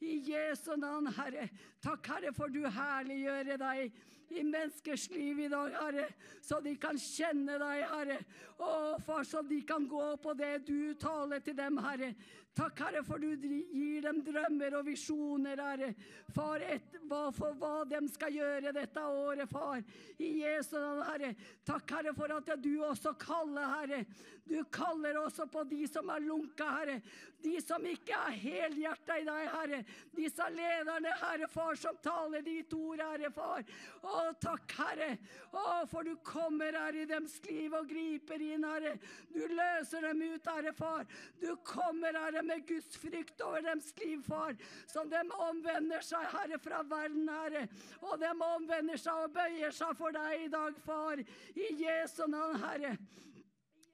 [0.00, 1.50] I Jesu navn, Herre.
[1.84, 3.98] Takk, Herre, for du herliggjør deg
[4.30, 6.06] i menneskers liv i dag, Herre,
[6.42, 8.18] så de kan kjenne deg, Herre.
[8.60, 8.70] Å,
[9.04, 12.12] far, så de kan gå på det du taler til dem, Herre.
[12.58, 15.92] Takk, Herre, for du gir dem drømmer og visjoner, Herre.
[16.34, 19.78] Far, et, hva, for hva de skal gjøre dette året, far.
[20.18, 21.30] I Jesu navn, Herre.
[21.66, 24.04] Takk, Herre, for at du også kaller, Herre.
[24.50, 26.98] Du kaller også på de som er lunka, Herre.
[27.40, 29.78] De som ikke er helhjerta i deg, Herre.
[30.16, 33.62] Disse lederne, Herre, far, som taler ditt ord, Herre, far.
[34.02, 35.10] Å, takk, Herre.
[35.54, 38.96] Å, for du kommer, Herre, i deres liv og griper inn, Herre.
[39.30, 41.06] Du løser dem ut, Herre, far.
[41.40, 44.56] Du kommer, Herre, med Guds frykt over deres liv, far.
[44.90, 47.66] Som de omvender seg, Herre, fra verden, Herre.
[48.02, 51.24] Og de omvender seg og bøyer seg for deg i dag, far.
[51.54, 52.94] I Jesu navn, Herre.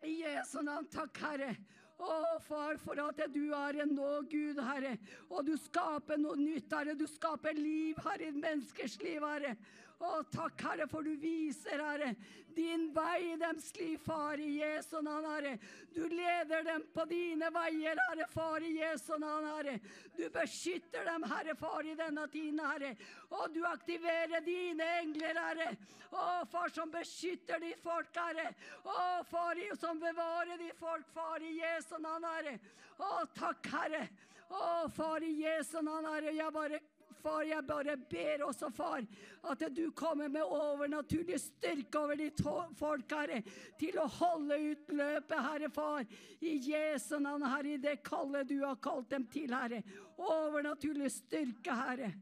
[0.07, 1.55] I Jesu navn, takk, Herre.
[1.97, 4.97] Å, far, for at du er en nå Gud, Herre.
[5.31, 6.97] Og du skaper noe nytt, Herre.
[6.99, 9.57] Du skaper liv, Herre, i menneskers liv, Herre.
[9.97, 12.11] Å, takk, Herre, for du viser, Herre,
[12.57, 15.55] din vei i deres liv, Far, i Jesu navn, Herre.
[15.95, 19.79] Du leder dem på dine veier, Herre, Far, i Jesu navn, Herre.
[20.17, 22.93] Du beskytter dem, Herre, Far, i denne tiden, Herre.
[23.31, 25.71] Og du aktiverer dine engler, Herre.
[26.13, 28.51] Å, Far, som beskytter ditt folk, Herre.
[28.85, 28.99] Å,
[29.31, 32.59] Far, som bevarer ditt folk, Far, i Jesu navn, Herre.
[33.01, 34.05] Å, takk, Herre.
[34.53, 36.37] Å, Far, i Jesu navn, Herre.
[36.37, 36.85] Jeg bare
[37.27, 39.03] Far, jeg bare ber også, far,
[39.51, 42.39] at du kommer med overnaturlig styrke over ditt
[42.79, 43.41] folk, Herre,
[43.81, 46.07] til å holde ut løpet, Herre, far.
[46.39, 49.83] I Jesu navn, Herre, i det kallet du har kalt dem til, Herre.
[50.23, 52.13] Overnaturlig styrke, Herre.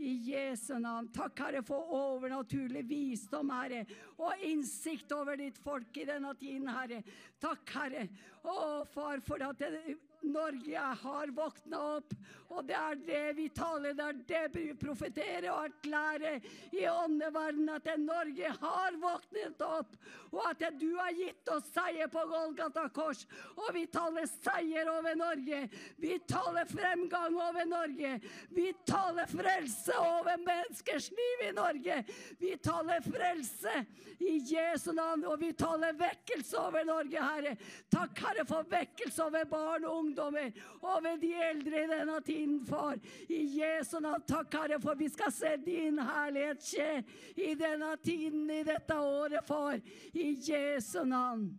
[0.00, 1.10] I Jesu navn.
[1.14, 3.84] Takk, Herre, for overnaturlig visdom, Herre,
[4.16, 7.04] og innsikt over ditt folk i denne tiden, Herre.
[7.42, 8.08] Takk, Herre.
[8.48, 8.56] Å,
[8.96, 12.14] far, for at det, Norge har våkna opp,
[12.54, 16.44] og det er det vi taler, det er det vi profeterer og erklærer
[16.74, 19.96] i åndeverden, at Norge har våknet opp,
[20.34, 23.24] og at du har gitt oss seier på Golgata kors.
[23.56, 25.60] Og vi taler seier over Norge.
[26.00, 28.16] Vi taler fremgang over Norge.
[28.54, 32.00] Vi taler frelse over menneskers liv i Norge.
[32.40, 33.84] Vi taler frelse
[34.24, 37.56] i Jesu navn, og vi taler vekkelse over Norge, Herre.
[37.92, 40.50] Takk, Herre, for vekkelse over barn og ungdommer,
[40.82, 42.96] over de eldre i denne tiden, far.
[43.28, 47.02] I Jesu navn, takk, Herre, for vi skal se din herlighet skje
[47.36, 49.80] i denne tiden, i dette året, far.
[50.12, 51.58] I Jesu navn.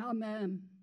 [0.00, 0.73] Amen.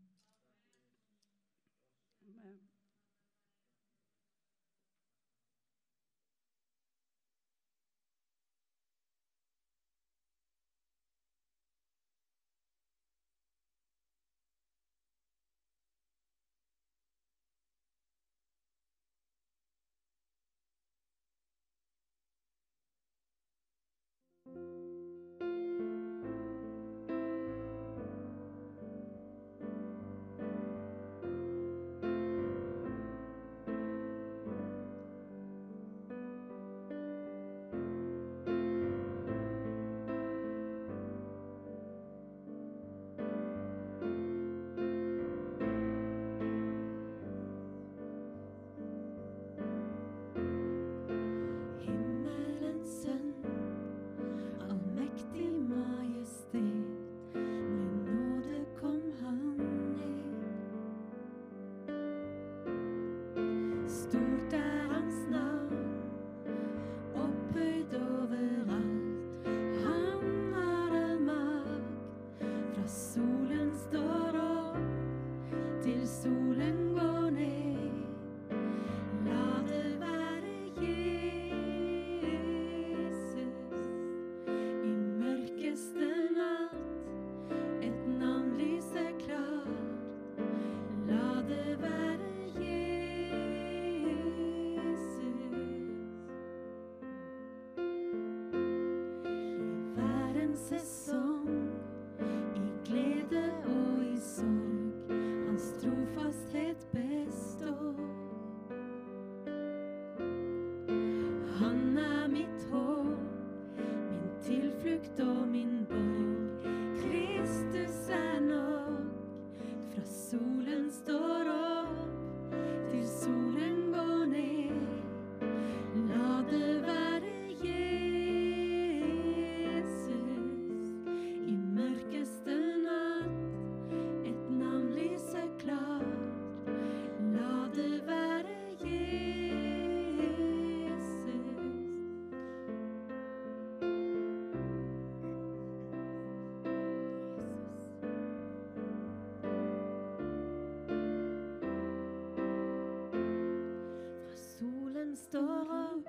[155.34, 156.04] Restaurant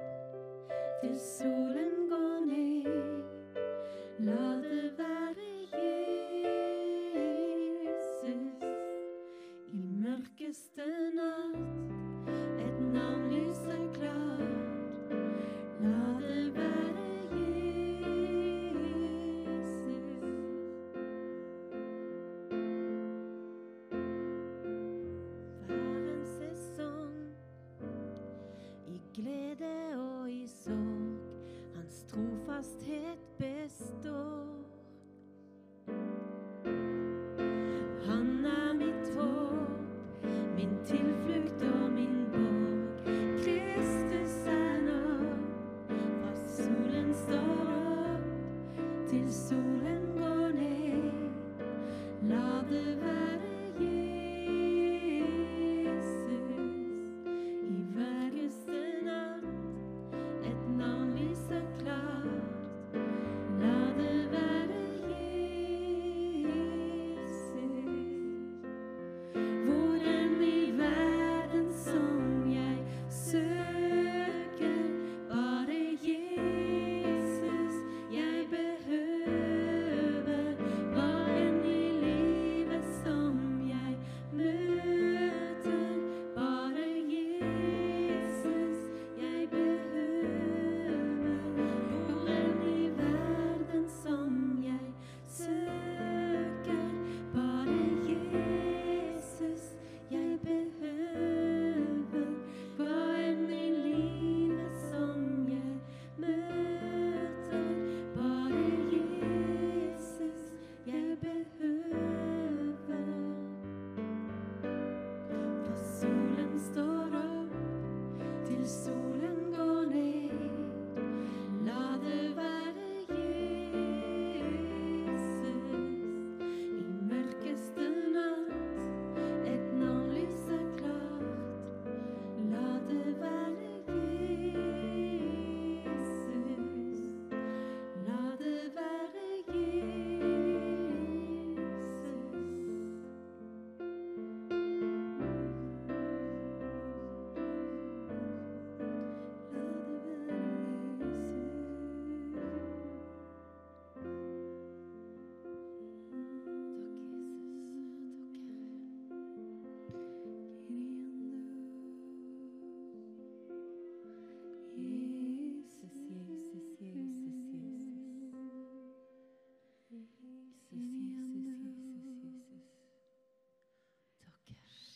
[1.03, 1.62] The sous.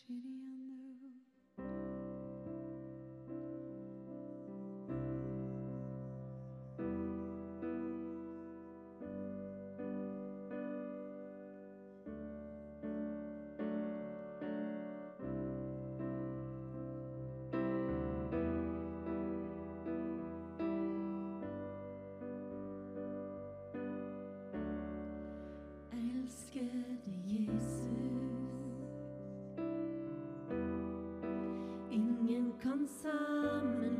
[0.08, 0.35] Herre.
[32.76, 33.95] Ingen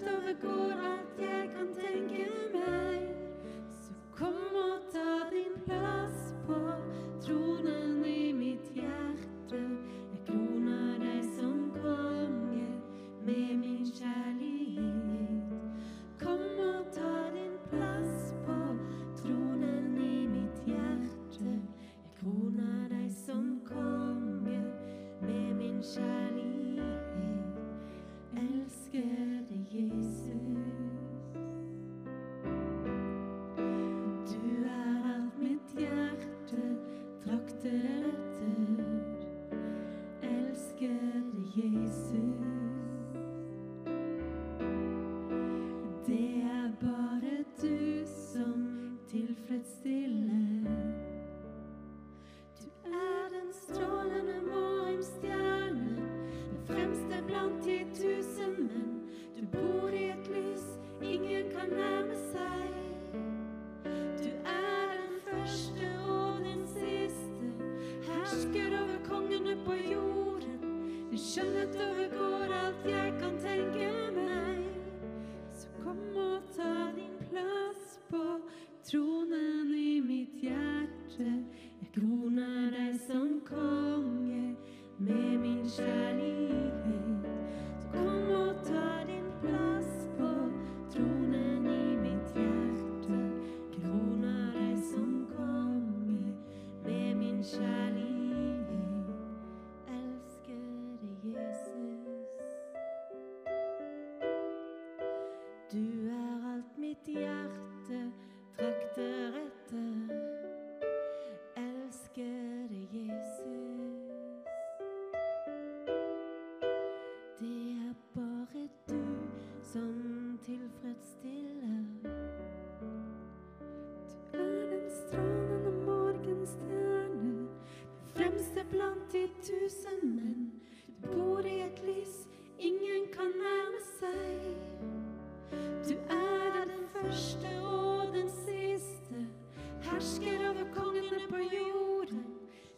[0.00, 0.65] Din skjønnhet overgår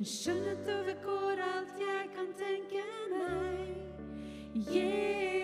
[0.09, 3.75] skjønnhet overgår alt jeg kan tenke meg.
[4.57, 5.38] Jesus,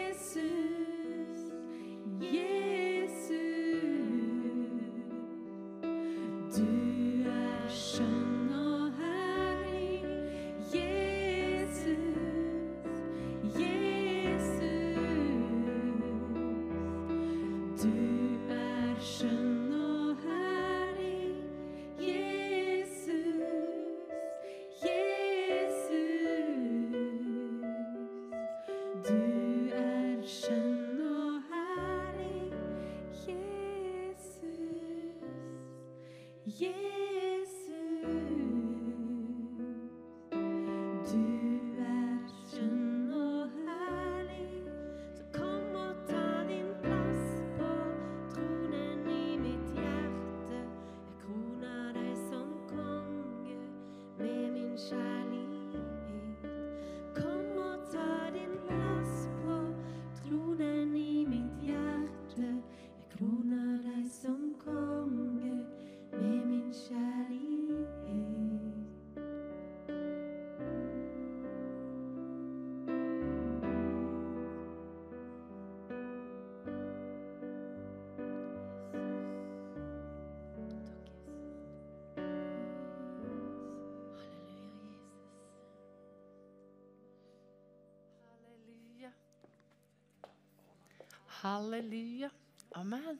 [91.45, 92.31] Halleluja.
[92.71, 93.19] Amen.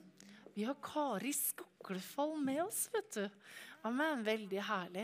[0.53, 3.29] Vi har Kari Skoklefall med oss, vet du.
[3.85, 4.23] Amen.
[4.25, 5.03] Veldig herlig.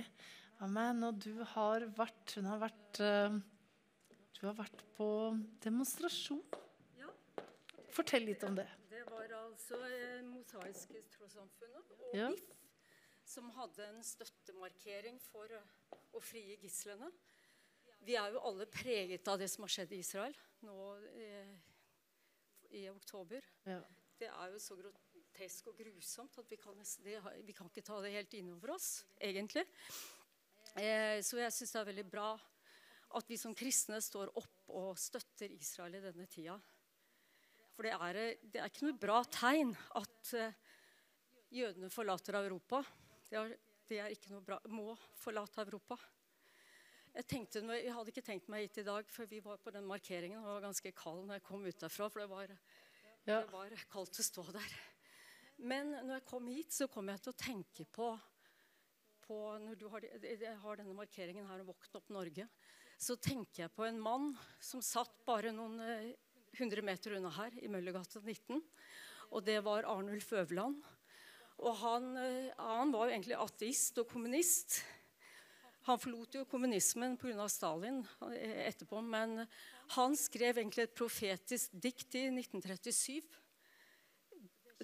[0.65, 1.03] Amen.
[1.05, 3.37] Og du har vært Hun har vært eh,
[4.39, 5.11] Du har vært på
[5.61, 6.41] demonstrasjon.
[6.97, 7.13] Ja.
[7.93, 8.65] Fortell litt om det.
[8.89, 12.33] Det var altså eh, Mosaiske trossamfunnet og Ja.
[12.33, 12.49] BIF
[13.31, 15.59] som hadde en støttemarkering for
[16.09, 17.13] å frie gislene.
[18.01, 20.33] Vi er jo alle preget av det som har skjedd i Israel
[20.65, 21.53] nå eh,
[22.77, 23.45] i oktober.
[23.67, 23.81] Ja.
[24.21, 27.17] Det er jo så grotesk og grusomt at vi kan, det,
[27.47, 29.65] vi kan ikke ta det helt innover oss, egentlig.
[30.77, 32.29] Eh, så jeg syns det er veldig bra
[33.17, 36.55] at vi som kristne står opp og støtter Israel i denne tida.
[37.75, 40.55] For det er, eh, det er ikke noe bra tegn at eh,
[41.51, 42.83] jødene forlater Europa.
[43.27, 43.53] Det er,
[43.89, 44.61] det er ikke noe bra.
[44.71, 45.97] Må forlate Europa.
[47.11, 49.83] Jeg, tenkte, jeg hadde ikke tenkt meg hit i dag, for vi var på den
[49.87, 50.39] markeringen.
[50.39, 52.53] og Det var ganske kald når jeg kom ut derfra, for det var,
[53.27, 53.41] Ja.
[53.41, 54.75] det var kaldt å stå der.
[55.57, 58.19] Men når jeg kom hit, så kom jeg til å tenke på,
[59.27, 62.47] på Når du har, jeg har denne markeringen her, 'Våkn opp Norge',
[62.97, 66.15] så tenker jeg på en mann som satt bare noen eh,
[66.57, 68.61] hundre meter unna her, i Møllergata 19.
[69.31, 70.81] Og det var Arnulf Øverland.
[71.59, 74.81] Og han, eh, han var jo egentlig ateist og kommunist.
[75.87, 77.47] Han forlot jo kommunismen pga.
[77.49, 79.47] Stalin eh, etterpå, men
[79.95, 83.21] han skrev egentlig et profetisk dikt i 1937.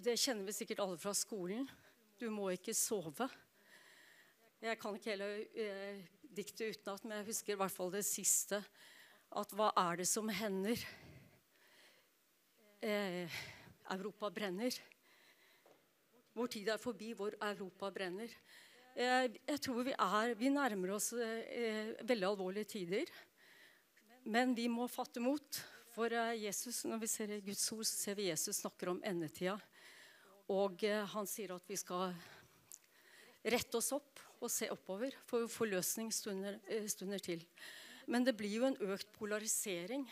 [0.02, 1.68] Det kjenner vi sikkert alle fra skolen.
[2.18, 3.30] Du må ikke sove.
[4.58, 6.02] Jeg kan ikke hele eh,
[6.34, 8.64] diktet utenat, men jeg husker i hvert fall det siste.
[9.38, 10.82] At hva er det som hender?
[12.82, 13.38] Eh,
[13.94, 14.74] Europa brenner.
[16.34, 18.34] Vår tid er forbi, hvor Europa brenner.
[18.98, 23.12] Eh, jeg tror vi, er, vi nærmer oss eh, veldig alvorlige tider.
[24.26, 25.60] Men vi må fatte mot.
[25.94, 29.54] For eh, Jesus, når vi ser Guds ord, så ser vi Jesus snakker om endetida.
[30.50, 32.16] Og han sier at vi skal
[33.46, 36.58] rette oss opp og se oppover, for forløsning stunder,
[36.90, 37.44] stunder til.
[38.08, 40.08] Men det blir jo en økt polarisering.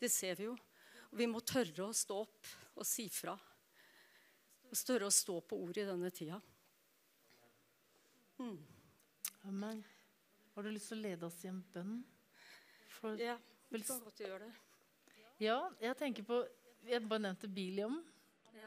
[0.00, 0.56] Det ser vi jo.
[1.12, 3.36] Og vi må tørre å stå opp og si fra.
[4.66, 6.40] Og tørre å stå på ordet i denne tida.
[8.38, 8.58] Mm.
[9.48, 9.80] Amen.
[10.54, 11.98] Har du lyst til å lede oss i en bønn?
[12.98, 13.36] For, Ja,
[13.70, 14.52] vi kan godt gjøre det.
[15.38, 16.46] ja, jeg tenker på
[16.86, 17.98] Jeg bare nevnte Biliam.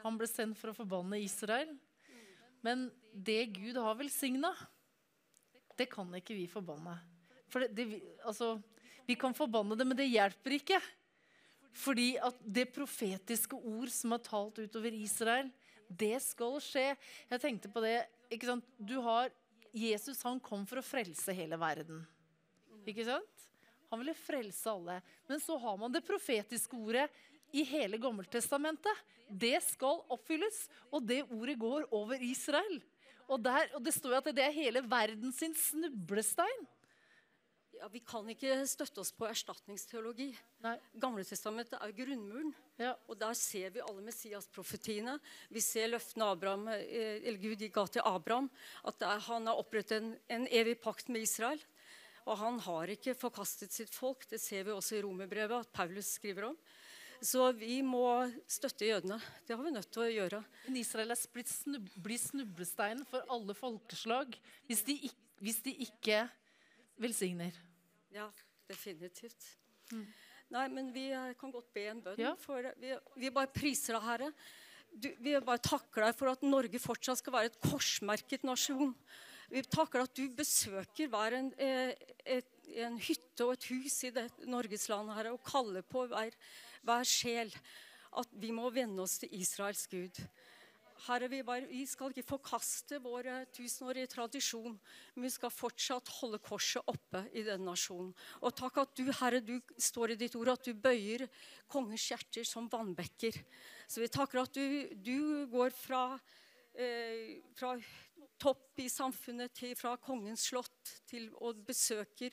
[0.02, 1.72] Han ble sendt for å forbanne Israel.
[2.62, 4.52] Men det Gud har velsigna,
[5.76, 6.94] det kan ikke vi forbanne.
[7.50, 8.60] For det, det, altså,
[9.08, 10.78] vi kan forbanne det, men det hjelper ikke.
[11.72, 15.50] Fordi at det profetiske ord som er talt utover Israel,
[15.88, 16.92] det skal skje.
[17.32, 18.04] Jeg tenkte på det.
[18.30, 18.68] ikke sant?
[18.78, 19.32] Du har
[19.72, 22.02] Jesus han kom for å frelse hele verden.
[22.84, 23.48] Ikke sant?
[23.92, 24.98] Han ville frelse alle.
[25.28, 27.08] Men så har man det profetiske ordet
[27.52, 29.02] i hele Gammeltestamentet.
[29.28, 32.80] Det skal oppfylles, og det ordet går over Israel.
[33.28, 36.66] Og, der, og det står jo at det er hele verden sin snublestein.
[37.82, 40.28] Ja, vi kan ikke støtte oss på erstatningsteologi.
[40.62, 40.76] Nei.
[41.02, 42.52] Gamletestamentet er grunnmuren.
[42.78, 42.92] Ja.
[43.10, 45.16] Og der ser vi alle Messias-profetiene.
[45.50, 48.46] Vi ser løftene Abraham, eh, eller Gud ga til Abraham.
[48.86, 51.58] At er, han har opprettet en, en evig pakt med Israel.
[52.22, 54.28] Og han har ikke forkastet sitt folk.
[54.30, 56.60] Det ser vi også i romerbrevet at Paulus skriver om.
[57.18, 58.06] Så vi må
[58.46, 59.18] støtte jødene.
[59.42, 60.44] Det har vi nødt til å gjøre.
[60.68, 64.38] Men Israel er blitt snub, snublesteinen for alle folkeslag
[64.70, 65.00] hvis de,
[65.42, 66.22] hvis de ikke
[67.02, 67.58] velsigner.
[68.14, 68.28] Ja,
[68.68, 69.46] definitivt.
[70.52, 72.20] Nei, men vi eh, kan godt be en bønn.
[72.20, 72.34] Ja.
[72.40, 74.30] For vi, vi bare priser deg, Herre.
[74.92, 78.92] Du, vi bare takker deg for at Norge fortsatt skal være et korsmerket nasjon.
[79.52, 81.94] Vi takker at du besøker hver en, eh,
[82.36, 82.52] et,
[82.84, 86.36] en hytte og et hus i det Norges land, Herre, og kaller på hver,
[86.84, 87.52] hver sjel
[88.20, 90.20] at vi må vende oss til Israels Gud.
[91.02, 94.76] Herre, vi, bare, vi skal ikke forkaste vår eh, tusenårige tradisjon,
[95.14, 98.12] men vi skal fortsatt holde korset oppe i denne nasjonen.
[98.38, 101.26] Og takk at du, Herre, du står i ditt ord at du bøyer
[101.72, 103.40] kongens hjerter som vannbekker.
[103.90, 105.18] Så vi takker at du, du
[105.50, 106.04] går fra,
[106.78, 107.74] eh, fra
[108.42, 112.30] topp i samfunnet til fra kongens slott til og besøker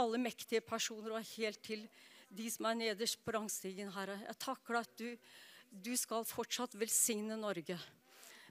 [0.00, 1.88] alle mektige personer og helt til
[2.32, 4.20] de som er nederst på rangstigen, Herre.
[4.24, 5.10] Jeg takker at du,
[5.72, 7.80] du skal fortsatt velsigne Norge.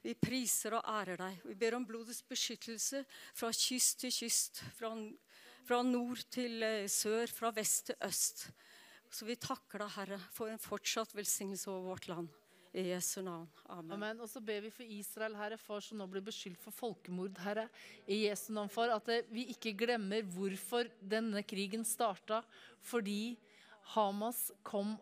[0.02, 1.42] Vi priser og ærer deg.
[1.46, 3.04] Vi ber om blodets beskyttelse
[3.38, 4.96] fra kyst til kyst, fra,
[5.68, 8.48] fra nord til eh, sør, fra vest til øst.
[9.12, 12.32] Så vi takker deg, Herre, for en fortsatt velsignelse over vårt land.
[12.72, 13.50] I Jesu navn.
[13.68, 13.92] Amen.
[13.98, 14.20] Amen.
[14.24, 17.66] Og så ber vi for Israel, Herre, far, som nå blir beskyldt for folkemord, Herre.
[18.08, 22.40] I Jesu navn, far, at eh, vi ikke glemmer hvorfor denne krigen starta.
[22.80, 23.36] Fordi
[23.92, 24.96] Hamas kom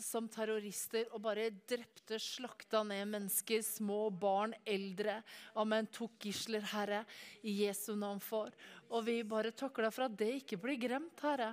[0.00, 5.18] som terrorister og bare drepte, slakta ned mennesker, små barn, eldre.
[5.58, 5.88] Amen.
[5.92, 7.02] Tok gisler, Herre,
[7.42, 8.54] i Jesu navn, for.
[8.92, 11.52] Og vi bare takker deg for at det ikke blir glemt, Herre.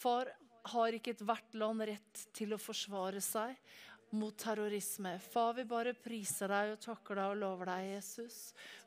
[0.00, 0.30] For
[0.72, 3.54] har ikke ethvert land rett til å forsvare seg
[4.16, 5.18] mot terrorisme.
[5.32, 8.40] Far, vi bare priser deg og takker deg og lover deg, Jesus.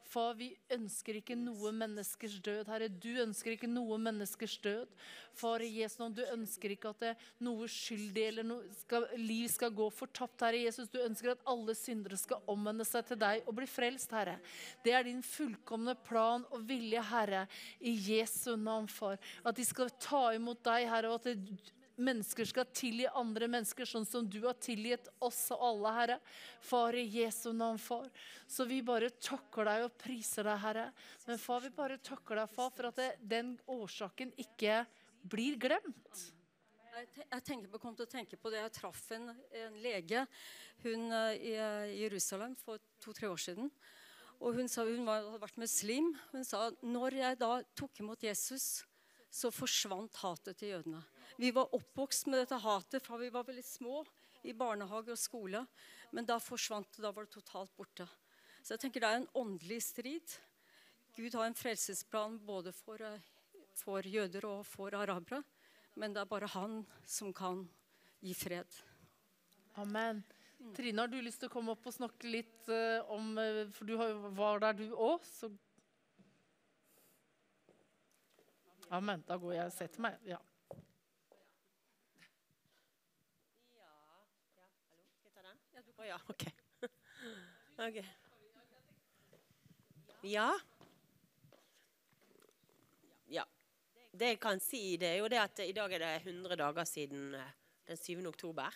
[0.10, 2.70] Far, vi ønsker ikke noe menneskers død.
[2.72, 4.90] Herre, du ønsker ikke noe menneskers død.
[5.38, 7.12] Far, Jesu navn, du ønsker ikke at det,
[7.46, 10.90] noe skyldig eller noe skal, liv skal gå fortapt, Herre Jesus.
[10.90, 14.40] Du ønsker at alle syndere skal omvende seg til deg og bli frelst, Herre.
[14.82, 17.46] Det er din fullkomne plan og vilje, Herre,
[17.78, 19.22] i Jesu navn, far.
[19.46, 23.88] At de skal ta imot deg, Herre, og at det, mennesker skal tilgi andre mennesker,
[23.88, 26.18] sånn som du har tilgitt oss og alle, Herre.
[26.66, 28.08] Far, i Jesu navn, far.
[28.48, 30.88] Så vi bare takker deg og priser deg, Herre.
[31.28, 34.82] Men far, vi bare takker deg, far, for at det, den årsaken ikke
[35.30, 36.26] blir glemt.
[36.90, 38.64] Jeg, te- tenker på, kom til å tenke på det.
[38.66, 39.30] Jeg traff en,
[39.62, 40.26] en lege
[40.84, 43.70] hun, eh, i Jerusalem for to-tre år siden.
[44.40, 46.14] Og hun sa hun var, hadde vært muslim.
[46.32, 48.86] Hun sa når jeg da tok imot Jesus,
[49.30, 51.04] så forsvant hatet til jødene.
[51.40, 54.02] Vi var oppvokst med dette hatet fra vi var veldig små,
[54.44, 55.62] i barnehage og skole.
[56.12, 57.04] Men da forsvant det.
[57.04, 58.08] Da var det totalt borte.
[58.60, 60.34] Så jeg tenker det er en åndelig strid.
[61.16, 63.24] Gud har en frelsesplan både for, eh,
[63.72, 65.40] for jøder og for arabere.
[65.96, 67.64] Men det er bare han som kan
[68.20, 68.68] gi fred.
[69.80, 70.24] Amen.
[70.76, 73.88] Trine, har du lyst til å komme opp og snakke litt uh, om eh, For
[73.88, 75.24] du har, var der, du òg.
[75.24, 75.48] Så
[78.92, 79.24] Amen.
[79.24, 80.20] Da går jeg og setter meg.
[80.28, 80.44] Ja.
[85.99, 86.46] Å ja, OK.
[87.88, 88.06] okay.
[90.26, 90.50] Ja.
[93.30, 93.46] Ja.
[94.12, 96.88] Det jeg kan si, det er jo det at i dag er det 100 dager
[96.90, 97.54] siden eh,
[97.88, 98.26] den 7.
[98.32, 98.74] oktober.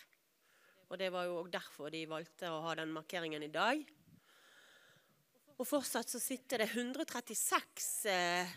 [0.91, 3.81] Og det var jo derfor de valgte å ha den markeringen i dag.
[5.57, 8.55] Og fortsatt så sitter det 136 eh,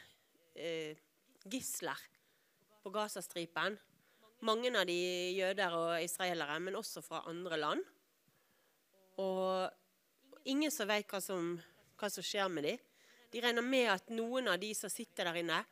[0.52, 1.02] eh,
[1.48, 2.06] gisler
[2.84, 3.80] på Gazastripen.
[4.44, 5.00] Mange av de
[5.32, 7.95] jøder og israelere, men også fra andre land.
[9.22, 11.54] Og ingen som vet hva som,
[11.96, 12.82] hva som skjer med dem.
[13.32, 15.64] de regner med at noen av de som sitter der inne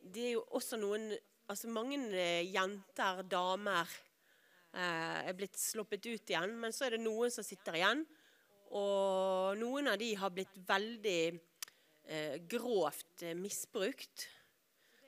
[0.00, 1.10] Det er jo også noen
[1.50, 3.88] altså Mange eh, jenter, damer,
[4.72, 6.54] eh, er blitt sluppet ut igjen.
[6.62, 8.04] Men så er det noen som sitter igjen.
[8.70, 11.22] Og noen av de har blitt veldig
[12.06, 14.28] eh, grovt eh, misbrukt.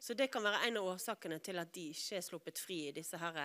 [0.02, 2.96] Så det kan være en av årsakene til at de ikke er sluppet fri i
[2.96, 3.38] disse her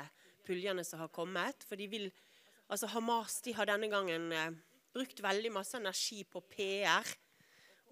[0.47, 1.61] puljene som har kommet.
[1.69, 2.07] For de vil,
[2.67, 4.55] altså Hamas de har denne gangen eh,
[4.93, 7.07] brukt veldig masse energi på PR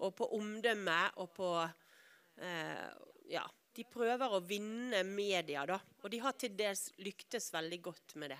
[0.04, 2.88] og på omdømme og på eh,
[3.26, 3.42] Ja,
[3.76, 5.80] de prøver å vinne media, da.
[6.04, 8.38] Og de har til dels lyktes veldig godt med det.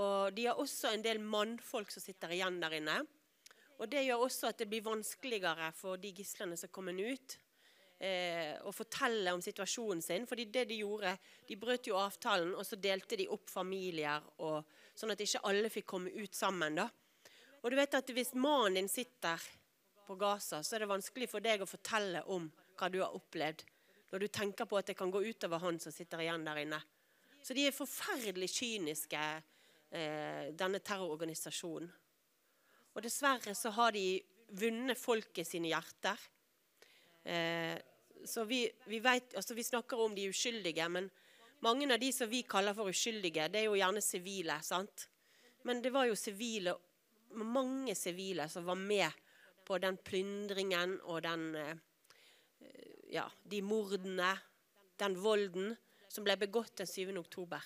[0.00, 3.00] Og de har også en del mannfolk som sitter igjen der inne.
[3.80, 7.36] Og det gjør også at det blir vanskeligere for de gislene som kommer ut,
[7.98, 10.26] eh, å fortelle om situasjonen sin.
[10.26, 11.18] fordi det de gjorde,
[11.48, 14.64] de brøt jo avtalen, og så delte de opp familier, og,
[14.94, 16.78] sånn at ikke alle fikk komme ut sammen.
[16.78, 16.88] da.
[17.62, 19.40] Og du vet at Hvis mannen din sitter
[20.06, 23.64] på Gaza, så er det vanskelig for deg å fortelle om hva du har opplevd,
[24.12, 26.80] når du tenker på at det kan gå utover han som sitter igjen der inne.
[27.42, 29.22] Så de er forferdelig kyniske,
[29.90, 31.90] eh, denne terrororganisasjonen.
[32.94, 34.22] Og dessverre så har de
[34.54, 36.20] vunnet folket sine hjerter.
[37.24, 37.76] Eh,
[38.24, 41.10] så vi, vi, vet, altså vi snakker om de uskyldige, men
[41.64, 44.58] mange av de som vi kaller for uskyldige, det er jo gjerne sivile.
[44.62, 45.08] sant?
[45.64, 46.76] Men det var jo sivile,
[47.34, 49.22] mange sivile som var med
[49.64, 51.74] på den plyndringen og den eh,
[53.14, 54.32] Ja, de mordene,
[54.98, 55.74] den volden
[56.10, 57.12] som ble begått den 7.
[57.20, 57.62] oktober.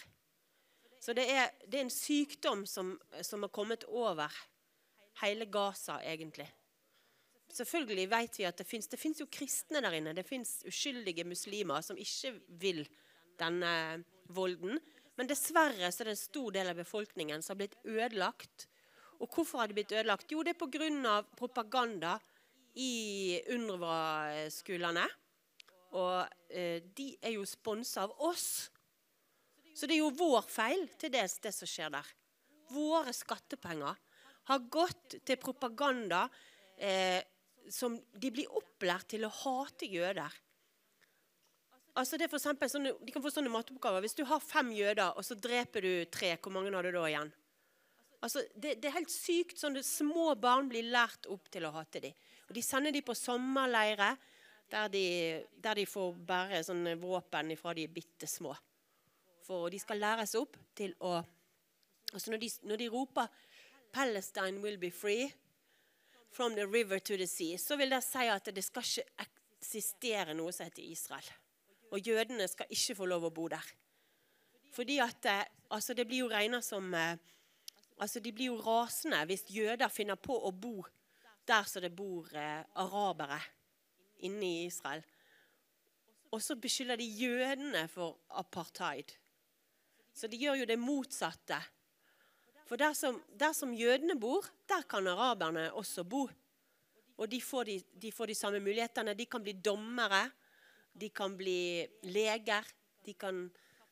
[1.01, 4.35] Så det er, det er en sykdom som, har kommet over
[5.23, 6.49] hele Gaza, egentlig.
[7.49, 10.13] Selvfølgelig vet vi at det fins jo kristne der inne.
[10.13, 12.83] Det fins uskyldige muslimer som ikke vil
[13.41, 13.73] denne
[14.35, 14.79] volden.
[15.19, 18.69] Men dessverre så er det en stor del av befolkningen som har blitt ødelagt.
[19.19, 20.31] Og hvorfor har de blitt ødelagt?
[20.31, 21.23] Jo, det er pga.
[21.37, 22.19] propaganda
[22.79, 25.07] i UNRWA-skolene.
[25.99, 28.69] Og eh, de er jo sponsa av oss.
[29.75, 32.07] Så det er jo vår feil til dels, det som skjer der.
[32.71, 33.97] Våre skattepenger
[34.49, 36.27] har gått til propaganda
[36.77, 37.23] eh,
[37.71, 40.33] som de blir opplært til å hate jøder.
[41.97, 44.05] Altså det er for eksempel, sånne, de kan få sånne matoppgaver.
[44.05, 47.05] Hvis du har fem jøder, og så dreper du tre, hvor mange har du da
[47.09, 47.33] igjen?
[48.19, 49.59] Altså, det, det, er helt sykt.
[49.59, 52.15] sånn Små barn blir lært opp til å hate dem.
[52.49, 54.15] Og De sender dem på sommerleire
[54.69, 55.05] der de,
[55.57, 58.53] der de får bære sånne våpen fra de er bitte små.
[59.47, 61.19] For de skal læres opp til å
[62.13, 63.29] altså når de, når de roper
[63.93, 65.33] 'Palestine will be free',
[66.31, 69.27] from the river to the sea, så vil det si at det skal ikke
[69.59, 71.31] eksistere noe som heter Israel.
[71.93, 73.65] Og jødene skal ikke få lov å bo der.
[74.75, 75.45] Fordi at eh,
[75.75, 77.17] altså det blir jo regna som eh,
[77.99, 80.83] altså De blir jo rasende hvis jøder finner på å bo
[81.49, 83.41] der som det bor eh, arabere
[84.27, 85.03] inne i Israel.
[86.31, 89.15] Og så beskylder de jødene for apartheid.
[90.13, 91.63] Så de gjør jo det motsatte
[92.69, 96.27] for der som, der som, jødene bor, der kan araberne også bo.
[97.17, 99.15] Og de får de, de får de, samme mulighetene.
[99.17, 100.27] De kan bli dommere,
[100.99, 102.67] de kan bli leger,
[103.07, 103.47] de kan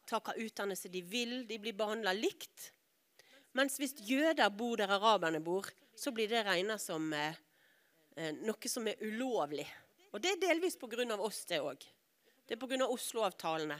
[0.06, 1.38] ta hva utdannelse de vil.
[1.48, 2.70] De blir behandla likt.
[3.56, 7.38] Mens hvis jøder bor der araberne bor, så blir det regna som eh,
[8.16, 9.66] eh, noe som er ulovlig.
[10.12, 11.04] Og det er delvis pga.
[11.16, 11.86] oss, det òg.
[12.46, 12.86] Det er pga.
[12.86, 13.78] Oslo-avtalene,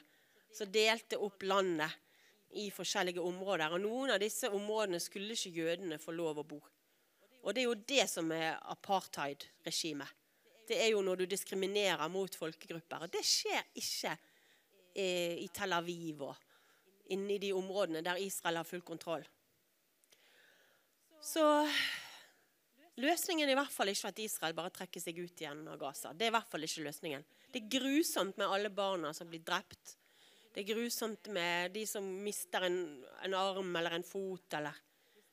[0.52, 1.92] som delte opp landet
[2.56, 3.72] i forskjellige områder.
[3.72, 6.60] Og noen av disse områdene skulle ikke jødene få lov å bo.
[7.44, 10.08] Og det er jo det som er apartheid-regimet.
[10.66, 13.06] Det er jo når du diskriminerer mot folkegrupper.
[13.06, 14.14] Og det skjer ikke
[14.94, 19.26] eh, i Tel Aviv og inni de områdene der Israel har full kontroll.
[21.22, 21.44] Så
[23.02, 26.12] løsningen er i hvert fall ikke at Israel bare trekker seg ut igjen av Gaza.
[26.14, 27.24] Det er i hvert fall ikke løsningen.
[27.52, 29.96] Det er grusomt med alle barna som blir drept
[30.56, 32.78] det er grusomt med de som mister en,
[33.26, 34.72] en arm eller en fot, eller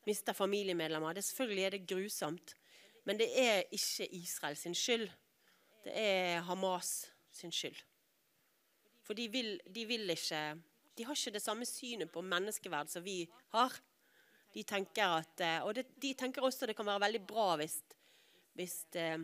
[0.03, 1.15] mister familiemedlemmer.
[1.15, 2.51] Det, selvfølgelig er det grusomt.
[3.07, 5.07] Men det er ikke Israels skyld.
[5.83, 7.79] Det er Hamas sin skyld.
[9.03, 10.43] For de vil, de vil ikke
[10.97, 13.23] De har ikke det samme synet på menneskeverd som vi
[13.55, 13.73] har.
[14.53, 17.79] De tenker at, eh, og det, de tenker også det kan være veldig bra hvis,
[18.53, 19.17] hvis, eh,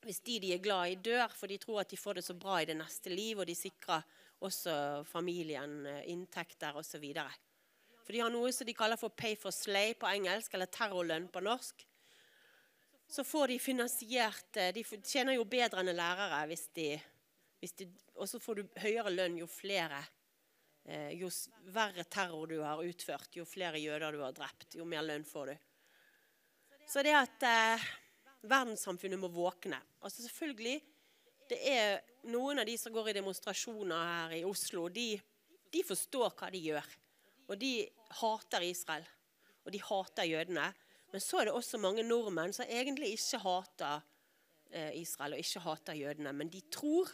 [0.00, 2.34] hvis de de er glad i, dør, for de tror at de får det så
[2.34, 4.00] bra i det neste liv, og de sikrer
[4.40, 7.04] også familien eh, inntekter osv.
[8.02, 11.28] For de har noe som de kaller for 'pay for slay' på engelsk, eller terrorlønn
[11.28, 11.84] på norsk.
[13.12, 16.86] Så får de finansiert eh, De tjener jo bedre enn lærere hvis de,
[17.60, 19.98] hvis de Og så får du høyere lønn jo flere
[20.88, 21.28] eh, Jo
[21.74, 25.52] verre terror du har utført, jo flere jøder du har drept, jo mer lønn får
[25.52, 25.66] du.
[26.88, 27.44] Så det at
[28.42, 29.78] verdenssamfunnet må våkne.
[30.02, 30.80] Altså selvfølgelig,
[31.52, 32.00] det er
[32.32, 35.16] Noen av de som går i demonstrasjoner her i Oslo, de,
[35.74, 36.86] de forstår hva de gjør.
[37.50, 37.72] Og de
[38.20, 39.06] hater Israel.
[39.66, 40.68] Og de hater jødene.
[41.12, 44.00] Men så er det også mange nordmenn som egentlig ikke hater
[44.72, 46.32] eh, Israel og ikke hater jødene.
[46.32, 47.12] Men de tror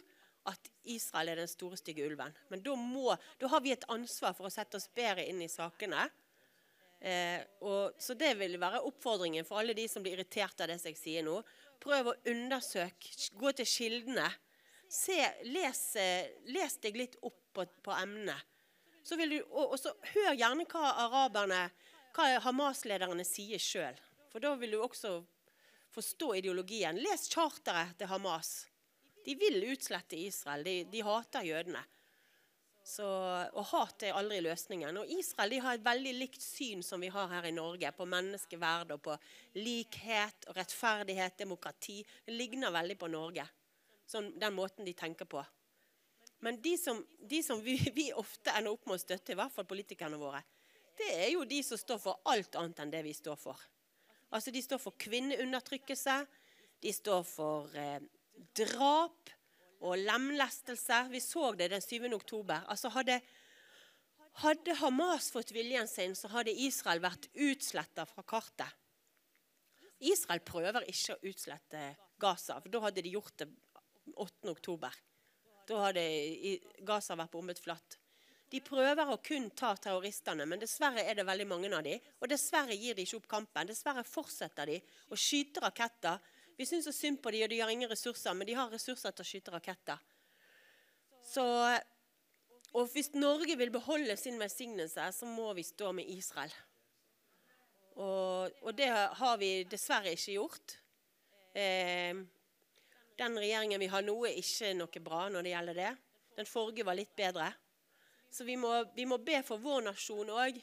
[0.49, 2.33] at Israel er den store, stygge ulven.
[2.49, 5.51] Men da, må, da har vi et ansvar for å sette oss bedre inn i
[5.51, 6.07] sakene.
[6.99, 10.79] Eh, og, så det vil være oppfordringen for alle de som blir irritert av det
[10.83, 11.37] jeg sier nå.
[11.79, 14.27] Prøv å undersøke, gå til kildene.
[14.89, 18.47] Se, les, eh, les deg litt opp på, på emnet.
[19.09, 21.63] Og så hør gjerne hva araberne,
[22.19, 23.99] hva Hamas-lederne sier sjøl.
[24.29, 25.19] For da vil du også
[25.95, 26.99] forstå ideologien.
[26.99, 28.67] Les charteret til Hamas.
[29.25, 30.65] De vil utslette Israel.
[30.65, 31.81] De, de hater jødene.
[32.89, 33.05] Så,
[33.53, 34.97] og hat er aldri løsningen.
[35.01, 38.95] Og Israel har et veldig likt syn som vi har her i Norge, på menneskeverd
[38.95, 39.17] og på
[39.59, 41.99] likhet og rettferdighet, demokrati.
[42.25, 43.45] Det ligner veldig på Norge,
[44.09, 45.43] sånn, den måten de tenker på.
[46.41, 49.53] Men de som, de som vi, vi, ofte ender opp med å støtte, i hvert
[49.53, 50.41] fall politikerne våre,
[50.99, 53.59] det er jo de som står for alt annet enn det vi står for.
[54.35, 56.15] Altså De står for kvinneundertrykkelse,
[56.83, 58.01] de står for eh,
[58.55, 59.31] drap
[59.79, 61.05] og lemlestelse.
[61.11, 62.11] Vi så det den 7.
[62.15, 62.65] oktober.
[62.71, 63.19] Altså hadde,
[64.43, 68.75] hadde Hamas fått viljen sin, så hadde Israel vært utsletta fra kartet.
[69.99, 71.81] Israel prøver ikke å utslette
[72.19, 73.49] Gaza, for da hadde de gjort det
[74.15, 74.51] 8.
[74.51, 74.93] oktober.
[75.67, 76.03] Da hadde
[76.87, 77.99] Gaza vært bombet flatt.
[78.49, 82.01] De prøver å kun ta terroristene, men dessverre er det veldig mange av dem.
[82.19, 83.69] Og dessverre gir de ikke opp kampen.
[83.69, 84.79] Dessverre fortsetter de
[85.13, 86.17] å skyte raketter
[86.59, 89.13] vi syns så synd på dem, og de har ingen ressurser, men de har ressurser
[89.15, 90.01] til å skyte raketter.
[91.23, 91.45] Så,
[92.75, 96.51] og hvis Norge vil beholde sin velsignelse, så må vi stå med Israel.
[97.95, 100.75] Og, og det har vi dessverre ikke gjort.
[101.55, 102.19] Eh,
[103.23, 105.95] den regjeringen vi har nå, er ikke noe bra når det gjelder det.
[106.41, 107.53] Den forrige var litt bedre.
[108.29, 110.59] Så vi må, vi må be for vår nasjon òg.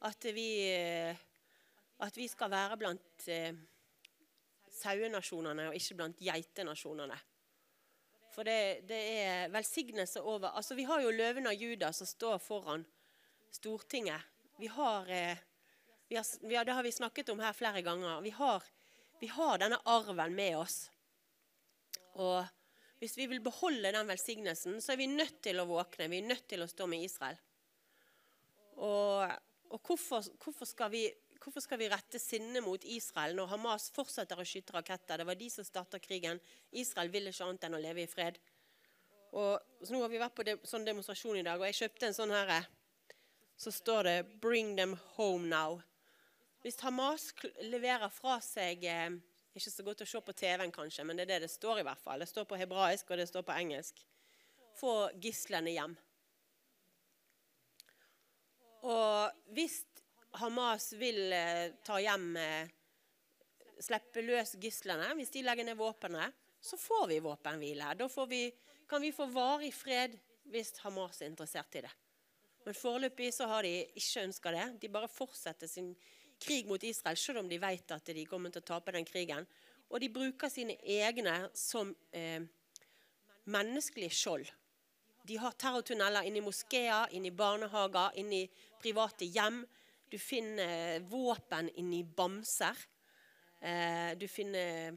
[0.00, 0.24] At,
[2.00, 3.56] at, vi skal være blant eh,
[4.80, 7.18] sauenasjonene og ikke blant geitenasjonene.
[8.30, 12.38] For det, det, er velsignelse over Altså, Vi har jo løven av Juda som står
[12.38, 12.86] foran
[13.50, 14.22] Stortinget.
[14.60, 15.36] Vi har, eh,
[16.08, 18.20] vi har, vi har, Det har vi snakket om her flere ganger.
[18.20, 18.64] Vi har,
[19.20, 20.90] vi har denne arven med oss.
[22.14, 22.44] Og
[23.00, 26.10] hvis vi vil beholde den velsignelsen, så er vi nødt til å våkne.
[26.12, 27.38] Vi er nødt til å stå med Israel.
[28.76, 29.32] Og,
[29.72, 31.08] og hvorfor, hvorfor, skal vi
[31.40, 35.22] Hvorfor skal vi rette sinnet mot Israel når Hamas fortsetter å skyte raketter?
[35.22, 36.36] Det var de som starta krigen.
[36.68, 38.36] Israel vil ikke annet enn å leve i fred.
[39.32, 42.10] Og så Nå har vi vært på de, sånn demonstrasjon i dag, og jeg kjøpte
[42.10, 42.68] en sånn her
[43.56, 45.80] Så står det 'Bring them home now'.
[46.60, 47.32] Hvis Hamas
[47.62, 49.16] leverer fra seg eh,
[49.56, 51.86] Ikke så godt å se på TV-en, kanskje, men det er det det står i
[51.86, 52.22] hvert fall.
[52.22, 54.04] Det står på hebraisk, og det står på engelsk.
[54.78, 55.96] Få gislene hjem.
[58.86, 59.82] Og hvis
[60.38, 62.70] Hamas vil eh, ta hjem eh,
[63.80, 65.06] Slippe løs gislene.
[65.16, 67.94] Hvis de legger ned våpenet, så får vi våpenhvile.
[67.96, 68.42] Da vi,
[68.88, 70.18] kan vi få varig fred
[70.52, 71.92] hvis Hamas er interessert i det.
[72.66, 74.66] Men foreløpig så har de ikke ønska det.
[74.82, 76.19] De bare fortsetter sin krig
[76.66, 79.46] mot Israel, selv om de vet at de kommer til å tape den krigen.
[79.90, 82.40] Og de bruker sine egne som eh,
[83.50, 84.46] menneskelige skjold.
[85.26, 88.46] De har terrortunneler inni i moskeer, inn i barnehager, inni
[88.80, 89.62] private hjem.
[90.10, 92.78] Du finner våpen inni bamser.
[93.60, 94.96] Eh, du finner,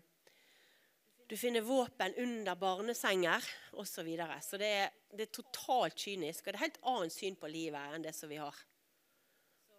[1.27, 3.43] du finner våpen under barnesenger
[3.73, 3.91] osv.
[3.93, 4.39] Så, videre.
[4.41, 6.47] så det er, det er totalt kynisk.
[6.47, 8.55] Og det er helt annet syn på livet enn det som vi har.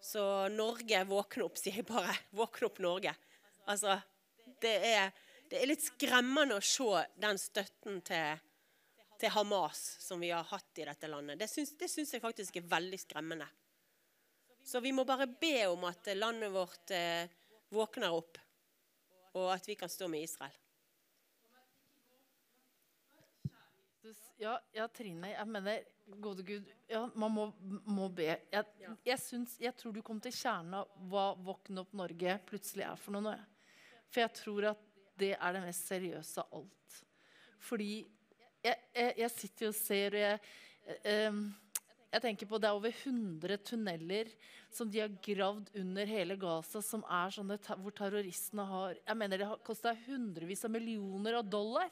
[0.05, 2.13] Så Norge, våkne opp, sier jeg bare.
[2.37, 3.15] Våkne opp, Norge.
[3.73, 3.97] Altså,
[4.61, 5.15] det er,
[5.49, 8.43] det er litt skremmende å se den støtten til,
[9.17, 11.41] til Hamas som vi har hatt i dette landet.
[11.41, 13.49] Det syns, det syns jeg faktisk er veldig skremmende.
[14.65, 17.25] Så vi må bare be om at landet vårt eh,
[17.73, 18.37] våkner opp,
[19.41, 20.61] og at vi kan stå med Israel.
[24.45, 25.85] Ja, ja Trine, jeg mener
[26.21, 27.45] Gode Gud, ja, man må,
[27.89, 28.27] må be.
[28.53, 32.85] Jeg, jeg, syns, jeg, tror du kom til kjernen av hva Våkne opp Norge plutselig
[32.85, 33.39] er for noe.
[34.13, 34.83] For jeg tror at
[35.17, 36.99] det er det mest seriøse av alt.
[37.65, 37.89] Fordi
[38.65, 40.43] jeg, jeg sitter og ser og jeg,
[41.09, 41.41] eh,
[42.15, 44.29] jeg tenker på Det er over 100 tunneler
[44.75, 49.41] som de har gravd under hele Gaza, som er sånne hvor terroristene har Jeg mener
[49.41, 51.89] det har kosta hundrevis av millioner av dollar.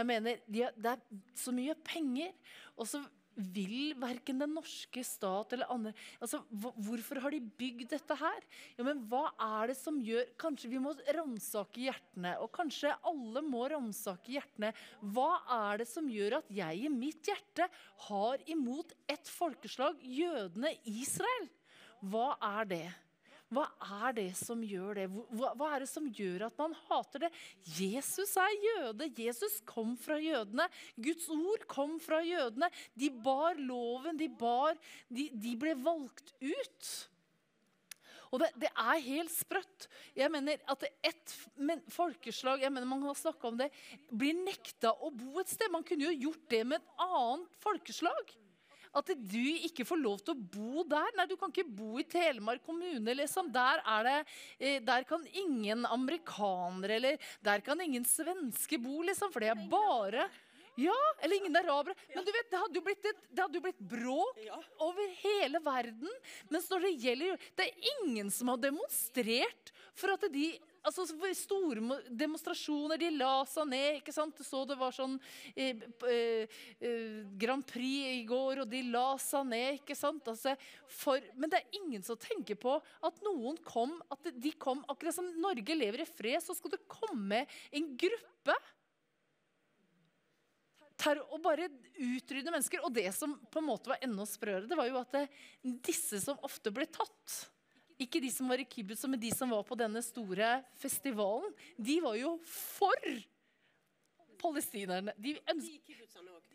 [0.00, 2.32] Jeg mener, de har, Det er så mye penger.
[2.76, 3.02] Og så
[3.40, 8.46] vil verken den norske stat eller andre altså, Hvorfor har de bygd dette her?
[8.76, 9.28] Ja, men hva
[9.60, 12.34] er det som gjør Kanskje vi må ransake hjertene.
[12.42, 14.72] Og kanskje alle må ransake hjertene.
[15.14, 15.30] Hva
[15.70, 17.68] er det som gjør at jeg i mitt hjerte
[18.08, 21.48] har imot et folkeslag, jødene Israel?
[22.00, 22.84] Hva er det?
[23.50, 23.64] Hva
[24.06, 25.06] er det som gjør det?
[25.10, 27.30] Hva, hva, er det som gjør at man hater det?
[27.74, 29.08] Jesus er jøde.
[29.18, 30.68] Jesus kom fra jødene.
[30.94, 32.70] Guds ord kom fra jødene.
[32.94, 34.20] De bar loven.
[34.20, 34.78] De, bar,
[35.10, 36.92] de, de ble valgt ut.
[38.30, 39.88] Og det, det, er helt sprøtt.
[40.14, 41.34] Jeg mener at ett
[41.90, 43.72] folkeslag jeg mener man har om det,
[44.14, 45.72] blir nekta å bo et sted.
[45.74, 48.36] Man kunne jo gjort det med et annet folkeslag.
[48.96, 51.12] At du ikke får lov til å bo der.
[51.16, 53.14] Nei, du kan ikke bo i Telemark kommune.
[53.14, 53.50] liksom.
[53.54, 54.18] Der, det,
[54.58, 59.30] eh, der kan ingen amerikanere eller der kan ingen svenske bo, liksom.
[59.32, 60.26] For det er bare
[60.80, 61.94] ja, eller ingen arabere.
[62.14, 64.38] Men du vet, det hadde jo blitt, et, hadde jo blitt bråk
[64.80, 66.10] over hele verden.
[66.48, 70.52] Mens når det gjelder Det er ingen som har demonstrert for at de
[70.86, 73.00] altså, store demonstrasjoner.
[73.00, 74.00] De la seg ned.
[74.00, 74.36] ikke sant?
[74.36, 75.16] Du så det var sånn
[75.54, 79.80] eh, eh, eh, Grand Prix i går, og de la seg ned.
[79.80, 80.26] ikke sant?
[80.30, 80.56] Altså,
[80.88, 85.14] for, men det er ingen som tenker på at noen kom at de kom, Akkurat
[85.14, 88.56] som Norge lever i fred, så skal det komme en gruppe
[91.00, 92.82] og bare utrydde mennesker.
[92.84, 95.22] Og det som på en måte var enda sprøere, det var jo at det,
[95.86, 97.38] disse som ofte ble tatt
[98.04, 101.52] ikke de som var i kibbutz, men de som var på denne store festivalen.
[101.76, 103.10] De var jo for
[104.40, 105.14] palestinerne.
[105.18, 105.34] De,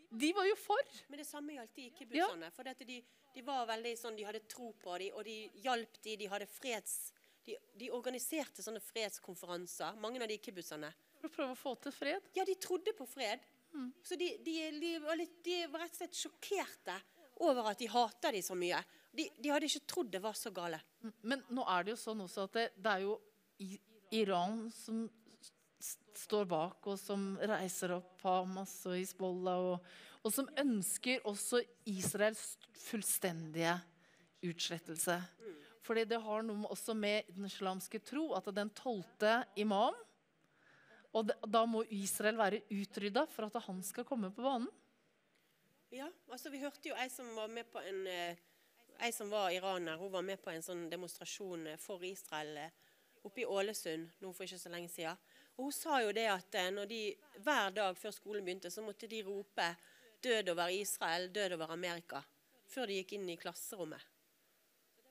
[0.10, 0.96] de var jo for.
[1.12, 2.50] Men det samme gjaldt de kibbutzene.
[2.50, 2.54] Ja.
[2.56, 3.00] For de,
[3.36, 6.20] de, var veldig sånn, de hadde tro på dem, og de hjalp dem.
[6.24, 6.98] De hadde freds...
[7.46, 10.88] De, de, organiserte sånne fredskonferanser, mange av de kibbutzene.
[11.20, 12.32] For å prøve å få til fred?
[12.34, 13.44] Ja, de trodde på fred.
[13.76, 13.92] Mm.
[14.02, 14.32] Så de,
[15.04, 16.96] var litt, de var rett og slett sjokkerte
[17.46, 18.80] over at de hater dem så mye.
[19.16, 20.80] De, de, hadde ikke trodd det var så gale.
[21.22, 23.20] Men nå er det jo sånn også at det, det er jo
[24.16, 25.06] Iran som
[26.16, 29.90] står bak, og som reiser opp Hamas og Hizbollah, og,
[30.24, 32.56] og som ønsker også Israels
[32.88, 33.76] fullstendige
[34.46, 35.20] utslettelse.
[35.86, 39.94] Fordi det har noe også med den islamske tro at den tolvte imam
[41.16, 44.68] Og da må Israel være utrydda for at han skal komme på banen.
[45.94, 48.42] Ja, altså vi hørte jo ei som var med på en eh,
[49.04, 52.76] Ei som var iraner, hun var med på en sånn demonstrasjon for Israel eh,
[53.26, 55.20] oppe i Ålesund nå for ikke så lenge siden.
[55.56, 57.02] Og Hun sa jo det at eh, når de,
[57.44, 59.68] hver dag før skolen begynte, så måtte de rope
[60.24, 62.24] 'død over Israel', 'død over Amerika',
[62.66, 64.02] før de gikk inn i klasserommet.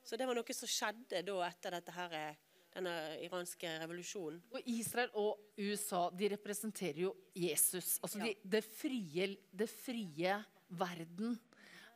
[0.05, 2.35] Så det var noe som skjedde da etter dette her, eh,
[2.75, 2.93] denne
[3.23, 4.41] iranske revolusjonen.
[4.51, 7.95] Og Israel og USA de representerer jo Jesus.
[8.03, 10.35] Altså de, det, frie, det frie
[10.69, 11.39] verden.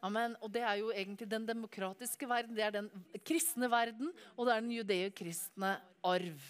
[0.05, 0.37] Amen.
[0.39, 2.89] Og det er jo egentlig den demokratiske verden, det er den
[3.25, 5.75] kristne verden, og det er den judeo-kristne
[6.07, 6.47] arv.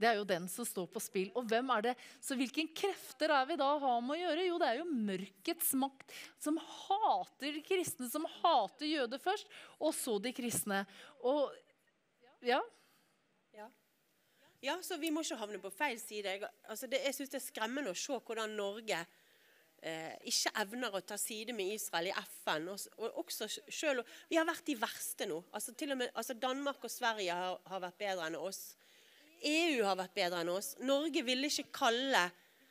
[0.00, 1.28] Det er jo den som står på spill.
[1.36, 1.94] Og hvem er det?
[2.24, 4.46] Så hvilke krefter er vi da har med å gjøre?
[4.46, 9.92] Jo, det er jo mørkets makt som hater de kristne, som hater jøder først, og
[9.96, 10.86] så de kristne.
[11.20, 11.52] Og
[12.48, 12.62] ja.
[13.52, 13.68] Ja,
[14.64, 16.38] ja så vi må ikke havne på feil side.
[16.64, 19.04] Altså det, jeg syns det er skremmende å se hvordan Norge
[19.82, 22.68] eh, ikke evner å ta side med Israel i FN.
[22.72, 25.42] Og, og også selv, Vi har vært de verste nå.
[25.52, 28.60] Altså, til og med, altså Danmark og Sverige har, har, vært bedre enn oss.
[29.46, 30.74] EU har vært bedre enn oss.
[30.80, 32.28] Norge ville ikke kalle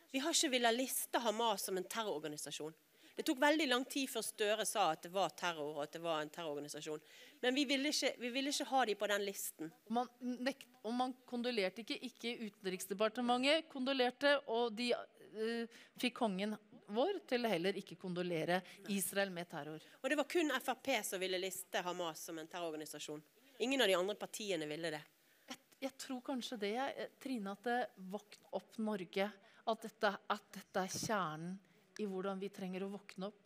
[0.10, 2.74] Vi har ikke villet liste Hamas som en terrororganisasjon.
[3.20, 6.00] Det tok veldig lang tid før Støre sa at det var terror og at det
[6.00, 7.02] var en terrororganisasjon.
[7.44, 9.74] Men vi ville ikke, vi ville ikke ha de på den listen.
[9.92, 11.98] Man nekt, og man kondolerte ikke.
[12.08, 16.56] Ikke Utenriksdepartementet kondolerte, og de uh, fikk kongen
[16.96, 18.62] vår til heller ikke kondolere
[18.92, 19.84] Israel med terror.
[20.02, 23.22] Og det var kun Frp som ville liste Hamas som en terrororganisasjon.
[23.60, 25.02] Ingen av de andre partiene ville det.
[25.50, 26.76] Jeg, jeg tror kanskje det,
[27.22, 27.80] Trine, at det
[28.12, 29.30] våkner opp Norge.
[29.70, 31.58] At dette, at dette, er kjernen
[32.00, 33.42] i hvordan vi trenger å våkne opp.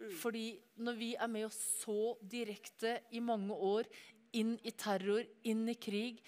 [0.00, 0.14] Mm.
[0.16, 0.46] Fordi
[0.80, 3.90] når vi er med oss så direkte i mange år
[4.36, 6.22] inn i terror, inn i krig,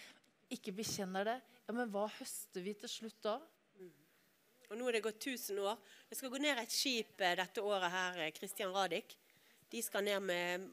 [0.52, 3.38] ikke bekjenner det, ja, men hva høster vi til slutt da?
[4.72, 5.76] Og nå er det gått 1000 år.
[6.08, 9.12] Det skal gå ned et skip eh, dette året her, Kristian Radich.
[9.12, 9.18] Radik.
[9.72, 10.64] De skal ned med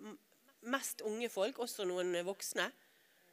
[0.68, 2.66] mest unge folk, også noen voksne.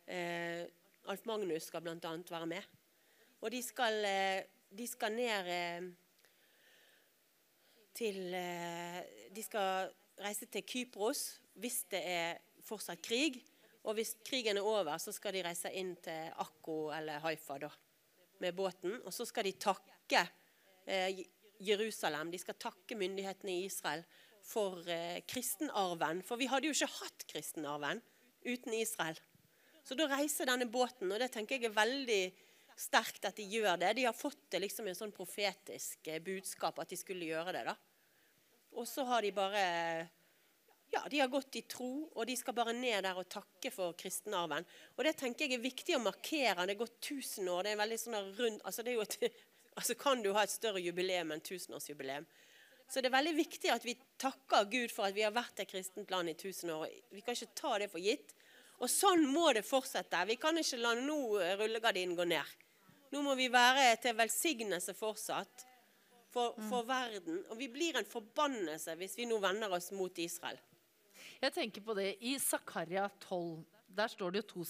[0.07, 0.63] Eh,
[1.11, 1.97] Alf Magnus skal bl.a.
[1.99, 2.69] være med.
[3.43, 5.89] Og de skal, eh, de skal ned eh,
[7.97, 9.03] til eh,
[9.35, 9.91] De skal
[10.23, 13.43] reise til Kypros hvis det er fortsatt krig.
[13.83, 17.71] Og hvis krigen er over, så skal de reise inn til Akko eller Haifa da,
[18.39, 19.01] med båten.
[19.03, 20.46] Og så skal de takke eh,
[20.87, 22.31] Jerusalem.
[22.31, 24.05] De skal takke myndighetene i Israel
[24.47, 26.23] for eh, kristenarven.
[26.27, 28.03] For vi hadde jo ikke hatt kristenarven
[28.47, 29.19] uten Israel.
[29.87, 32.23] Så da reiser denne båten, og det tenker jeg er veldig
[32.77, 33.95] sterkt at de gjør det.
[33.97, 37.65] De har fått det liksom en sånn profetisk eh, budskap at de skulle gjøre det.
[37.71, 37.77] da.
[38.77, 39.65] Og så har de bare
[40.93, 43.97] ja, de har gått i tro, og de skal bare ned der og takke for
[43.99, 44.65] kristenarven.
[44.95, 46.67] Og det tenker jeg er viktig å markere.
[46.67, 47.67] Det er gått 1000 år.
[47.67, 49.41] det er sånn rundt, altså det er jo et,
[49.77, 52.27] altså Kan du ha et større jubileum enn tusenårsjubileum?
[52.89, 55.71] Så det er veldig viktig at vi takker Gud for at vi har vært et
[55.71, 56.87] kristent land i tusen år.
[57.11, 58.35] Vi kan ikke ta det for gitt.
[58.79, 60.21] Og sånn må det fortsette.
[60.29, 61.19] Vi kan ikke la nå
[61.59, 62.55] rullegardinen gå ned.
[63.15, 65.67] Nå må vi være til velsignelse fortsatt
[66.33, 67.43] for, for verden.
[67.51, 70.61] Og vi blir en forbannelse hvis vi nå vender oss mot Israel.
[71.41, 73.65] Jeg tenker på det i Zakaria 12.
[73.97, 74.65] Der står det, to,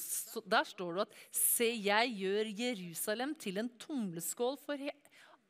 [0.47, 4.89] der står det at Se, jeg gjør Jerusalem til en tomleskål for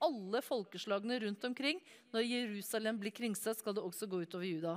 [0.06, 1.80] alle folkeslagene rundt omkring.
[2.12, 4.76] Når Jerusalem blir kringsatt, skal det også gå utover Juda.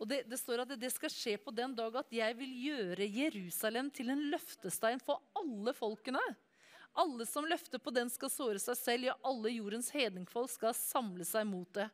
[0.00, 3.06] Og det, det, står at det skal skje på den dag at jeg vil gjøre
[3.06, 6.22] Jerusalem til en løftestein for alle folkene.
[6.94, 9.08] Alle som løfter på den, skal såre seg selv.
[9.10, 11.88] Ja, alle jordens hedningfolk skal samle seg mot det.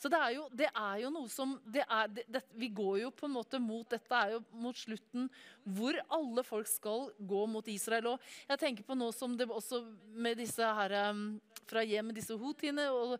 [0.00, 3.28] Så det er jo, det er jo noe som er, det, Vi går jo på
[3.28, 5.28] en måte mot Dette er jo mot slutten
[5.64, 8.10] hvor alle folk skal gå mot Israel.
[8.14, 9.80] Og jeg tenker på nå som det også
[10.12, 11.24] med disse her um,
[11.64, 13.16] fra hjem, disse hotiene, og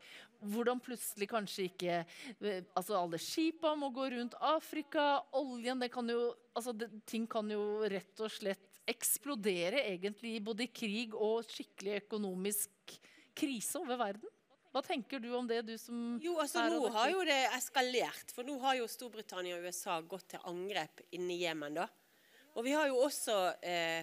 [0.53, 5.23] hvordan plutselig kanskje ikke eh, altså Alle skipa må gå rundt Afrika.
[5.41, 10.67] Oljen det kan jo, altså det, Ting kan jo rett og slett eksplodere egentlig både
[10.67, 12.99] i krig og skikkelig økonomisk
[13.35, 14.34] krise over verden.
[14.75, 18.33] Hva tenker du om det, du som Jo, altså Nå har jo det eskalert.
[18.35, 21.79] For nå har jo Storbritannia og USA gått til angrep inni Jemen.
[21.79, 21.87] da.
[22.59, 24.03] Og vi har jo også eh,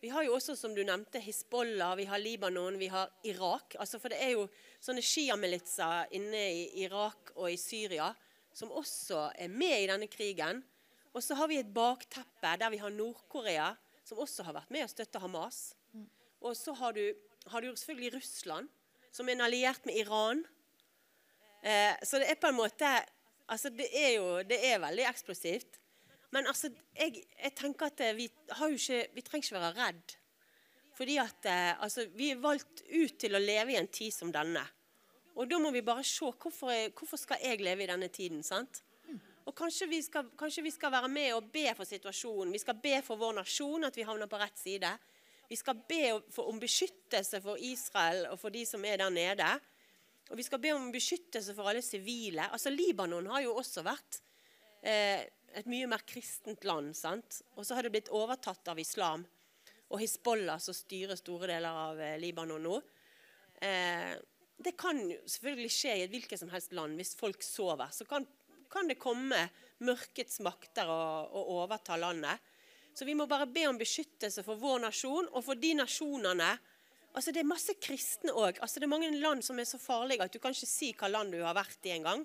[0.00, 3.74] vi har jo også, som du nevnte, Hizbollah, vi har Libanon, vi har Irak.
[3.82, 4.46] Altså, for det er jo
[4.80, 8.12] sånne sjiamilitser inne i Irak og i Syria
[8.54, 10.62] som også er med i denne krigen.
[11.12, 13.72] Og så har vi et bakteppe der vi har Nord-Korea,
[14.06, 15.74] som også har vært med å støtte Hamas.
[16.38, 17.02] Og så har du,
[17.50, 18.70] har du selvfølgelig Russland,
[19.12, 20.44] som en alliert med Iran.
[21.62, 22.90] Eh, så det er på en måte
[23.48, 25.78] altså det er jo det er veldig eksplosivt.
[26.34, 30.16] Men altså, jeg, jeg tenker at eh, vi, ikke, vi, trenger ikke være redd.
[30.98, 34.32] Fordi at eh, altså, vi er valgt ut til å leve i en tid som
[34.34, 34.64] denne.
[35.38, 38.42] Og da må vi bare se hvorfor, hvorfor skal jeg leve i denne tiden.
[38.42, 38.82] sant?
[39.48, 42.52] Og kanskje vi, skal, kanskje vi skal være med og be for situasjonen.
[42.52, 44.90] Vi skal be for vår nasjon, at vi havner på rett side.
[45.48, 46.02] Vi skal be
[46.44, 49.48] om beskyttelse for Israel og for de som er der nede.
[50.28, 52.50] Og vi skal be om beskyttelse for alle sivile.
[52.52, 54.20] Altså Libanon har jo også vært
[54.84, 55.24] eh,
[55.56, 56.92] et mye mer kristent land.
[56.96, 57.40] sant?
[57.56, 59.24] Og så har det blitt overtatt av islam.
[59.88, 62.76] Og Hizbollah som styrer store deler av eh, Libanon nå.
[63.64, 64.12] Eh,
[64.58, 66.98] det kan jo selvfølgelig skje i et hvilket som helst land.
[67.00, 68.26] Hvis folk sover, så kan,
[68.68, 69.46] kan det komme
[69.80, 72.47] mørkets makter og, og overta landet.
[72.98, 76.48] Så vi må bare be om beskyttelse for vår nasjon og for de nasjonene.
[77.14, 78.58] Altså Det er masse kristne òg.
[78.58, 81.10] Altså det er mange land som er så farlige at du kan ikke si hva
[81.12, 82.24] land du har vært i engang.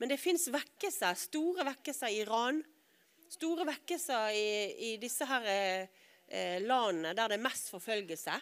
[0.00, 2.62] Men det fins vekkelser, store vekkelser i Iran.
[3.28, 4.48] Store vekkelser i,
[4.88, 8.40] i disse her eh, landene der det er mest forfølgelse.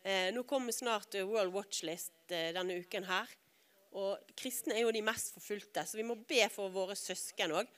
[0.00, 3.28] Eh, nå kommer snart World Watchlist eh, denne uken her.
[4.00, 7.68] Og kristne er jo de mest forfulgte, så vi må be for våre søsken òg.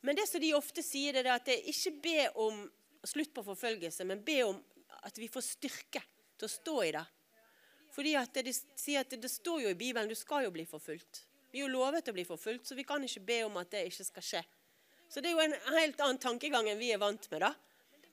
[0.00, 2.62] Men det som de ofte sier, det er at det ikke be om
[3.06, 4.60] slutt på forfølgelse, men be om
[5.04, 6.02] at vi får styrke
[6.38, 7.06] til å stå i det.
[7.90, 10.64] Fordi at De sier at det, det står jo i Bibelen du skal jo bli
[10.68, 11.24] forfulgt.
[11.50, 13.88] Vi er jo lovet å bli forfulgt, så vi kan ikke be om at det
[13.88, 14.42] ikke skal skje.
[15.10, 17.42] Så det er jo en helt annen tankegang enn vi er vant med.
[17.42, 17.50] da.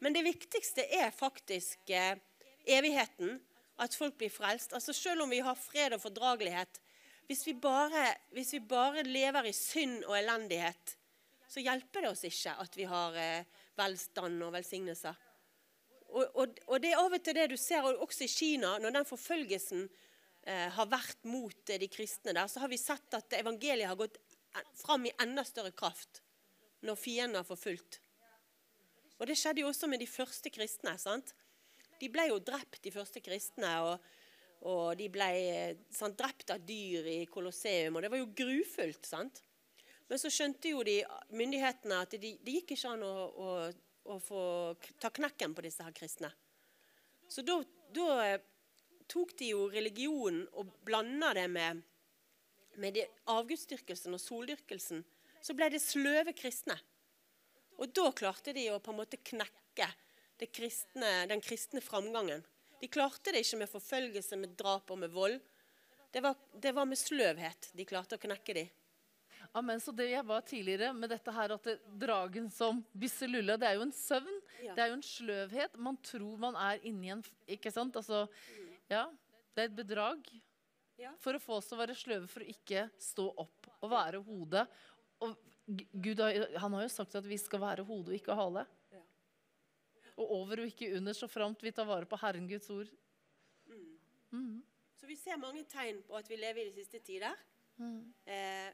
[0.02, 2.18] Men det viktigste er faktisk eh,
[2.66, 3.38] evigheten.
[3.78, 4.74] At folk blir frelst.
[4.74, 6.80] Altså Selv om vi har fred og fordragelighet,
[7.30, 10.96] hvis vi bare, hvis vi bare lever i synd og elendighet,
[11.48, 15.24] så hjelper det oss ikke at vi har eh, velstand og velsignelser.
[16.08, 18.78] Og, og, og, det er av og til det du ser og også i Kina,
[18.80, 19.88] når den forfølgelsen
[20.48, 24.00] eh, har vært mot eh, de kristne der, så har vi sett at evangeliet har
[24.00, 24.20] gått
[24.80, 26.22] fram i enda større kraft
[26.86, 28.00] når fienden har forfulgt.
[29.18, 30.94] Og det skjedde jo også med de første kristne.
[31.02, 31.34] sant?
[31.98, 33.74] De ble jo drept, de første kristne.
[33.82, 34.14] og,
[34.70, 39.06] og de ble eh, sant, drept av dyr i Colosseum, og det var jo grufullt.
[39.06, 39.44] sant?
[40.08, 41.02] Men så skjønte jo de
[41.36, 43.48] myndighetene at det de gikk ikke an å, å,
[44.14, 44.42] å, få
[45.02, 46.32] ta knekken på disse her kristne.
[47.28, 47.60] Så da,
[48.24, 48.40] eh,
[49.12, 51.84] tok de jo religionen og blanda det med,
[52.80, 55.04] med avgudsdyrkelsen og soldyrkelsen.
[55.44, 56.78] Så ble det sløve kristne.
[57.78, 59.92] Og da klarte de å på en måte knekke
[60.54, 62.44] kristne, den kristne framgangen.
[62.80, 65.40] De klarte det ikke med forfølgelse, med drap og med vold.
[66.14, 68.70] Det var, det var med sløvhet de klarte å knekke dem.
[69.58, 69.82] Amen.
[69.82, 73.80] Så det jeg var tidligere med dette her, at det, dragen som Bisselulla, det er
[73.80, 74.36] jo en søvn.
[74.62, 74.76] Ja.
[74.78, 75.80] Det er jo en sløvhet.
[75.82, 77.24] Man tror man er inni en
[77.58, 77.98] Ikke sant?
[77.98, 78.26] Altså,
[78.92, 79.08] ja.
[79.56, 80.30] Det er et bedrag.
[80.98, 81.14] Ja.
[81.22, 84.22] For å få oss til å være sløve, for å ikke stå opp og være
[84.26, 84.66] hodet.
[85.26, 85.36] Og
[85.68, 88.64] Gud han har jo sagt at vi skal være hode og ikke hale.
[88.94, 89.04] Ja.
[90.16, 92.90] Og over og ikke under, så framt vi tar vare på Herren Guds ord.
[94.32, 94.62] Mm.
[94.98, 97.36] Så vi ser mange tegn på at vi lever i de siste tider.
[97.78, 98.14] Mm.
[98.26, 98.70] Eh,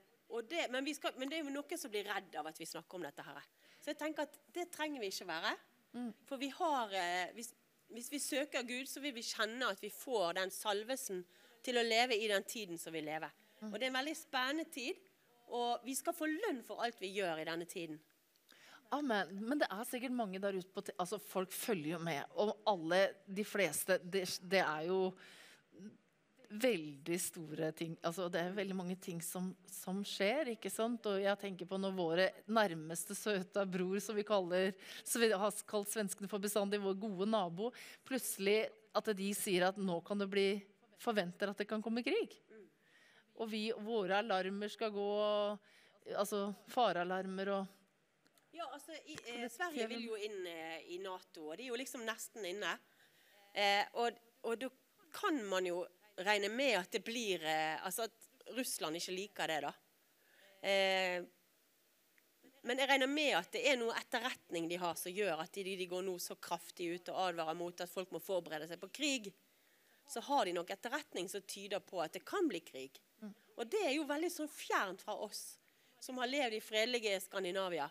[0.49, 2.65] det, men, vi skal, men det er jo noen som blir redd av at vi
[2.65, 3.43] snakker om dette her.
[3.77, 5.53] Så jeg tenker at det trenger vi ikke være.
[5.93, 6.09] Mm.
[6.25, 7.51] For vi har eh, hvis,
[7.93, 11.21] hvis vi søker Gud, så vil vi kjenne at vi får den salvesen
[11.63, 13.31] til å leve i den tiden som vi lever.
[13.69, 14.97] Og det er en veldig spennende tid.
[15.53, 17.99] Og vi skal få lønn for alt vi gjør i denne tiden.
[18.93, 19.31] Amen.
[19.41, 22.23] Men det er sikkert mange der ute på altså Folk følger jo med.
[22.41, 24.99] Og alle, de fleste Det, det er jo
[26.61, 27.95] veldig store ting.
[28.05, 30.53] Altså, det er veldig mange ting som, som skjer.
[30.53, 31.05] ikke sant?
[31.09, 34.73] Og jeg tenker på når våre nærmeste søta bror, som vi kaller,
[35.03, 37.71] som vi har kalt svenskene for bestandig, vår gode nabo,
[38.07, 40.47] plutselig at de sier at nå kan det bli
[41.03, 42.31] Forventer at det kan komme krig.
[43.41, 45.07] Og vi, våre alarmer skal gå,
[46.15, 47.79] altså farealarmer og
[48.53, 51.79] Ja, altså, i, eh, Sverige vil jo inn eh, i Nato, og de er jo
[51.81, 52.75] liksom nesten inne.
[53.51, 54.15] Eh, og,
[54.45, 54.69] og da
[55.11, 55.81] kan man jo
[56.21, 59.71] regne med at det blir eh, Altså at Russland ikke liker det, da.
[60.67, 61.23] Eh,
[62.63, 65.75] men jeg regner med at det er noe etterretning de har som gjør at de,
[65.79, 68.91] de går nå så kraftig ut og advarer mot at folk må forberede seg på
[68.93, 69.33] krig.
[70.07, 73.01] Så har de nok etterretning som tyder på at det kan bli krig.
[73.55, 75.57] Og det er jo veldig sånn fjernt fra oss
[76.03, 77.87] som har levd i fredelige Skandinavia.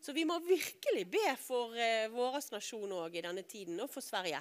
[0.00, 4.04] Så vi må virkelig be for eh, vår nasjon òg i denne tiden, og for
[4.04, 4.38] Sverige.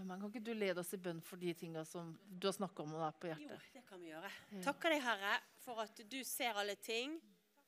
[0.00, 0.20] Amen.
[0.20, 2.94] Kan ikke du lede oss i bønn for de tinga som du har snakka om
[2.96, 4.30] og er på Jo, det kan vi gjøre.
[4.64, 7.18] Takker deg, Herre, for at du ser alle ting.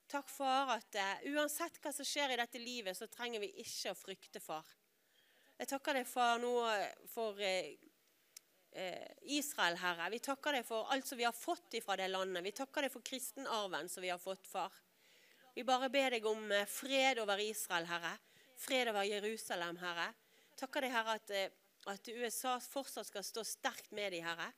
[0.09, 3.93] Takk, for at uh, uansett hva som skjer i dette livet, så trenger vi ikke
[3.93, 4.65] å frykte, for.
[5.59, 7.77] Jeg takker deg, for nå eh, for eh,
[9.37, 10.09] Israel, Herre.
[10.13, 12.43] Vi takker deg for alt som vi har fått fra det landet.
[12.45, 14.75] Vi takker deg for kristenarven som vi har fått, far.
[15.55, 18.17] Vi bare ber deg om fred over Israel, Herre.
[18.59, 20.09] Fred over Jerusalem, Herre.
[20.59, 21.55] Takker deg, Herre, at,
[21.91, 24.51] at USA fortsatt skal stå sterkt med de, Herre.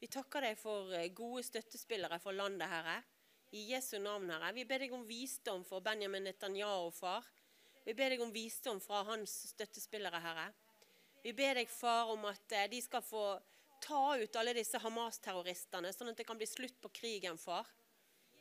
[0.00, 2.98] Vi takker deg for eh, gode støttespillere for landet, Herre.
[3.56, 4.52] I Jesu navn, Herre.
[4.56, 7.24] Vi ber deg om visdom for Benjamin Netanyahu, far.
[7.86, 10.48] Vi ber deg om visdom fra hans støttespillere, Herre.
[11.22, 13.24] Vi ber deg, far, om at eh, de skal få
[13.86, 17.68] ta ut alle disse Hamas-terroristene, sånn at det kan bli slutt på krigen, far.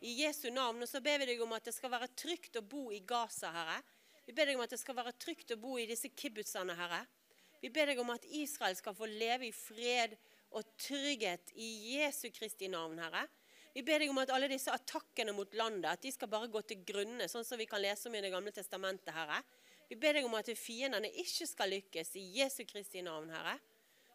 [0.04, 0.84] I Jesu navn.
[0.84, 3.54] Og så ber vi deg om at det skal være trygt å bo i Gaza,
[3.54, 3.80] Herre.
[4.26, 7.06] Vi ber deg om at det skal være trygt å bo i disse kibbutzene, Herre.
[7.62, 10.16] Vi ber deg om at Israel skal få leve i fred
[10.56, 13.26] og trygghet i Jesu Kristi navn, Herre.
[13.76, 16.62] Vi ber deg om at alle disse attakkene mot landet at de skal bare gå
[16.64, 19.42] til grunne, sånn som vi kan lese om i Det gamle testamentet, Herre.
[19.90, 23.58] Vi ber deg om at fiendene ikke skal lykkes i Jesu Kristi navn, Herre.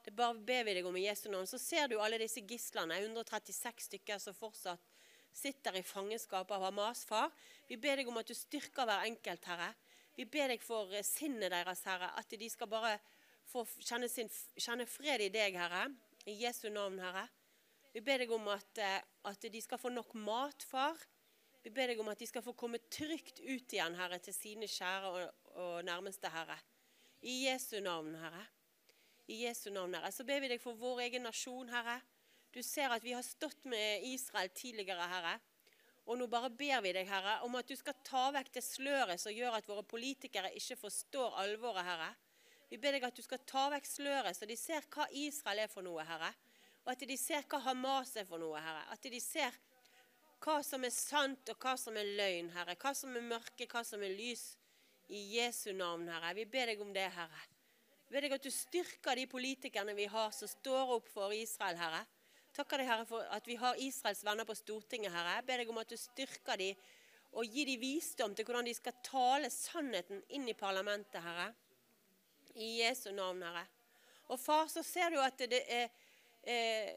[0.00, 1.46] Det bare ber vi deg om i Jesu navn.
[1.46, 4.80] Så ser du alle disse gislene, 136 stykker som fortsatt
[5.36, 7.30] sitter i fangenskap av Hamas, far.
[7.68, 9.70] Vi ber deg om at du styrker hver enkelt, Herre.
[10.16, 12.96] Vi ber deg for sinnet deres, Herre, at de skal bare
[13.50, 15.88] få kjenne, sin, kjenne fred i deg, Herre.
[16.28, 17.26] I Jesu navn, Herre.
[17.90, 20.98] Vi ber deg om at, eh, at de skal få nok mat, far.
[21.64, 24.68] Vi ber deg om at de skal få komme trygt ut igjen, Herre, til sine
[24.70, 26.56] kjære og, og nærmeste, Herre.
[27.20, 28.46] I Jesu navn, Herre.
[29.28, 30.12] I Jesu navn, Herre.
[30.12, 31.98] Så ber vi deg for vår egen nasjon, Herre.
[32.54, 35.36] Du ser at vi har stått med Israel tidligere, Herre.
[36.08, 39.20] Og nå bare ber vi deg, Herre, om at du skal ta vekk det sløret
[39.20, 42.10] som gjør at våre politikere ikke forstår alvoret, Herre.
[42.70, 45.70] Vi ber deg at du skal ta vekk sløret, så de ser hva Israel er
[45.72, 46.30] for noe, Herre.
[46.84, 48.84] Og at de ser hva Hamas er for noe, Herre.
[48.94, 49.56] At de ser
[50.40, 52.76] hva som er sant, og hva som er løgn, Herre.
[52.78, 54.52] Hva som er mørke, hva som er lys.
[55.10, 56.30] I Jesu navn, Herre.
[56.38, 57.42] Vi ber deg om det, Herre.
[58.06, 61.78] Vi ber deg at du styrker de politikerne vi har som står opp for Israel,
[61.80, 62.04] Herre.
[62.54, 65.36] Takker deg, Herre, for at vi har Israels venner på Stortinget, Herre.
[65.40, 66.70] Jeg ber deg om at du styrker de
[67.30, 71.50] og gir de visdom til hvordan de skal tale sannheten inn i parlamentet, Herre.
[72.54, 73.66] I Jesu navn, Herre.
[74.30, 75.88] Og far, så ser du at det er
[76.42, 76.92] eh,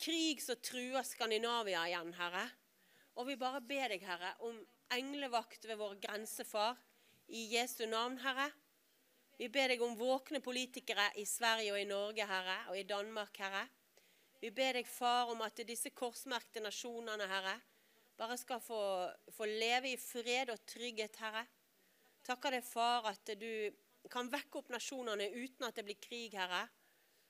[0.00, 2.46] krig som truer Skandinavia igjen, Herre.
[3.18, 4.56] Og vi bare ber deg, Herre, om
[4.94, 6.78] englevakt ved våre grenser, far.
[7.28, 8.48] I Jesu navn, Herre.
[9.38, 13.36] Vi ber deg om våkne politikere i Sverige og i Norge, Herre, og i Danmark,
[13.38, 13.66] Herre.
[14.40, 17.58] Vi ber deg, far, om at disse korsmerkte nasjonene, Herre,
[18.18, 18.80] bare skal få,
[19.34, 21.44] få leve i fred og trygghet, Herre.
[22.26, 23.50] Takker deg, far, at du
[24.10, 26.66] kan vekke opp nasjonene uten at det blir krig, Herre.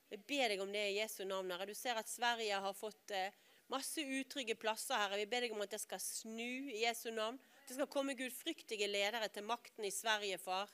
[0.09, 1.69] Jeg ber deg om det i Jesu navn, Herre.
[1.69, 3.35] Du ser at Sverige har fått eh,
[3.69, 5.19] Masse utrygge plasser, Herre.
[5.21, 7.35] Vi ber deg om at det skal snu i Jesu navn.
[7.67, 10.71] Det skal komme gudfryktige ledere til makten i Sverige, far.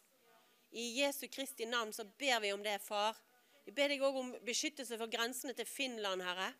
[0.72, 3.20] I Jesu Kristi navn så ber vi om det, far.
[3.68, 6.54] Vi ber deg òg om beskyttelse for grensene til Finland, Herre.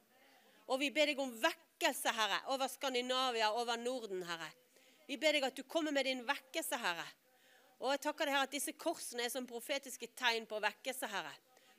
[0.68, 4.52] Og vi ber deg om vekkelse, Herre, over Skandinavia, over Norden, Herre.
[5.08, 7.08] Vi ber deg at du kommer med din vekkelse, Herre.
[7.82, 11.34] Og jeg takker deg, Herre, at disse korsene er som profetiske tegn på vekkelse, Herre.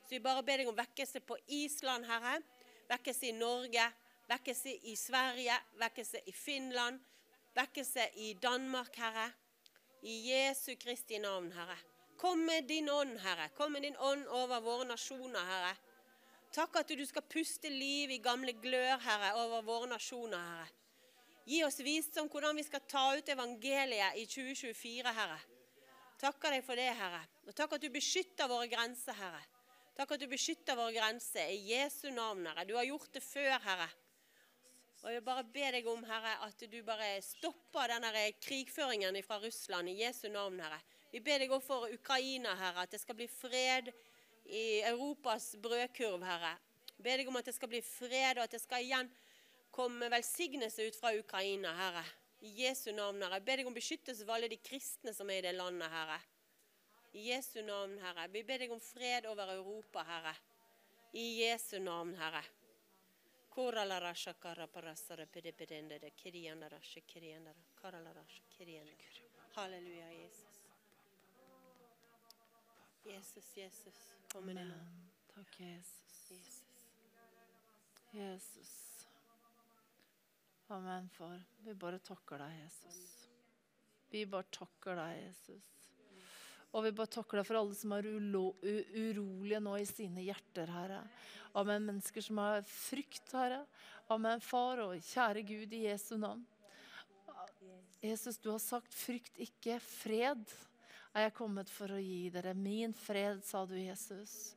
[0.05, 2.39] Så vi bare ber deg om vekkelse på Island, Herre.
[2.91, 3.91] Vekkelse i Norge.
[4.29, 5.57] Vekkelse i Sverige.
[5.81, 7.01] Vekkelse i Finland
[7.57, 9.33] vekkelse i Danmark, Herre.
[10.03, 11.77] I Jesu Kristi navn, Herre.
[12.19, 13.49] Kom med din ånd, Herre.
[13.57, 15.75] Kom med din ånd over våre nasjoner, Herre.
[16.53, 20.69] Takk at du skal puste liv i gamle glør, Herre, over våre nasjoner, Herre.
[21.47, 25.39] Gi oss visdom hvordan vi skal ta ut evangeliet i 2024, Herre.
[26.21, 27.21] Takker deg for det, Herre.
[27.45, 29.43] Og takk at du beskytter våre grenser, Herre.
[29.97, 32.65] Takk at du beskytter våre grenser i Jesu navn, Herre.
[32.69, 33.89] Du har gjort det før, Herre.
[35.05, 39.93] Og jeg bare ber deg om, Herre, at du bare stopper denne krigføringen fra Russland
[39.93, 40.81] i Jesu navn, Herre.
[41.13, 43.93] Vi ber deg òg for Ukraina, Herre, at det skal bli fred
[44.49, 46.57] i Europas brødkurv, Herre.
[46.97, 49.13] Vi ber deg om at det skal bli fred, og at det skal igjen
[49.71, 52.05] komme velsignelse ut fra Ukraina, Herre.
[52.41, 53.39] I Jesu navn, Herre.
[53.39, 56.19] Jeg ber deg om beskyttelse for alle de kristne som er i det landet, Herre.
[57.17, 58.29] I Jesu navn, Herre.
[58.29, 60.35] Vi ber deg om fred over Europa, Herre.
[61.17, 62.43] I Jesu navn, Herre.
[69.55, 70.61] Halleluja, Jesus.
[73.07, 73.95] Jesus, Jesus.
[74.33, 74.67] Kom med det
[75.35, 76.31] Takk, Jesus.
[76.31, 76.65] Jesus.
[78.13, 78.86] Jesus.
[80.69, 81.43] Amen, far.
[81.63, 82.97] Vi bare takker deg, Jesus.
[84.11, 85.67] Vi bare takker deg, Jesus.
[86.75, 91.05] Og vi bare takker deg for alle som er urolige nå i sine hjerter, Herre.
[91.57, 91.87] Amen.
[91.87, 93.63] Mennesker som har frykt, Herre.
[94.11, 96.43] Amen, far og kjære Gud, i Jesu navn.
[98.03, 100.43] Jesus, du har sagt 'frykt ikke, fred
[101.15, 102.55] er jeg kommet for å gi dere'.
[102.55, 104.55] Min fred, sa du, Jesus.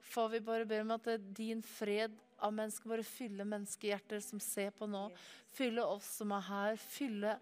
[0.00, 2.14] Far, vi bare ber om at din fred
[2.44, 5.08] amen, skal bare fylle menneskehjerter som ser på nå.
[5.54, 6.76] Fylle oss som er her.
[6.82, 7.38] Fylle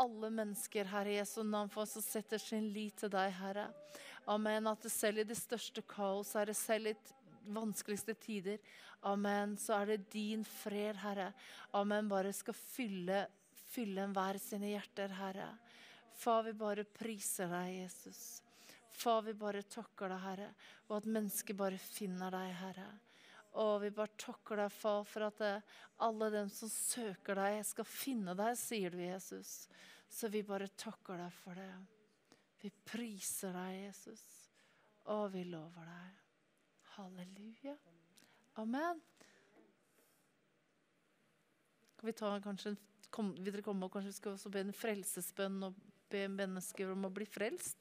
[0.00, 3.68] alle mennesker, Herre Jesu navn, for oss som setter sin lit til deg, Herre.
[4.30, 4.68] Amen.
[4.70, 6.94] At det selv i det største kaos, Herre, selv i
[7.50, 8.60] vanskeligste tider,
[9.06, 11.30] amen, så er det din fred, Herre.
[11.76, 12.08] Amen.
[12.08, 13.26] Bare skal fylle,
[13.72, 15.50] fylle enhver sine hjerter, Herre.
[16.20, 18.40] Far, vi bare priser deg, Jesus.
[18.92, 20.50] Far, vi bare takker deg, Herre,
[20.88, 22.88] og at mennesker bare finner deg, Herre.
[23.58, 27.88] Og vi bare takker deg, far, for at eh, alle dem som søker deg, skal
[27.88, 29.64] finne deg, sier du, Jesus.
[30.10, 31.70] Så vi bare takker deg for det.
[32.62, 34.22] Vi priser deg, Jesus,
[35.10, 36.20] og vi lover deg.
[36.94, 37.74] Halleluja.
[38.60, 39.00] Amen.
[41.96, 42.74] Kan vi ta kanskje
[43.10, 45.78] kom, Vil dere komme og kanskje skal også be en frelsesbønn og
[46.10, 47.80] be mennesker om å bli frelst?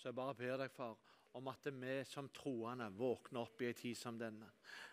[0.00, 0.96] Så jeg bare ber deg, far,
[1.38, 4.48] om at vi som troende våkner opp i en tid som denne.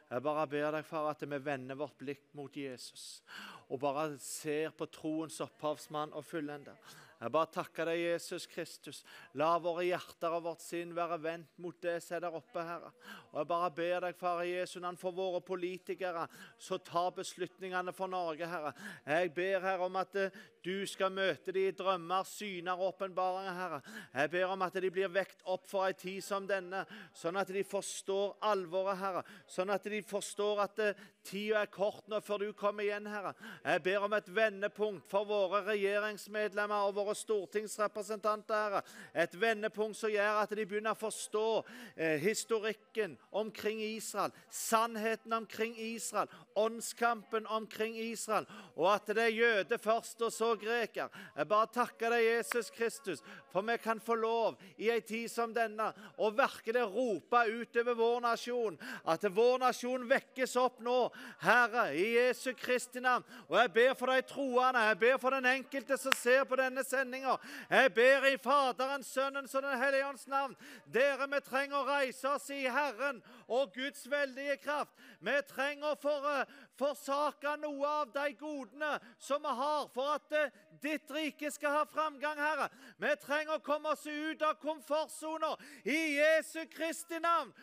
[0.07, 3.21] Jeg bare ber deg, far, at vi vender vårt blikk mot Jesus
[3.67, 6.77] og bare ser på troens opphavsmann og fullender.
[7.17, 8.99] Jeg bare takker deg, Jesus Kristus.
[9.39, 12.91] La våre hjerter og vårt sinn være vendt mot det som er der oppe, Herre.
[13.31, 16.27] Og jeg bare ber deg, Far Jesu navn, for våre politikere
[16.61, 18.73] som tar beslutningene for Norge, Herre.
[19.07, 20.37] Jeg ber, Herre, om at eh,
[20.67, 23.81] du skal møte dem i drømmer, syner og åpenbaringer, Herre.
[24.13, 26.83] Jeg ber om at de blir vekt opp for en tid som denne,
[27.17, 29.25] sånn at de forstår alvoret, Herre.
[29.49, 33.33] Sånn at de forstår at eh, tida er kort nå før du kommer igjen, Herre.
[33.63, 38.81] Jeg ber om et vendepunkt for våre regjeringsmedlemmer og våre våre stortingsrepresentanter.
[39.13, 41.47] Et vendepunkt som gjør at de begynner å forstå
[41.95, 49.79] eh, historikken omkring Israel, sannheten omkring Israel, åndskampen omkring Israel, og at det er jøde
[49.81, 51.11] først og så greker.
[51.37, 55.53] Jeg bare takker deg, Jesus Kristus, for vi kan få lov i en tid som
[55.55, 58.77] denne å virkelig rope utover vår nasjon,
[59.07, 60.97] at vår nasjon vekkes opp nå,
[61.43, 63.25] Herre, i Jesu Kristi navn.
[63.47, 66.83] Og jeg ber for de troende, jeg ber for den enkelte som ser på denne
[66.97, 67.37] sendinga.
[67.69, 70.55] Jeg ber i Faderens, Sønnens og Den hellige ånds navn.
[70.93, 74.93] Dere, vi trenger å reise oss i Herren og Guds veldige kraft.
[75.19, 76.45] Vi trenger å for,
[76.77, 80.51] forsake noe av de godene som vi har, for at eh,
[80.81, 82.69] ditt rike skal ha framgang, Herre.
[83.01, 87.53] Vi trenger å komme oss ut av komfortsona i Jesu Kristi navn.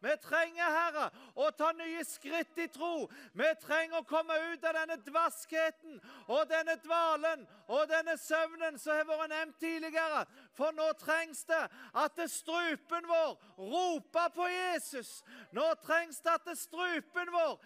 [0.00, 3.08] Vi trenger, Herre, å ta nye skritt i tro.
[3.32, 8.78] Vi trenger å komme ut av denne dvaske falskheten og denne dvalen og denne søvnen
[8.78, 10.24] som har vært nevnt tidligere.
[10.54, 15.24] For nå trengs det at strupen vår roper på Jesus.
[15.52, 17.58] Nå trengs det at strupen vår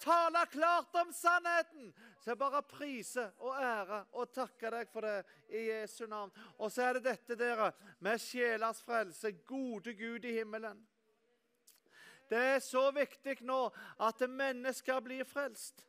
[0.00, 1.92] taler klart om sannheten.
[2.20, 6.32] Så jeg bare priser og ærer og takker deg for det i Jesu navn.
[6.58, 9.32] Og så er det dette, dere, med sjelers frelse.
[9.46, 10.86] Gode Gud i himmelen.
[12.26, 13.68] Det er så viktig nå
[14.02, 15.86] at mennesker blir frelst.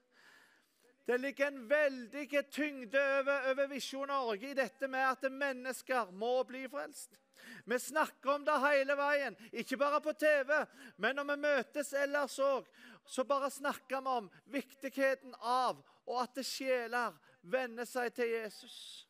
[1.08, 6.42] Det ligger en veldig tyngde over, over Visjon Norge i dette med at mennesker må
[6.44, 7.16] bli frelst.
[7.64, 10.52] Vi snakker om det hele veien, ikke bare på TV,
[10.98, 12.68] men når vi møtes ellers òg.
[13.08, 19.07] Så bare snakker vi om viktigheten av og at sjeler venner seg til Jesus.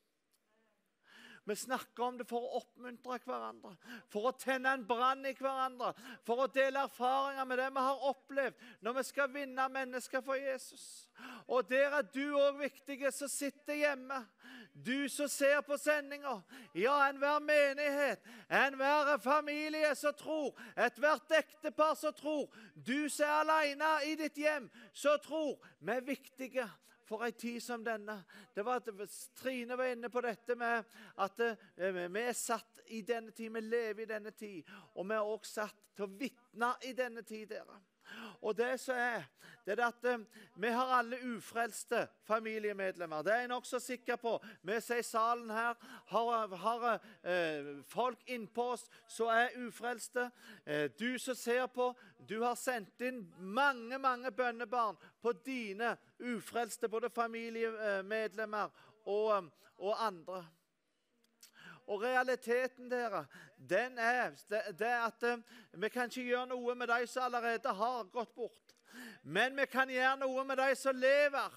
[1.48, 3.70] Vi snakker om det for å oppmuntre hverandre,
[4.12, 5.94] for å tenne en brann i hverandre,
[6.28, 10.36] for å dele erfaringer med det vi har opplevd når vi skal vinne mennesker for
[10.36, 10.84] Jesus.
[11.48, 14.20] Og der er du òg viktig som sitter hjemme.
[14.76, 16.36] Du som ser på sendinga.
[16.76, 23.94] Ja, enhver menighet, enhver familie som tror, ethvert ektepar som tror, du som er alene
[24.12, 25.56] i ditt hjem, som tror.
[25.80, 26.68] Vi er viktige
[27.08, 28.20] for ei tid som denne.
[28.54, 33.02] Det var at Trine var inne på dette med at eh, vi er satt i
[33.08, 34.68] denne tid, vi lever i denne tid.
[34.96, 37.48] Og vi er også satt til å vitne i denne tid.
[37.50, 37.80] dere.
[38.42, 39.24] Og det som er,
[39.66, 40.20] det er at eh,
[40.56, 43.22] vi har alle ufrelste familiemedlemmer.
[43.22, 44.38] Det er jeg nokså sikker på.
[44.64, 45.74] Vi som i salen her
[46.08, 46.86] har, har
[47.24, 50.30] eh, folk innpå oss som er ufrelste.
[50.66, 51.94] Eh, du som ser på,
[52.30, 58.70] du har sendt inn mange, mange bønnebarn på dine ufrelste både familiemedlemmer
[59.06, 60.46] og, og andre.
[61.88, 63.26] Og realiteten dere,
[63.58, 64.32] den er,
[64.80, 68.68] det at eh, vi kan ikke gjøre noe med de som allerede har gått bort.
[69.24, 71.56] Men vi kan gjøre noe med de som lever,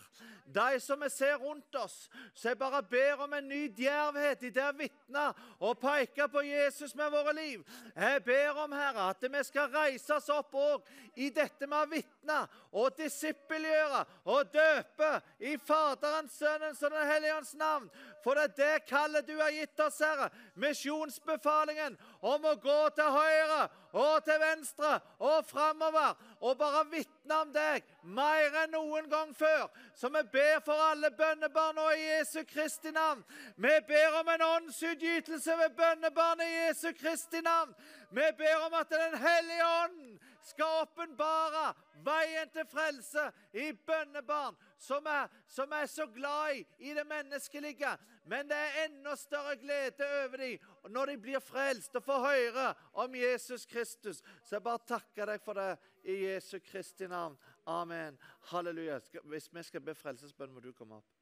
[0.51, 2.09] de som vi ser rundt oss.
[2.35, 5.27] Så jeg bare ber om en ny djervhet i det å vitne
[5.63, 7.63] og peke på Jesus med våre liv.
[7.95, 11.91] Jeg ber om, Herre, at vi skal reise oss opp òg i dette med å
[11.93, 12.41] vitne
[12.73, 14.03] og disippelgjøre
[14.35, 17.87] og døpe i Faderens, Sønnens og Den hellige ånds navn.
[18.25, 20.29] For det er det kallet du har gitt oss, Herre.
[20.61, 23.61] Misjonsbefalingen om å gå til høyre
[23.97, 29.67] og til venstre og framover og bare vitne om deg mer enn noen gang før.
[29.97, 33.25] Så vi ber for alle bønnebarn og i Jesu Kristi navn.
[33.57, 37.75] Vi ber om en åndsutgytelse ved bønnebarn i Jesu Kristi navn.
[38.11, 41.71] Vi ber om at Den hellige ånd skal åpenbare
[42.05, 47.93] veien til frelse i bønnebarn som er, som er så glad i, i det menneskelige.
[48.25, 52.67] Men det er enda større glede over dem når de blir frelst og får høre
[52.93, 54.23] om Jesus Kristus.
[54.43, 55.77] Så jeg bare takker deg for det
[56.09, 57.37] i Jesu Kristi navn.
[57.67, 58.19] Amen.
[58.53, 59.01] Halleluja.
[59.25, 61.17] Hvis vi skal be frelsesbønn, må du komme opp.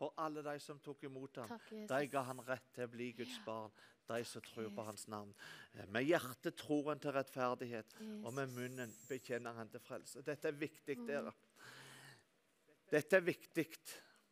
[0.00, 3.36] For alle de som tok imot ham, de ga han rett til å bli Guds
[3.44, 3.70] barn
[4.08, 5.34] de som tror på hans navn.
[5.74, 10.22] Eh, med hjertet tror han til rettferdighet, og med munnen bekjenner han til frelse.
[10.26, 11.06] Dette er viktig, mm.
[11.08, 11.34] dere.
[12.92, 13.68] Dette er viktig.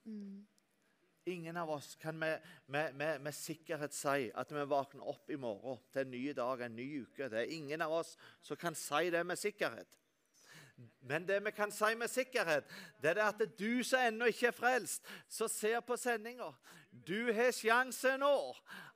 [0.04, 0.46] Mm.
[1.30, 5.36] Ingen av oss kan med, med, med, med, sikkerhet si at vi våkner opp i
[5.38, 7.28] morgen til en ny dag, en ny uke.
[7.28, 9.98] Det er ingen av oss som kan si det med sikkerhet.
[11.04, 12.64] Men det vi kan si med sikkerhet,
[13.02, 16.48] det er at du som ennå ikke er frelst, som ser på sendinga,
[16.90, 18.36] du har sjansen nå.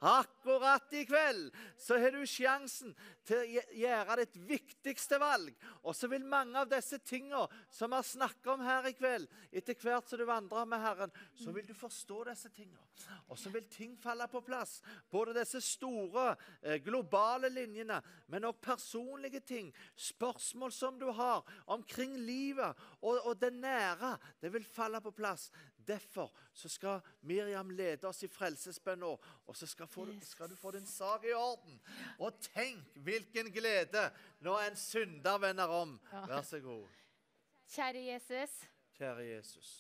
[0.05, 2.93] Akkurat i kveld så har du sjansen
[3.25, 5.55] til å gjøre ditt viktigste valg.
[5.87, 9.31] Og så vil mange av disse tingene som vi har snakket om her i kveld,
[9.49, 12.83] etter hvert som du vandrer med Herren, så vil du forstå disse tingene.
[13.33, 14.77] Og så vil ting falle på plass.
[15.11, 19.73] Både disse store, eh, globale linjene, men òg personlige ting.
[19.97, 24.19] Spørsmål som du har omkring livet og, og det nære.
[24.43, 25.51] Det vil falle på plass.
[25.87, 29.13] Derfor så skal Miriam lede oss i frelsesbønn nå,
[29.47, 31.81] og så skal, få, skal, du få din sak i orden.
[32.19, 34.09] Og tenk hvilken glede
[34.45, 35.99] når en synder vender om.
[36.13, 36.87] Vær så god.
[37.75, 38.61] Kjære Jesus.
[38.99, 39.73] Kjære Jesus.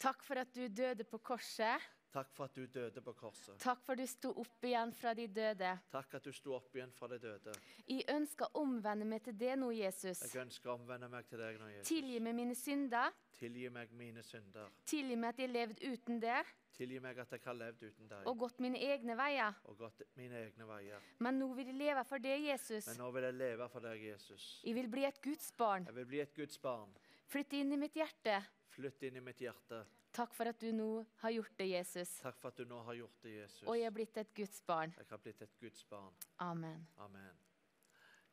[0.00, 1.80] Takk for at du døde på korset.
[2.16, 3.58] Takk for at du døde på korset.
[3.60, 5.72] Takk for at du sto opp igjen fra de døde.
[5.92, 7.52] Takk at du sto opp igjen fra de døde.
[7.84, 10.22] Jeg ønsker å omvende meg til det nå, Jesus.
[10.24, 11.90] Jeg ønsker å omvende meg til deg nå, Jesus.
[11.90, 13.18] Tilgi meg mine synder.
[13.36, 14.70] Tilgi meg mine synder.
[14.88, 16.38] Tilgi meg at jeg levd uten det.
[16.78, 18.24] Tilgi meg at jeg har levd uten deg.
[18.32, 19.60] Og gått mine egne veier.
[19.68, 21.04] Og gått mine egne veier.
[21.20, 22.88] Men nå vil jeg leve for deg, Jesus.
[22.88, 24.48] Men nå vil jeg leve for deg, Jesus.
[24.64, 25.84] Jeg vil bli et Guds barn.
[25.92, 26.96] Jeg vil bli et Guds barn.
[27.28, 28.40] Flytt inn i mitt hjerte.
[28.72, 29.84] Flytt inn i mitt hjerte.
[30.16, 32.14] Takk for at du nå har gjort det, Jesus.
[32.22, 33.66] Takk for at du nå har gjort det, Jesus.
[33.68, 34.94] Og jeg har blitt et Guds barn.
[34.96, 36.14] Jeg har blitt et Guds barn.
[36.40, 36.86] Amen.
[37.04, 37.42] Amen.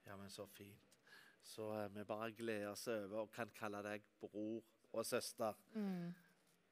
[0.06, 0.90] Ja, men så fint.
[1.44, 4.64] Så eh, vi bare gleder oss over og kan kalle deg bror
[4.94, 5.60] og søster.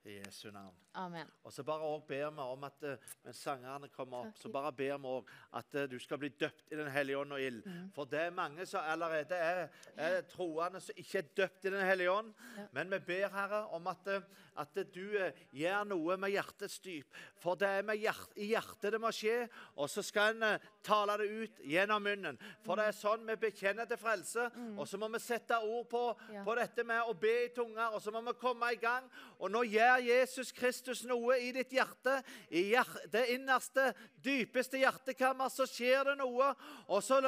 [0.06, 0.74] I Jesu navn.
[0.98, 1.28] Amen.
[1.46, 4.72] Og så bare også ber vi om at eh, mens sangerne kommer opp, så bare
[4.74, 7.62] ber vi også at eh, du skal bli døpt i Den hellige ånd og ild.
[7.96, 11.86] For det er mange som allerede er, er troende som ikke er døpt i Den
[11.86, 12.34] hellige ånd.
[12.74, 14.26] Men vi ber, Herre, om at, eh,
[14.58, 15.06] at du
[15.54, 17.14] gjør noe med hjertets dyp.
[17.40, 19.38] For det er med hjert, i hjertet det må skje,
[19.78, 22.42] og så skal en tale det ut gjennom munnen.
[22.66, 26.04] For det er sånn vi bekjenner til frelse, og så må vi sette ord på,
[26.34, 26.44] Ja.
[26.44, 29.08] på dette med å be i tunger, og så må vi komme i gang.
[29.40, 32.22] Og nå gjør Jesus Kristus noe i ditt hjerte.
[32.50, 32.64] I
[33.12, 33.92] det innerste,
[34.24, 36.52] dypeste hjertekammer så skjer det noe.
[36.88, 37.20] Og så,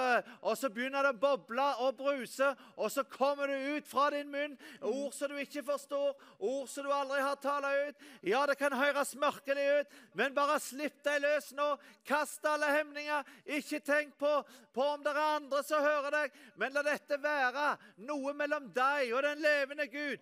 [0.42, 4.32] og så begynner det å boble og bruse, og så kommer det ut fra din
[4.32, 8.04] munn ord som du ikke forstår, ord som du aldri har talt ut.
[8.28, 11.74] Ja, det kan høres mørkelig ut, men bare slipp deg løs nå.
[12.08, 13.24] Kast alle hemninger.
[13.58, 14.32] Ikke tenk på,
[14.74, 17.68] på om det er andre som hører deg, men la dette være
[18.08, 20.20] noe mellom deg og den levende Gud.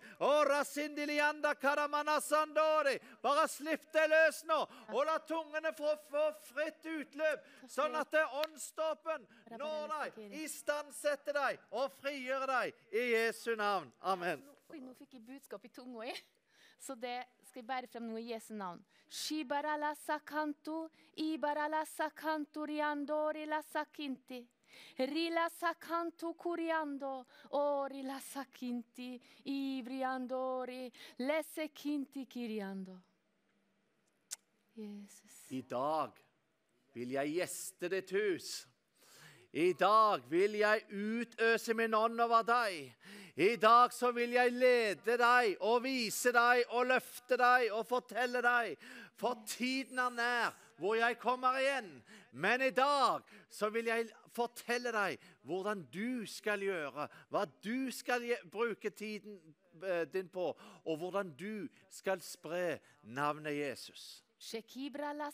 [1.62, 2.96] Karamana sandori.
[3.22, 4.58] Bare slipp deg løs nå,
[4.92, 9.28] og la tungene få, få fritt utløp, sånn at det åndsdåpen
[9.60, 13.92] når deg, istandsetter deg og frigjør deg i Jesu navn.
[14.00, 14.42] Amen.
[14.72, 16.22] Oi, nå fikk jeg budskap i tunga, jeg.
[16.82, 18.80] Så det skal jeg bære frem nå i Jesu navn.
[19.12, 20.88] Shibarala sakanto,
[21.20, 24.40] ibarala sakanto riandori la sakinti.
[24.96, 33.00] Rila sakanto curiando, ori la sakinti, ivriandori, lesse kinti kiriando.
[34.74, 35.50] Jesus.
[35.50, 36.12] I dag
[36.94, 38.52] vil jeg gjeste ditt hus.
[39.52, 42.94] I dag vil jeg utøse min ånd over deg.
[43.36, 48.40] I dag så vil jeg lede deg og vise deg og løfte deg og fortelle
[48.44, 48.76] deg.
[49.16, 51.90] For tiden er nær hvor jeg kommer igjen.
[52.32, 53.20] Men i dag
[53.52, 59.38] så vil jeg fortelle deg hvordan du skal gjøre, hva du skal bruke tiden
[59.82, 60.52] eh, din på,
[60.84, 64.22] og hvordan du skal spre navnet Jesus.
[64.42, 65.30] Shekibra la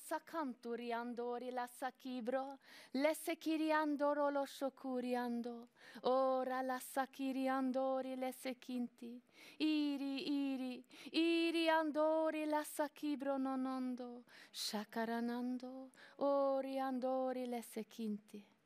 [0.77, 2.59] riandori la sakibro,
[2.91, 5.68] lesse kiriandoro lo shokuriando,
[6.02, 9.18] ora la sakiriandori lesse kinti,
[9.57, 18.57] iri iri, iri andori la sakibro nonondo, shakaranando, ori andori lesse kinti.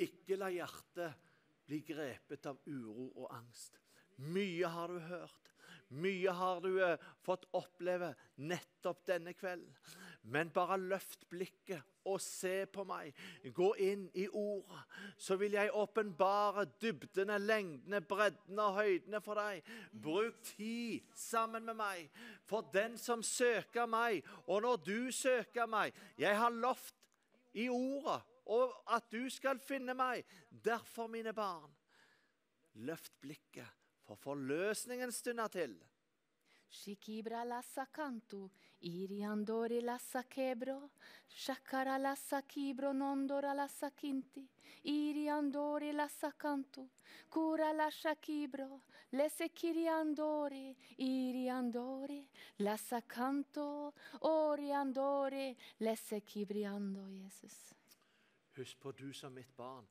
[0.00, 1.28] Ikke la hjertet
[1.68, 3.78] bli grepet av uro og angst.
[4.20, 5.50] Mye har du hørt.
[5.90, 8.12] Mye har du eh, fått oppleve
[8.46, 9.72] nettopp denne kvelden.
[10.30, 13.16] Men bare løft blikket og se på meg.
[13.56, 14.84] Gå inn i ordet,
[15.18, 19.66] så vil jeg åpenbare dybdene, lengdene, breddene og høydene for deg.
[19.90, 22.06] Bruk tid sammen med meg.
[22.46, 26.94] For den som søker meg, og når du søker meg Jeg har lovt
[27.58, 28.20] i ordet
[28.50, 30.26] og at du skal finne meg.
[30.50, 31.70] Derfor, mine barn,
[32.86, 35.78] løft blikket, for forløsningen stunder til.
[36.70, 38.44] Shikibra la sakanto,
[38.86, 40.90] iriandori la sakebro,
[41.26, 44.44] shakara la sakibro nondora la sakinti,
[44.84, 46.86] iriandori la sakanto,
[47.28, 52.22] cura la shakibro, le sekiri iriandori iri andori,
[52.58, 54.70] la sakanto, ori
[55.78, 57.79] le sekibri Jesus.
[58.60, 59.86] Husk på, du som mitt barn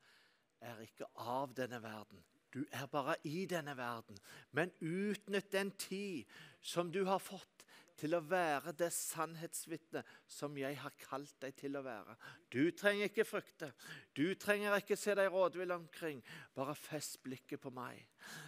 [0.62, 2.22] er ikke av denne verden.
[2.54, 4.18] Du er bare i denne verden.
[4.52, 6.30] Men utnytt den tid
[6.62, 7.66] som du har fått
[8.00, 12.16] til å være det sannhetsvitnet som jeg har kalt deg til å være.
[12.52, 13.72] Du trenger ikke frykte.
[14.16, 16.22] Du trenger ikke se deg rådvill omkring.
[16.56, 18.06] Bare fest blikket på meg.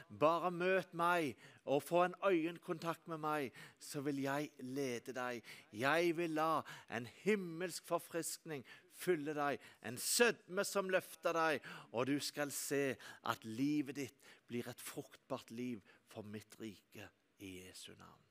[0.08, 1.36] Bare møt meg
[1.66, 5.44] og få en øyekontakt med meg, så vil jeg lede deg.
[5.76, 8.64] Jeg vil la en himmelsk forfriskning
[8.98, 12.96] fylle deg, en sødme som løfter deg, og du skal se
[13.32, 18.26] at livet ditt blir et fruktbart liv for mitt rike i Jesu navn.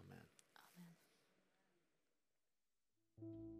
[0.00, 0.28] Amen.
[3.22, 3.51] My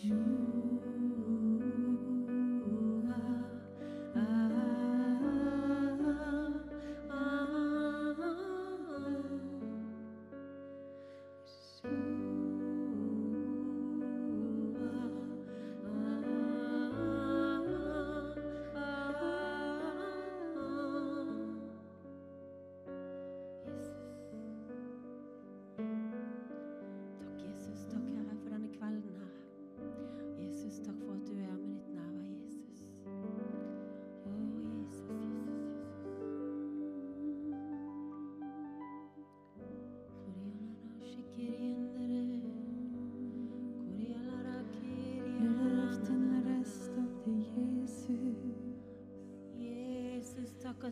[0.00, 0.49] Takk,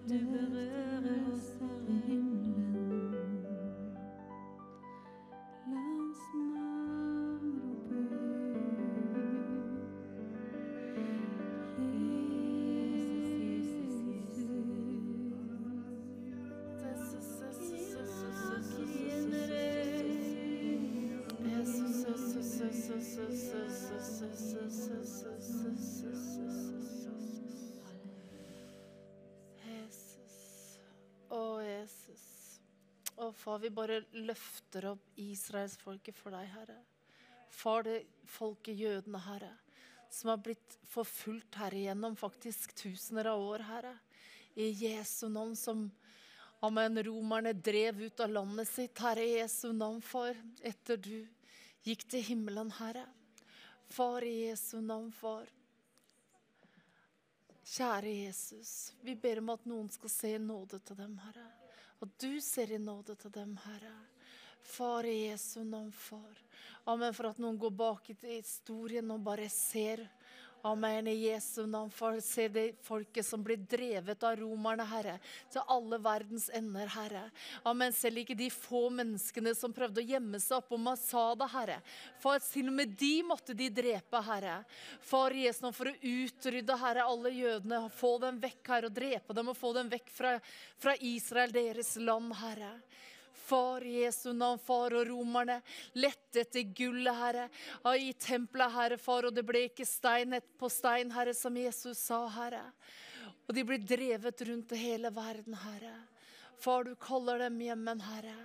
[0.09, 0.17] Do.
[0.17, 0.48] believe.
[33.29, 36.79] Og far, vi bare løfter opp israelsfolket for deg, Herre.
[37.53, 39.51] Far, det folket jødene, Herre,
[40.09, 43.95] som har blitt forfulgt, her igjennom faktisk tusener av år, Herre.
[44.57, 45.89] I Jesu navn som
[46.61, 47.03] Amen.
[47.05, 50.35] Romerne drev ut av landet sitt, Herre Jesu navn, far,
[50.67, 51.21] etter du
[51.87, 53.05] gikk til himmelen, Herre.
[53.95, 55.47] Far i Jesu navn, far.
[57.69, 58.73] Kjære Jesus,
[59.05, 61.48] vi ber om at noen skal se nåde til dem, Herre.
[62.01, 63.95] At du ser i nåde til dem, Herre.
[64.63, 66.39] Far i Jesu navn, far.
[66.87, 67.15] Amen.
[67.15, 70.05] For at noen går bak i historien og bare ser
[70.69, 71.07] Amen.
[71.09, 71.91] I Jesu navn.
[71.91, 75.15] For se det folket som blir drevet av romerne, Herre,
[75.49, 77.23] til alle verdens ender, Herre.
[77.69, 77.95] Amen.
[77.97, 81.79] Selv ikke de få menneskene som prøvde å gjemme seg oppå Masada, Herre.
[82.21, 84.59] For til og med de måtte de drepe, Herre.
[85.09, 87.83] Far Jesu navn, for å utrydde, Herre, alle jødene.
[87.97, 90.37] Få dem vekk, Herre, og drepe dem og få dem vekk fra,
[90.77, 92.75] fra Israel, deres land, Herre.
[93.39, 95.61] Far Jesu navn, far og romerne,
[95.97, 97.47] lette etter gullet, Herre,
[97.97, 102.25] i tempelet, Herre, far, og det ble ikke stein på stein, Herre, som Jesus sa,
[102.35, 102.67] Herre.
[103.49, 105.95] Og de blir drevet rundt i hele verden, Herre.
[106.59, 108.37] Far, du kaller dem hjemmen, Herre.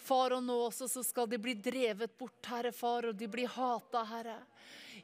[0.00, 3.50] Far, og nå også så skal de bli drevet bort, Herre, far, og de blir
[3.52, 4.38] hata, Herre.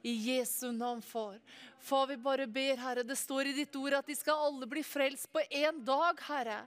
[0.05, 1.41] I Jesu navn, far.
[1.85, 3.03] Far, vi bare ber, Herre.
[3.03, 6.63] Det står i ditt ord at de skal alle bli frelst på én dag, Herre.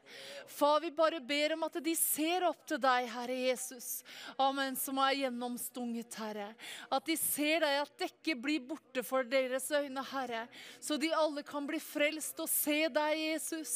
[0.45, 4.03] Far, vi bare ber om at de ser opp til deg, Herre Jesus.
[4.37, 4.77] Amen.
[4.77, 6.51] Som er gjennomstunget, Herre.
[6.93, 10.43] At de ser deg, at dekket blir borte for deres øyne, Herre.
[10.77, 13.73] Så de alle kan bli frelst og se deg, Jesus.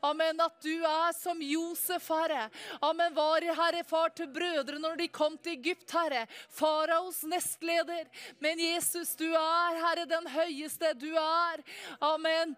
[0.00, 0.40] Amen.
[0.40, 2.48] At du er som Josef, Herre.
[2.80, 3.12] Amen.
[3.16, 6.24] Var i Herre, far til brødre når de kom til Egypt, Herre.
[6.48, 8.08] Faraos nestleder.
[8.40, 11.62] Men Jesus, du er, Herre, den høyeste du er.
[12.00, 12.56] Amen.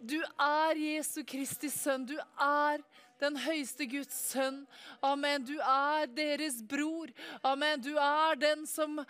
[0.00, 2.06] Du er Jesu Kristi sønn.
[2.06, 2.80] Du er
[3.20, 4.62] den høyeste Guds sønn.
[5.02, 5.44] Amen.
[5.44, 7.12] Du er deres bror.
[7.42, 7.80] Amen.
[7.82, 9.00] Du er den som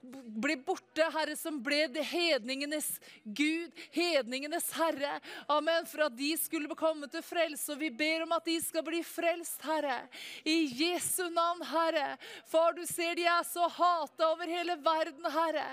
[0.00, 2.88] ble borte, Herre, som ble hedningenes
[3.24, 5.18] Gud, hedningenes Herre.
[5.52, 5.86] Amen.
[5.88, 7.68] For at de skulle komme til frelse.
[7.74, 10.02] Og vi ber om at de skal bli frelst, Herre.
[10.44, 12.16] I Jesu navn, Herre.
[12.48, 15.66] Far, du ser de er så hata over hele verden, Herre.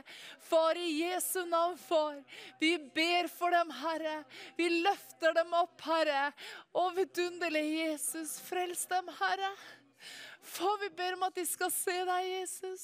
[0.50, 2.20] Far, i Jesu navn, far.
[2.60, 4.20] Vi ber for dem, Herre.
[4.60, 6.32] Vi løfter dem opp, Herre.
[6.78, 9.56] Og vidunderlige Jesus, frels dem, Herre.
[10.48, 12.84] Far, vi ber om at de skal se deg, Jesus.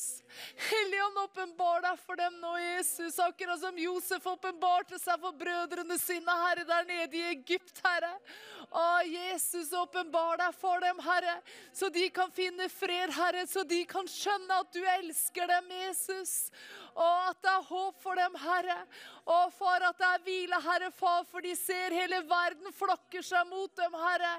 [0.67, 3.15] Helligånd, åpenbar deg for dem nå, Jesus.
[3.23, 8.11] Akkurat som Josef åpenbarte seg for brødrene sine, Herre, der nede i Egypt, Herre.
[8.67, 11.37] Å, Jesus, åpenbar deg for dem, Herre,
[11.71, 16.35] så de kan finne fred, Herre, så de kan skjønne at du elsker dem, Jesus.
[16.93, 18.79] Og at det er håp for dem, Herre.
[19.23, 23.47] Å, far, at det er hvile, Herre, far, for de ser hele verden flokker seg
[23.49, 24.35] mot dem, Herre.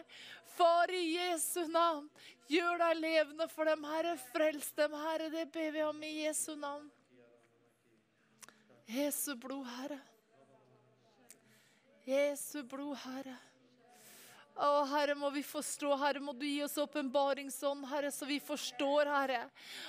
[0.55, 2.09] Far, i Jesu navn,
[2.51, 4.17] Gjør deg levende for dem, Herre.
[4.33, 5.31] Frels dem, Herre.
[5.33, 6.91] Det ber vi om i Jesu navn.
[8.91, 10.01] Jesu blod, Herre.
[12.05, 13.39] Jesu blod, Herre.
[14.55, 19.11] Å, Herre, må vi forstå, Herre, må du gi oss åpenbaringsånd, Herre, så vi forstår,
[19.11, 19.41] Herre.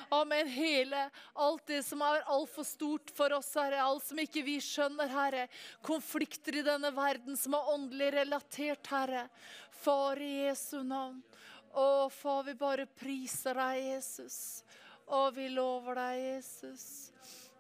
[0.10, 0.50] Amen.
[0.50, 1.03] Hele,
[1.34, 5.45] alt det som er altfor stort for oss, Herre, alt som ikke vi skjønner, Herre.
[5.85, 9.27] Konflikter i denne verden som er åndelig relatert, Herre.
[9.85, 11.22] Far i Jesu navn.
[11.76, 14.38] Å, far, vi bare priser deg, Jesus.
[15.14, 16.88] Og vi lover deg, Jesus.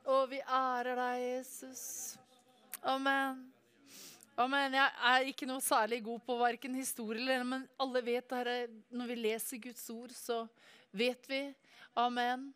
[0.09, 1.83] Og vi ærer deg, Jesus.
[2.81, 3.54] Amen.
[4.35, 4.73] Amen.
[4.75, 8.55] Jeg er ikke noe særlig god på verken historie eller men alle vet det
[8.91, 10.41] Når vi leser Guds ord, så
[10.91, 11.39] vet vi.
[11.95, 12.49] Amen.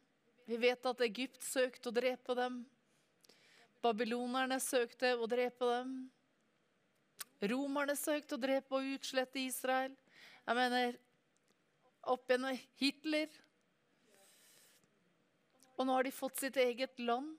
[0.43, 2.65] Vi vet at Egypt søkte å drepe dem.
[3.79, 5.93] Babylonerne søkte å drepe dem.
[7.47, 9.95] Romerne søkte å drepe og utslette Israel.
[10.43, 10.97] Jeg mener,
[12.11, 13.29] opp igjen Hitler.
[15.79, 17.37] Og nå har de fått sitt eget land.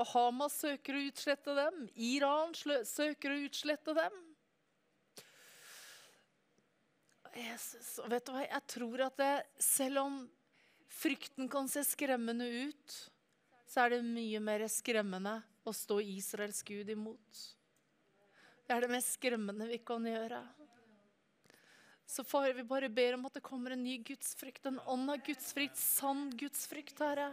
[0.00, 1.84] Og Hamas søker å utslette dem.
[2.00, 4.18] Iran søker å utslette dem.
[7.36, 8.42] Jesus, og vet du hva?
[8.46, 10.16] Jeg tror at det, selv om
[10.90, 12.96] frykten kan se skremmende ut,
[13.70, 17.44] så er det mye mer skremmende å stå Israels Gud imot.
[18.66, 20.40] Det er det mest skremmende vi kan gjøre.
[22.10, 25.20] Så far, vi bare ber om at det kommer en ny gudsfrykt, en ånd av
[25.22, 27.28] gudsfrykt, sann gudsfrykt, Herre,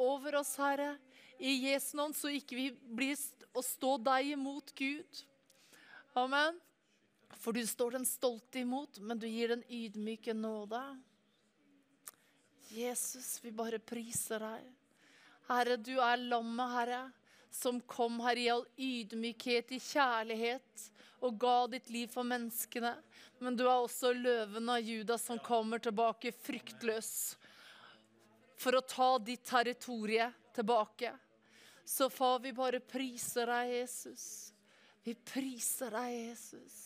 [0.00, 0.94] over oss, Herre.
[1.40, 3.16] I Jesu navn, så ikke vi blir
[3.56, 5.22] å stå deg imot, Gud.
[6.20, 6.58] Amen.
[7.40, 10.82] For du står den stolte imot, men du gir den ydmyke nåde.
[12.68, 14.66] Jesus, vi bare priser deg.
[15.48, 17.00] Herre, du er lammet, Herre,
[17.50, 20.84] som kom her i all ydmykhet, i kjærlighet,
[21.24, 22.92] og ga ditt liv for menneskene.
[23.40, 27.10] Men du er også løven av Judas som kommer tilbake fryktløs
[28.60, 31.16] for å ta ditt territorie tilbake.
[31.84, 34.24] Så far, vi bare priser deg, Jesus.
[35.04, 36.78] Vi priser deg, Jesus.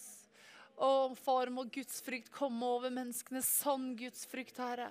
[0.75, 3.43] Å, far, må Guds frykt komme over menneskene.
[3.45, 4.91] Sann Guds frykt, Herre.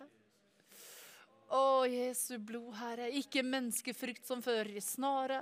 [1.53, 3.09] Å, Jesu blod, Herre.
[3.19, 5.41] Ikke menneskefrykt som fører i snare.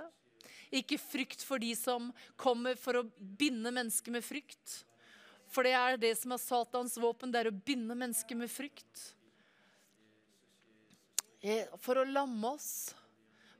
[0.72, 2.10] Ikke frykt for de som
[2.40, 4.78] kommer for å binde mennesker med frykt.
[5.52, 9.02] For det er det som er Satans våpen, det er å binde mennesker med frykt.
[11.82, 12.94] For å lamme oss.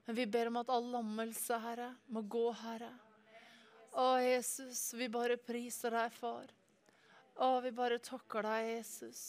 [0.04, 2.90] Men vi ber om at all lammelse, Herre, må gå, Herre.
[3.92, 6.50] Å, Jesus, vi bare priser deg, far.
[7.36, 9.22] Å, vi bare takker deg, Jesus.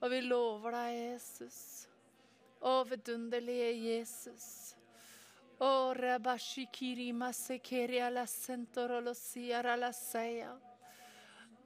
[0.00, 1.60] Og vi lover deg, Jesus.
[2.60, 4.48] Å, vidunderlige Jesus.
[5.60, 8.26] Å, rabashikiri ala
[9.14, 10.56] siar ala seia.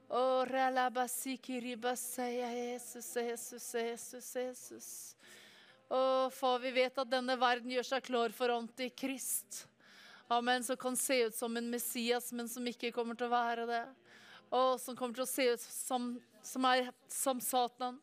[0.09, 5.14] O ralabasikiri baseia, Jesus, Jesus, Jesus, Jesus.
[5.89, 9.65] Å, far, vi vet at denne verden gjør seg klar for antikrist.
[10.27, 13.67] Amen, som kan se ut som en Messias, men som ikke kommer til å være
[13.69, 13.83] det.
[14.49, 17.99] Og som kommer til å se ut som, som, er, som Satan.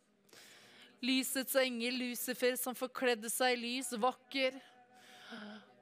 [1.03, 4.61] Lysets engel, Lucifer, som forkledde seg i lys, vakker.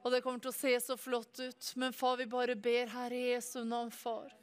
[0.01, 1.73] Og det kommer til å se så flott ut.
[1.77, 4.33] Men far, vi bare ber her i Jesu navn, far.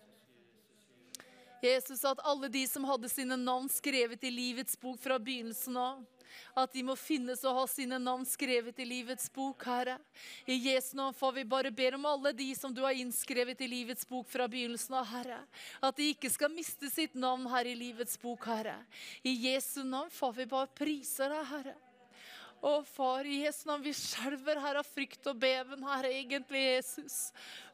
[1.58, 6.04] Jesus, at alle de som hadde sine navn skrevet i livets bok fra begynnelsen av,
[6.58, 9.98] at de må finnes og ha sine navn skrevet i livets bok, Herre.
[10.46, 13.70] I Jesu navn får vi bare ber om alle de som du har innskrevet i
[13.70, 15.42] livets bok fra begynnelsen av, Herre.
[15.80, 18.78] At de ikke skal miste sitt navn her i livets bok, Herre.
[19.22, 21.76] I Jesu navn får vi bare prise deg, Herre.
[22.58, 27.18] Å, far, i Jesu navn, vi skjelver her av frykt og beven, Herre, egentlig, Jesus.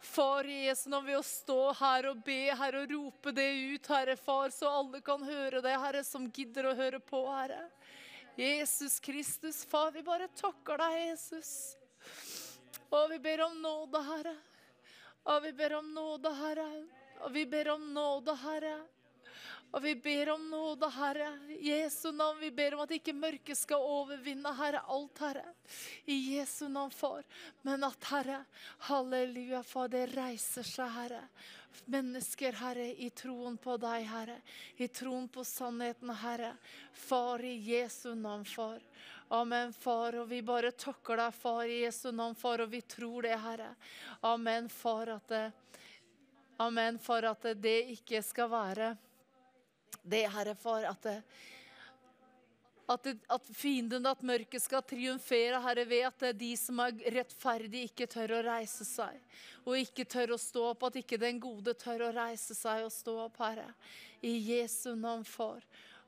[0.05, 3.89] Far, i Jesu navn, ved å stå her og be, Herre, og rope det ut,
[3.89, 7.63] Herre, far, så alle kan høre det, Herre, som gidder å høre på, Herre.
[8.37, 11.77] Jesus Kristus, far, vi bare takker deg, Jesus.
[12.91, 14.35] Og vi ber om nåde, Herre.
[15.31, 16.67] Og vi ber om nåde, Herre.
[17.23, 18.75] Og vi ber om nåde, Herre.
[19.75, 21.31] Og vi ber om nåde, Herre.
[21.63, 22.39] Jesu navn.
[22.41, 25.55] Vi ber om at ikke mørket skal overvinne, Herre, alt, Herre.
[26.05, 27.23] I Jesu navn, far.
[27.63, 28.45] Men at, Herre,
[28.91, 31.23] halleluja, far, det reiser seg, Herre.
[31.85, 34.39] Mennesker, Herre, i troen på deg, Herre.
[34.77, 36.55] I troen på sannheten, Herre.
[36.93, 38.81] Far, i Jesu navn, far.
[39.29, 40.17] Amen, far.
[40.23, 43.75] Og vi bare takker deg, far, i Jesu navn, far, og vi tror det, Herre.
[44.21, 45.45] Amen, far, at det,
[46.57, 48.93] Amen, far, at det ikke skal være
[50.05, 51.23] det, Herre Far, at, det,
[52.89, 56.83] at, det, at fienden, at mørket skal triumfere, Herre, ved at det er de som
[56.85, 59.21] er rettferdige, ikke tør å reise seg.
[59.65, 62.93] Og ikke tør å stå opp, at ikke den gode tør å reise seg og
[62.93, 63.71] stå opp, Herre.
[64.25, 65.65] I Jesu navn, Far.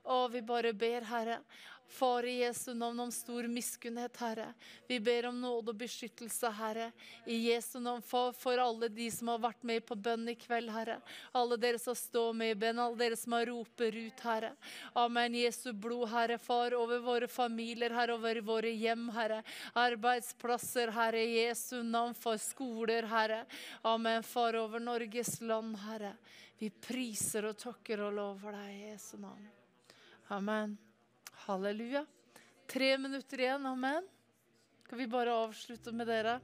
[0.07, 1.41] Og vi bare ber, Herre,
[1.87, 4.53] Far i Jesu navn om stor miskunnhet, Herre.
[4.87, 6.91] Vi ber om nåde og beskyttelse, Herre.
[7.25, 10.69] I Jesu navn for, for alle de som har vært med på bønn i kveld,
[10.75, 10.99] Herre.
[11.31, 14.53] Alle dere som står med i bønn, alle dere som har roper ut, Herre.
[14.99, 15.37] Amen.
[15.39, 19.43] Jesu blod, Herre, Far, over våre familier, Herre, over våre hjem, Herre.
[19.73, 21.23] Arbeidsplasser, Herre.
[21.23, 23.45] Jesu navn for skoler, Herre.
[23.83, 24.23] Amen.
[24.27, 26.17] Far, over Norges land, Herre.
[26.59, 29.47] Vi priser og takker og lover deg i Jesu navn.
[30.33, 30.75] Amen.
[31.47, 32.05] Halleluja.
[32.67, 33.65] Tre minutter igjen.
[33.65, 34.07] Amen.
[34.83, 36.39] Skal vi bare avslutte med dere?